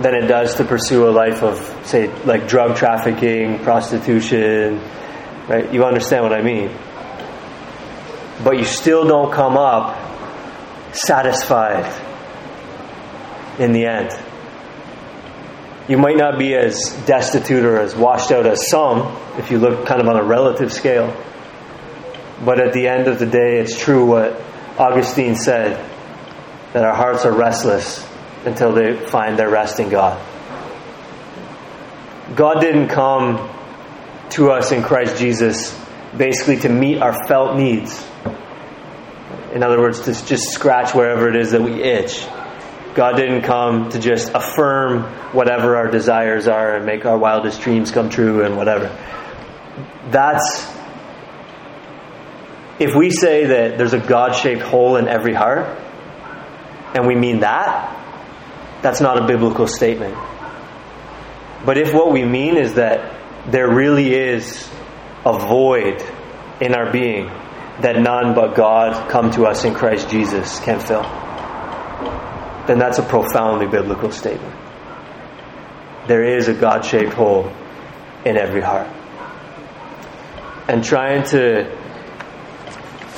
than 0.01 0.13
it 0.13 0.27
does 0.27 0.55
to 0.55 0.63
pursue 0.63 1.07
a 1.07 1.11
life 1.11 1.41
of, 1.41 1.57
say, 1.85 2.07
like 2.23 2.47
drug 2.47 2.75
trafficking, 2.75 3.59
prostitution. 3.59 4.81
Right? 5.47 5.73
You 5.73 5.85
understand 5.85 6.23
what 6.23 6.33
I 6.33 6.41
mean? 6.41 6.69
But 8.43 8.57
you 8.57 8.65
still 8.65 9.07
don't 9.07 9.33
come 9.33 9.57
up 9.57 9.97
satisfied 10.93 11.91
in 13.59 13.71
the 13.71 13.85
end. 13.85 14.11
You 15.87 15.97
might 15.97 16.17
not 16.17 16.37
be 16.37 16.53
as 16.53 16.91
destitute 17.05 17.63
or 17.63 17.79
as 17.79 17.95
washed 17.95 18.31
out 18.31 18.45
as 18.45 18.69
some, 18.69 19.17
if 19.37 19.49
you 19.49 19.57
look 19.57 19.87
kind 19.87 20.01
of 20.01 20.07
on 20.07 20.17
a 20.17 20.23
relative 20.23 20.71
scale. 20.71 21.15
But 22.43 22.59
at 22.59 22.73
the 22.73 22.87
end 22.87 23.07
of 23.07 23.17
the 23.17 23.25
day, 23.25 23.59
it's 23.59 23.79
true 23.79 24.05
what 24.05 24.39
Augustine 24.77 25.35
said 25.35 25.83
that 26.73 26.83
our 26.83 26.93
hearts 26.93 27.25
are 27.25 27.31
restless 27.31 28.06
until 28.45 28.73
they 28.73 28.95
find 28.97 29.37
their 29.37 29.49
rest 29.49 29.79
in 29.79 29.89
God. 29.89 30.21
God 32.35 32.59
didn't 32.59 32.89
come 32.89 33.49
to 34.31 34.51
us 34.51 34.71
in 34.71 34.83
Christ 34.83 35.17
Jesus 35.17 35.77
basically 36.15 36.57
to 36.57 36.69
meet 36.69 37.01
our 37.01 37.25
felt 37.27 37.57
needs. 37.57 38.05
In 39.53 39.63
other 39.63 39.79
words, 39.79 40.01
to 40.01 40.25
just 40.25 40.51
scratch 40.51 40.93
wherever 40.93 41.29
it 41.29 41.35
is 41.35 41.51
that 41.51 41.61
we 41.61 41.81
itch. 41.81 42.27
God 42.93 43.15
didn't 43.15 43.43
come 43.43 43.89
to 43.89 43.99
just 43.99 44.31
affirm 44.33 45.03
whatever 45.33 45.75
our 45.75 45.87
desires 45.87 46.47
are 46.47 46.75
and 46.75 46.85
make 46.85 47.05
our 47.05 47.17
wildest 47.17 47.61
dreams 47.61 47.91
come 47.91 48.09
true 48.09 48.43
and 48.43 48.57
whatever. 48.57 48.87
That's. 50.09 50.75
If 52.79 52.95
we 52.95 53.09
say 53.09 53.45
that 53.45 53.77
there's 53.77 53.93
a 53.93 53.99
God 53.99 54.35
shaped 54.35 54.61
hole 54.61 54.97
in 54.97 55.07
every 55.07 55.33
heart, 55.33 55.79
and 56.93 57.07
we 57.07 57.15
mean 57.15 57.39
that, 57.39 57.96
that's 58.81 59.01
not 59.01 59.21
a 59.21 59.27
biblical 59.27 59.67
statement. 59.67 60.15
But 61.65 61.77
if 61.77 61.93
what 61.93 62.11
we 62.11 62.23
mean 62.23 62.57
is 62.57 62.75
that 62.75 63.19
there 63.51 63.69
really 63.73 64.13
is 64.13 64.69
a 65.25 65.37
void 65.37 66.01
in 66.61 66.73
our 66.73 66.91
being 66.91 67.27
that 67.81 67.97
none 67.99 68.33
but 68.33 68.55
God 68.55 69.09
come 69.09 69.31
to 69.31 69.45
us 69.45 69.63
in 69.63 69.73
Christ 69.73 70.09
Jesus 70.09 70.59
can 70.59 70.79
fill 70.79 71.03
then 72.67 72.79
that's 72.79 72.99
a 72.99 73.03
profoundly 73.03 73.65
biblical 73.65 74.11
statement. 74.11 74.53
There 76.07 76.23
is 76.37 76.47
a 76.49 76.53
God 76.53 76.85
shaped 76.85 77.13
hole 77.13 77.51
in 78.25 78.37
every 78.37 78.61
heart. 78.61 78.87
And 80.67 80.83
trying 80.83 81.23
to 81.29 81.73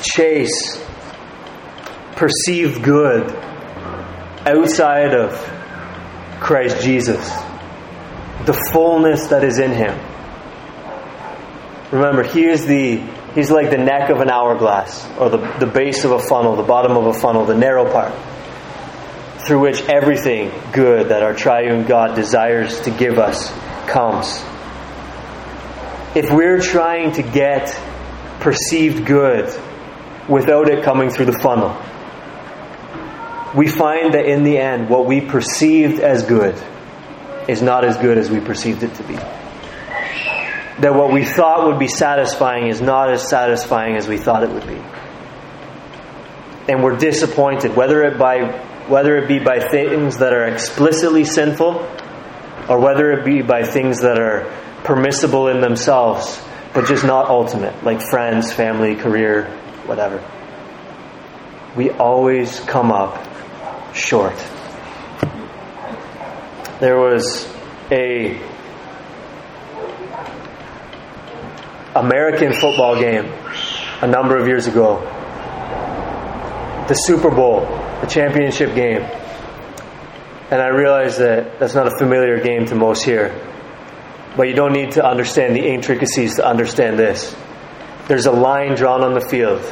chase 0.02 0.84
perceived 2.12 2.82
good 2.82 3.28
outside 4.50 5.14
of 5.14 5.32
Christ 6.40 6.82
Jesus, 6.82 7.20
the 8.44 8.58
fullness 8.72 9.28
that 9.28 9.44
is 9.44 9.58
in 9.58 9.72
Him. 9.72 9.98
Remember, 11.92 12.22
He 12.22 12.44
is 12.44 12.66
the 12.66 13.02
He's 13.34 13.50
like 13.50 13.70
the 13.70 13.78
neck 13.78 14.10
of 14.10 14.20
an 14.20 14.28
hourglass, 14.28 15.08
or 15.16 15.30
the, 15.30 15.38
the 15.60 15.66
base 15.66 16.04
of 16.04 16.10
a 16.10 16.18
funnel, 16.18 16.56
the 16.56 16.64
bottom 16.64 16.96
of 16.96 17.06
a 17.06 17.12
funnel, 17.12 17.44
the 17.46 17.54
narrow 17.54 17.90
part 17.90 18.12
through 19.40 19.60
which 19.60 19.82
everything 19.88 20.52
good 20.72 21.08
that 21.08 21.22
our 21.22 21.34
triune 21.34 21.86
God 21.86 22.14
desires 22.14 22.80
to 22.82 22.90
give 22.90 23.18
us 23.18 23.50
comes. 23.88 24.42
If 26.14 26.30
we're 26.30 26.60
trying 26.60 27.12
to 27.12 27.22
get 27.22 27.76
perceived 28.40 29.06
good 29.06 29.46
without 30.28 30.68
it 30.68 30.84
coming 30.84 31.10
through 31.10 31.26
the 31.26 31.38
funnel, 31.38 31.70
we 33.54 33.66
find 33.66 34.14
that 34.14 34.26
in 34.26 34.44
the 34.44 34.58
end, 34.58 34.88
what 34.88 35.06
we 35.06 35.20
perceived 35.20 36.00
as 36.00 36.22
good 36.24 36.60
is 37.48 37.62
not 37.62 37.84
as 37.84 37.96
good 37.96 38.16
as 38.16 38.30
we 38.30 38.40
perceived 38.40 38.82
it 38.82 38.94
to 38.94 39.02
be. 39.02 39.14
That 39.14 40.94
what 40.94 41.12
we 41.12 41.24
thought 41.24 41.66
would 41.66 41.78
be 41.78 41.88
satisfying 41.88 42.68
is 42.68 42.80
not 42.80 43.10
as 43.10 43.28
satisfying 43.28 43.96
as 43.96 44.06
we 44.06 44.18
thought 44.18 44.42
it 44.44 44.50
would 44.50 44.66
be. 44.66 44.80
And 46.72 46.82
we're 46.82 46.96
disappointed, 46.96 47.74
whether 47.74 48.04
it 48.04 48.18
by 48.18 48.66
whether 48.86 49.16
it 49.16 49.28
be 49.28 49.38
by 49.38 49.60
things 49.60 50.18
that 50.18 50.32
are 50.32 50.46
explicitly 50.46 51.24
sinful 51.24 51.76
or 52.68 52.80
whether 52.80 53.12
it 53.12 53.24
be 53.24 53.40
by 53.40 53.62
things 53.62 54.00
that 54.00 54.18
are 54.18 54.50
permissible 54.82 55.46
in 55.46 55.60
themselves, 55.60 56.42
but 56.74 56.86
just 56.86 57.04
not 57.04 57.28
ultimate, 57.28 57.84
like 57.84 58.00
friends, 58.02 58.52
family, 58.52 58.96
career, 58.96 59.44
whatever. 59.86 60.24
We 61.76 61.90
always 61.90 62.58
come 62.60 62.90
up 62.90 63.29
short. 63.92 64.36
There 66.80 66.98
was 66.98 67.46
a 67.90 68.40
American 71.94 72.52
football 72.52 72.98
game 73.00 73.26
a 74.00 74.06
number 74.06 74.36
of 74.36 74.46
years 74.46 74.66
ago. 74.66 75.00
The 76.88 76.94
Super 76.94 77.30
Bowl, 77.30 77.60
the 78.00 78.06
championship 78.06 78.74
game. 78.74 79.02
And 80.50 80.60
I 80.60 80.68
realize 80.68 81.18
that 81.18 81.58
that's 81.58 81.74
not 81.74 81.86
a 81.86 81.96
familiar 81.98 82.40
game 82.40 82.66
to 82.66 82.74
most 82.74 83.04
here. 83.04 83.34
But 84.36 84.48
you 84.48 84.54
don't 84.54 84.72
need 84.72 84.92
to 84.92 85.04
understand 85.04 85.54
the 85.54 85.66
intricacies 85.66 86.36
to 86.36 86.46
understand 86.46 86.98
this. 86.98 87.36
There's 88.08 88.26
a 88.26 88.32
line 88.32 88.74
drawn 88.74 89.04
on 89.04 89.14
the 89.14 89.20
field, 89.20 89.62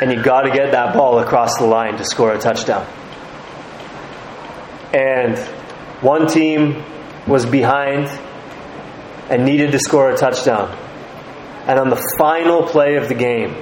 and 0.00 0.10
you 0.12 0.22
got 0.22 0.42
to 0.42 0.50
get 0.50 0.72
that 0.72 0.94
ball 0.94 1.18
across 1.18 1.58
the 1.58 1.66
line 1.66 1.96
to 1.96 2.04
score 2.04 2.32
a 2.32 2.38
touchdown. 2.38 2.86
And 4.94 5.36
one 6.02 6.28
team 6.28 6.84
was 7.26 7.44
behind 7.44 8.06
and 9.28 9.44
needed 9.44 9.72
to 9.72 9.78
score 9.80 10.10
a 10.10 10.16
touchdown. 10.16 10.70
And 11.66 11.80
on 11.80 11.88
the 11.88 12.00
final 12.18 12.62
play 12.62 12.94
of 12.94 13.08
the 13.08 13.14
game, 13.14 13.56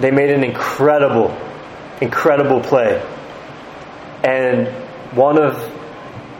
they 0.00 0.10
made 0.10 0.30
an 0.30 0.42
incredible, 0.42 1.36
incredible 2.00 2.60
play. 2.60 3.02
And 4.24 4.68
one 5.14 5.40
of 5.40 5.60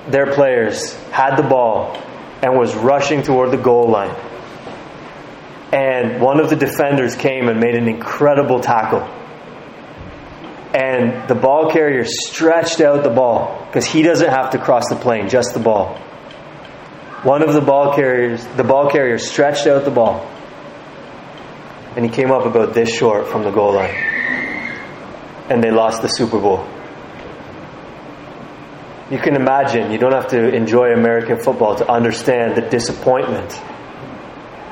their 0.08 0.32
players 0.32 0.94
had 1.10 1.36
the 1.36 1.42
ball 1.42 1.96
and 2.42 2.58
was 2.58 2.74
rushing 2.74 3.22
toward 3.22 3.50
the 3.50 3.56
goal 3.58 3.88
line. 3.88 4.16
And 5.72 6.20
one 6.20 6.40
of 6.40 6.48
the 6.48 6.56
defenders 6.56 7.14
came 7.14 7.48
and 7.48 7.60
made 7.60 7.74
an 7.74 7.88
incredible 7.88 8.60
tackle. 8.60 9.08
And 10.74 11.28
the 11.28 11.34
ball 11.34 11.70
carrier 11.70 12.04
stretched 12.04 12.80
out 12.80 13.02
the 13.02 13.10
ball 13.10 13.66
because 13.66 13.84
he 13.84 14.02
doesn't 14.02 14.30
have 14.30 14.50
to 14.50 14.58
cross 14.58 14.88
the 14.88 14.96
plane, 14.96 15.28
just 15.28 15.52
the 15.52 15.60
ball. 15.60 15.98
One 17.24 17.42
of 17.42 17.52
the 17.52 17.60
ball 17.60 17.94
carriers, 17.94 18.44
the 18.56 18.64
ball 18.64 18.90
carrier 18.90 19.18
stretched 19.18 19.66
out 19.66 19.84
the 19.84 19.90
ball. 19.90 20.28
And 21.94 22.04
he 22.04 22.10
came 22.10 22.30
up 22.30 22.46
about 22.46 22.72
this 22.72 22.88
short 22.88 23.28
from 23.28 23.44
the 23.44 23.50
goal 23.50 23.74
line. 23.74 23.94
And 25.50 25.62
they 25.62 25.70
lost 25.70 26.00
the 26.00 26.08
Super 26.08 26.40
Bowl. 26.40 26.66
You 29.10 29.18
can 29.18 29.36
imagine, 29.36 29.92
you 29.92 29.98
don't 29.98 30.14
have 30.14 30.28
to 30.28 30.54
enjoy 30.54 30.94
American 30.94 31.38
football 31.38 31.76
to 31.76 31.90
understand 31.90 32.56
the 32.56 32.62
disappointment 32.62 33.50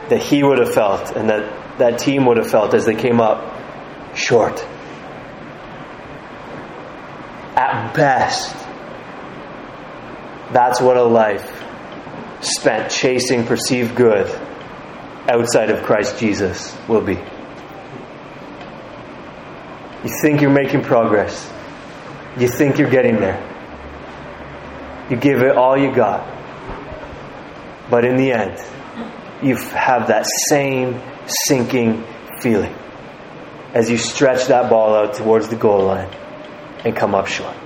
that 0.09 0.23
he 0.23 0.43
would 0.43 0.59
have 0.59 0.73
felt 0.73 1.15
and 1.15 1.29
that 1.29 1.79
that 1.79 1.99
team 1.99 2.25
would 2.25 2.39
have 2.39 2.51
felt 2.51 2.73
as 2.73 2.87
they 2.87 2.95
came 2.95 3.21
up 3.21 3.55
short. 4.17 4.65
At 7.61 7.93
best, 7.93 8.55
that's 10.51 10.81
what 10.81 10.97
a 10.97 11.03
life 11.03 11.63
spent 12.41 12.91
chasing 12.91 13.45
perceived 13.45 13.95
good 13.95 14.27
outside 15.29 15.69
of 15.69 15.83
Christ 15.83 16.19
Jesus 16.19 16.75
will 16.89 17.03
be. 17.03 17.17
You 20.03 20.11
think 20.23 20.41
you're 20.41 20.49
making 20.49 20.85
progress. 20.85 21.53
You 22.39 22.49
think 22.49 22.79
you're 22.79 22.89
getting 22.89 23.17
there. 23.17 23.39
You 25.11 25.17
give 25.17 25.43
it 25.43 25.55
all 25.55 25.77
you 25.77 25.95
got. 25.95 26.27
But 27.91 28.07
in 28.07 28.17
the 28.17 28.33
end, 28.33 28.59
you 29.43 29.57
have 29.57 30.09
that 30.09 30.25
same 30.49 30.99
sinking 31.27 32.07
feeling 32.41 32.75
as 33.75 33.91
you 33.91 33.99
stretch 33.99 34.47
that 34.47 34.71
ball 34.71 34.95
out 34.95 35.13
towards 35.13 35.51
the 35.51 35.57
goal 35.57 35.85
line 35.85 36.09
and 36.85 36.97
come 36.97 37.15
up 37.15 37.27
short. 37.27 37.57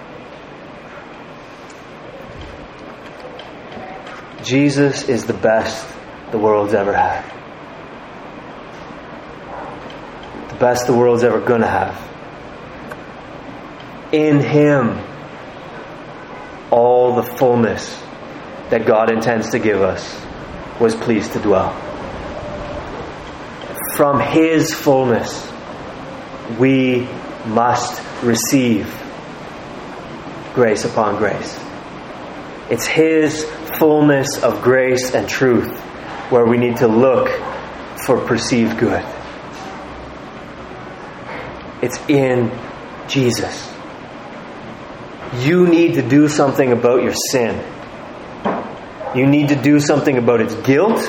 Jesus 4.42 5.08
is 5.08 5.24
the 5.24 5.34
best 5.34 5.86
the 6.30 6.38
world's 6.38 6.74
ever 6.74 6.92
had. 6.92 7.24
The 10.50 10.56
best 10.56 10.86
the 10.86 10.92
world's 10.92 11.24
ever 11.24 11.40
going 11.40 11.62
to 11.62 11.66
have. 11.66 11.98
In 14.12 14.40
Him, 14.40 15.00
all 16.70 17.14
the 17.14 17.22
fullness 17.22 18.00
that 18.70 18.84
God 18.86 19.10
intends 19.10 19.50
to 19.50 19.58
give 19.58 19.80
us 19.80 20.24
was 20.80 20.94
pleased 20.94 21.32
to 21.32 21.38
dwell. 21.40 21.72
From 23.96 24.20
His 24.20 24.74
fullness, 24.74 25.50
we 26.58 27.08
must 27.46 28.02
receive 28.22 28.86
grace 30.54 30.84
upon 30.84 31.16
grace. 31.16 31.58
It's 32.70 32.86
His 32.86 33.44
fullness 33.78 34.42
of 34.42 34.62
grace 34.62 35.14
and 35.14 35.28
truth 35.28 35.78
where 36.30 36.46
we 36.46 36.56
need 36.56 36.78
to 36.78 36.88
look 36.88 37.28
for 38.06 38.20
perceived 38.20 38.78
good. 38.78 39.04
It's 41.82 41.98
in 42.08 42.50
Jesus. 43.08 43.70
You 45.40 45.66
need 45.66 45.94
to 45.94 46.02
do 46.08 46.28
something 46.28 46.72
about 46.72 47.02
your 47.02 47.14
sin. 47.14 47.62
You 49.14 49.26
need 49.26 49.48
to 49.48 49.56
do 49.56 49.80
something 49.80 50.16
about 50.16 50.40
its 50.40 50.54
guilt, 50.54 51.04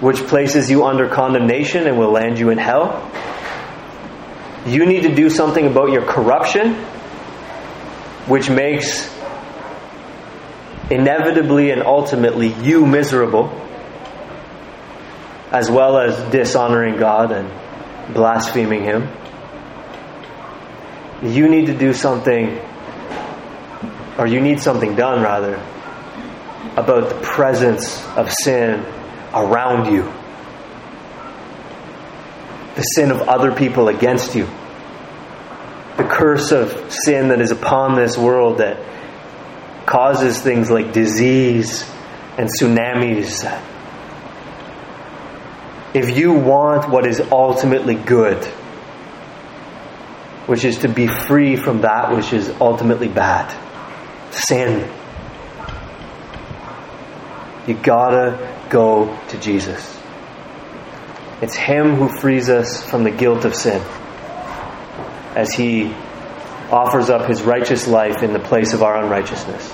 which 0.00 0.18
places 0.26 0.70
you 0.70 0.84
under 0.84 1.08
condemnation 1.08 1.86
and 1.86 1.98
will 1.98 2.12
land 2.12 2.38
you 2.38 2.50
in 2.50 2.58
hell. 2.58 3.10
You 4.66 4.86
need 4.86 5.02
to 5.02 5.14
do 5.14 5.28
something 5.28 5.66
about 5.66 5.90
your 5.90 6.02
corruption, 6.02 6.76
which 8.28 8.50
makes 8.50 9.12
inevitably 10.90 11.70
and 11.70 11.82
ultimately 11.82 12.48
you 12.62 12.86
miserable, 12.86 13.48
as 15.50 15.70
well 15.70 15.98
as 15.98 16.30
dishonoring 16.30 16.98
God 16.98 17.32
and 17.32 18.14
blaspheming 18.14 18.82
Him. 18.82 19.08
You 21.22 21.48
need 21.48 21.66
to 21.66 21.76
do 21.76 21.92
something, 21.92 22.60
or 24.18 24.26
you 24.26 24.40
need 24.40 24.60
something 24.60 24.94
done 24.94 25.22
rather, 25.22 25.56
about 26.76 27.08
the 27.08 27.20
presence 27.22 28.04
of 28.08 28.30
sin 28.30 28.84
around 29.34 29.92
you, 29.92 30.02
the 32.76 32.82
sin 32.82 33.10
of 33.10 33.22
other 33.22 33.52
people 33.52 33.88
against 33.88 34.34
you, 34.34 34.46
the 35.98 36.04
curse 36.04 36.52
of 36.52 36.92
sin 36.92 37.28
that 37.28 37.40
is 37.40 37.50
upon 37.50 37.96
this 37.96 38.16
world 38.16 38.58
that 38.58 38.78
causes 39.84 40.40
things 40.40 40.70
like 40.70 40.92
disease 40.92 41.82
and 42.38 42.48
tsunamis. 42.48 43.42
If 45.94 46.16
you 46.16 46.34
want 46.34 46.88
what 46.88 47.04
is 47.04 47.20
ultimately 47.32 47.96
good, 47.96 48.44
which 50.46 50.64
is 50.64 50.78
to 50.78 50.88
be 50.88 51.08
free 51.08 51.56
from 51.56 51.80
that 51.80 52.14
which 52.14 52.32
is 52.32 52.48
ultimately 52.60 53.08
bad, 53.08 53.52
sin, 54.32 54.88
you 57.66 57.74
gotta 57.74 58.66
go 58.70 59.18
to 59.30 59.38
Jesus. 59.40 60.00
It's 61.42 61.56
Him 61.56 61.96
who 61.96 62.08
frees 62.08 62.48
us 62.48 62.88
from 62.88 63.02
the 63.02 63.10
guilt 63.10 63.44
of 63.44 63.56
sin 63.56 63.82
as 65.34 65.52
He 65.52 65.92
offers 66.70 67.10
up 67.10 67.28
His 67.28 67.42
righteous 67.42 67.86
life 67.88 68.22
in 68.22 68.32
the 68.32 68.38
place 68.40 68.72
of 68.74 68.82
our 68.82 69.02
unrighteousness. 69.02 69.72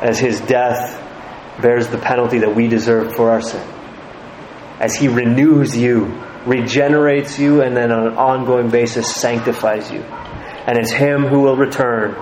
As 0.00 0.18
His 0.18 0.40
death 0.40 1.00
bears 1.60 1.88
the 1.88 1.98
penalty 1.98 2.38
that 2.40 2.54
we 2.54 2.68
deserve 2.68 3.14
for 3.14 3.30
our 3.30 3.40
sin. 3.40 3.66
As 4.80 4.94
He 4.96 5.08
renews 5.08 5.76
you, 5.76 6.20
regenerates 6.46 7.38
you, 7.38 7.62
and 7.62 7.76
then 7.76 7.90
on 7.92 8.06
an 8.08 8.14
ongoing 8.14 8.70
basis 8.70 9.14
sanctifies 9.14 9.90
you. 9.90 10.00
And 10.00 10.78
it's 10.78 10.90
Him 10.90 11.22
who 11.24 11.40
will 11.40 11.56
return 11.56 12.14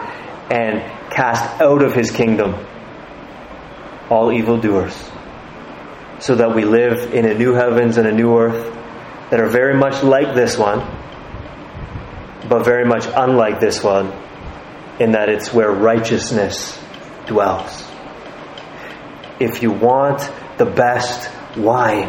and 0.51 0.81
cast 1.11 1.61
out 1.61 1.83
of 1.83 1.95
His 1.95 2.11
kingdom 2.11 2.55
all 4.11 4.31
evildoers, 4.33 4.95
so 6.19 6.35
that 6.35 6.55
we 6.55 6.65
live 6.65 7.15
in 7.15 7.25
a 7.25 7.35
new 7.35 7.55
heavens 7.55 7.97
and 7.97 8.07
a 8.07 8.13
new 8.13 8.37
earth 8.37 8.73
that 9.31 9.41
are 9.41 9.49
very 9.49 9.75
much 9.75 10.03
like 10.03 10.35
this 10.35 10.59
one, 10.59 10.81
but 12.49 12.65
very 12.65 12.85
much 12.85 13.07
unlike 13.07 13.61
this 13.61 13.83
one, 13.83 14.13
in 14.99 15.13
that 15.13 15.29
it's 15.29 15.53
where 15.53 15.71
righteousness 15.71 16.79
dwells. 17.27 17.85
If 19.41 19.63
you 19.63 19.73
want 19.73 20.31
the 20.59 20.67
best 20.67 21.31
wine, 21.57 22.09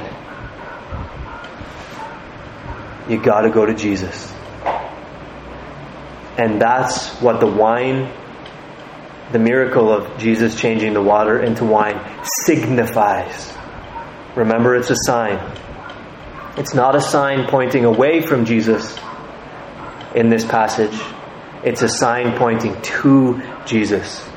you 3.09 3.21
got 3.21 3.41
to 3.41 3.49
go 3.49 3.65
to 3.65 3.73
Jesus. 3.73 4.31
And 6.37 6.61
that's 6.61 7.09
what 7.21 7.39
the 7.39 7.47
wine, 7.47 8.11
the 9.31 9.39
miracle 9.39 9.91
of 9.91 10.17
Jesus 10.17 10.59
changing 10.59 10.93
the 10.93 11.01
water 11.01 11.41
into 11.41 11.65
wine, 11.65 11.99
signifies. 12.45 13.51
Remember, 14.35 14.75
it's 14.75 14.89
a 14.89 14.95
sign. 15.05 15.39
It's 16.57 16.73
not 16.73 16.95
a 16.95 17.01
sign 17.01 17.47
pointing 17.47 17.85
away 17.85 18.21
from 18.21 18.45
Jesus 18.45 18.97
in 20.15 20.29
this 20.29 20.45
passage, 20.45 20.99
it's 21.63 21.81
a 21.81 21.89
sign 21.89 22.37
pointing 22.37 22.79
to 22.81 23.41
Jesus. 23.65 24.27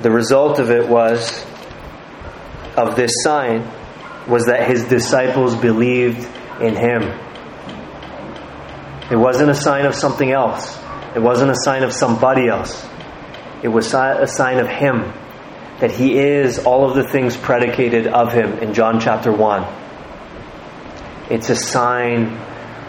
The 0.00 0.10
result 0.10 0.58
of 0.58 0.70
it 0.70 0.88
was, 0.88 1.44
of 2.76 2.96
this 2.96 3.12
sign, 3.22 3.68
was 4.28 4.46
that 4.46 4.68
his 4.68 4.84
disciples 4.84 5.56
believed 5.56 6.26
in 6.60 6.76
him. 6.76 7.02
It 9.10 9.16
wasn't 9.16 9.50
a 9.50 9.54
sign 9.54 9.86
of 9.86 9.94
something 9.94 10.30
else. 10.30 10.78
It 11.14 11.20
wasn't 11.20 11.50
a 11.50 11.56
sign 11.56 11.82
of 11.82 11.92
somebody 11.92 12.46
else. 12.48 12.86
It 13.62 13.68
was 13.68 13.92
a 13.92 14.26
sign 14.26 14.58
of 14.58 14.68
him. 14.68 15.12
That 15.80 15.90
he 15.90 16.18
is 16.18 16.60
all 16.60 16.88
of 16.88 16.94
the 16.94 17.02
things 17.02 17.36
predicated 17.36 18.06
of 18.06 18.32
him 18.32 18.58
in 18.58 18.74
John 18.74 19.00
chapter 19.00 19.32
1. 19.32 19.66
It's 21.30 21.50
a 21.50 21.56
sign 21.56 22.36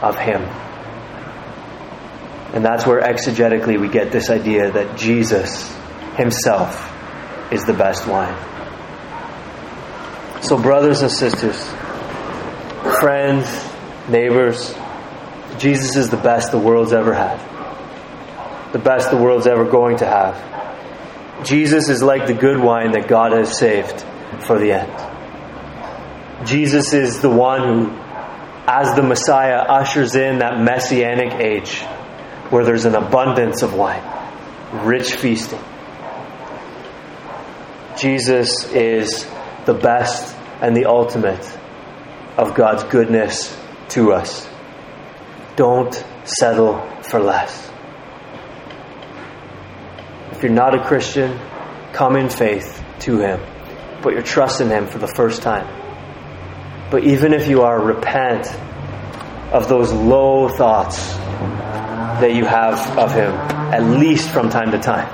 of 0.02 0.18
him. 0.18 0.44
And 2.54 2.66
that's 2.66 2.86
where 2.86 3.02
exegetically 3.02 3.80
we 3.80 3.88
get 3.88 4.12
this 4.12 4.30
idea 4.30 4.72
that 4.72 4.98
Jesus 4.98 5.74
himself 6.16 6.92
is 7.52 7.64
the 7.64 7.74
best 7.74 8.06
wine. 8.08 8.36
So, 10.44 10.62
brothers 10.62 11.02
and 11.02 11.12
sisters, 11.12 11.64
friends, 13.00 13.48
neighbors, 14.10 14.76
Jesus 15.60 15.96
is 15.96 16.10
the 16.10 16.18
best 16.18 16.52
the 16.52 16.58
world's 16.58 16.92
ever 16.92 17.14
had. 17.14 17.40
The 18.74 18.80
best 18.80 19.12
the 19.12 19.18
world's 19.18 19.48
ever 19.48 19.64
going 19.66 19.98
to 19.98 20.06
have. 20.06 21.46
Jesus 21.46 21.88
is 21.88 22.04
like 22.04 22.28
the 22.28 22.34
good 22.34 22.60
wine 22.60 22.92
that 22.92 23.08
God 23.08 23.32
has 23.32 23.58
saved 23.58 24.04
for 24.46 24.60
the 24.60 24.74
end. 24.74 26.48
Jesus 26.48 26.94
is 26.94 27.22
the 27.22 27.30
one 27.30 27.62
who, 27.68 27.92
as 28.68 28.94
the 28.96 29.04
Messiah, 29.04 29.58
ushers 29.58 30.16
in 30.16 30.40
that 30.40 30.60
messianic 30.60 31.34
age 31.34 31.82
where 32.52 32.66
there's 32.66 32.86
an 32.86 32.96
abundance 32.96 33.64
of 33.64 33.74
wine, 33.74 34.04
rich 34.86 35.16
feasting. 35.16 35.60
Jesus 37.98 38.72
is 38.74 39.26
the 39.66 39.74
best 39.74 40.36
and 40.62 40.76
the 40.76 40.86
ultimate 40.86 41.58
of 42.38 42.54
God's 42.54 42.84
goodness 42.84 43.58
to 43.90 44.12
us. 44.12 44.48
Don't 45.56 45.94
settle 46.26 46.86
for 47.04 47.20
less. 47.20 47.72
If 50.32 50.44
you're 50.44 50.52
not 50.52 50.76
a 50.76 50.84
Christian, 50.84 51.40
come 51.94 52.16
in 52.16 52.30
faith 52.30 52.84
to 53.02 53.20
Him. 53.20 53.40
Put 54.02 54.14
your 54.14 54.24
trust 54.24 54.60
in 54.60 54.70
Him 54.70 54.88
for 54.88 54.98
the 54.98 55.08
first 55.08 55.42
time. 55.42 55.68
But 56.90 57.06
even 57.06 57.34
if 57.34 57.48
you 57.48 57.62
are, 57.62 57.80
repent 57.80 58.48
of 59.54 59.70
those 59.70 59.94
low 59.94 60.50
thoughts 60.50 61.16
that 62.22 62.34
you 62.34 62.46
have 62.46 62.98
of 62.98 63.14
Him, 63.14 63.32
at 63.74 63.84
least 63.84 64.30
from 64.30 64.50
time 64.50 64.72
to 64.72 64.80
time. 64.80 65.10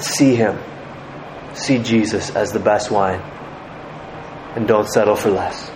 See 0.00 0.34
Him. 0.36 0.58
See 1.54 1.82
Jesus 1.82 2.30
as 2.36 2.52
the 2.52 2.60
best 2.60 2.90
wine. 2.90 3.20
And 4.54 4.68
don't 4.68 4.88
settle 4.88 5.16
for 5.16 5.30
less. 5.30 5.71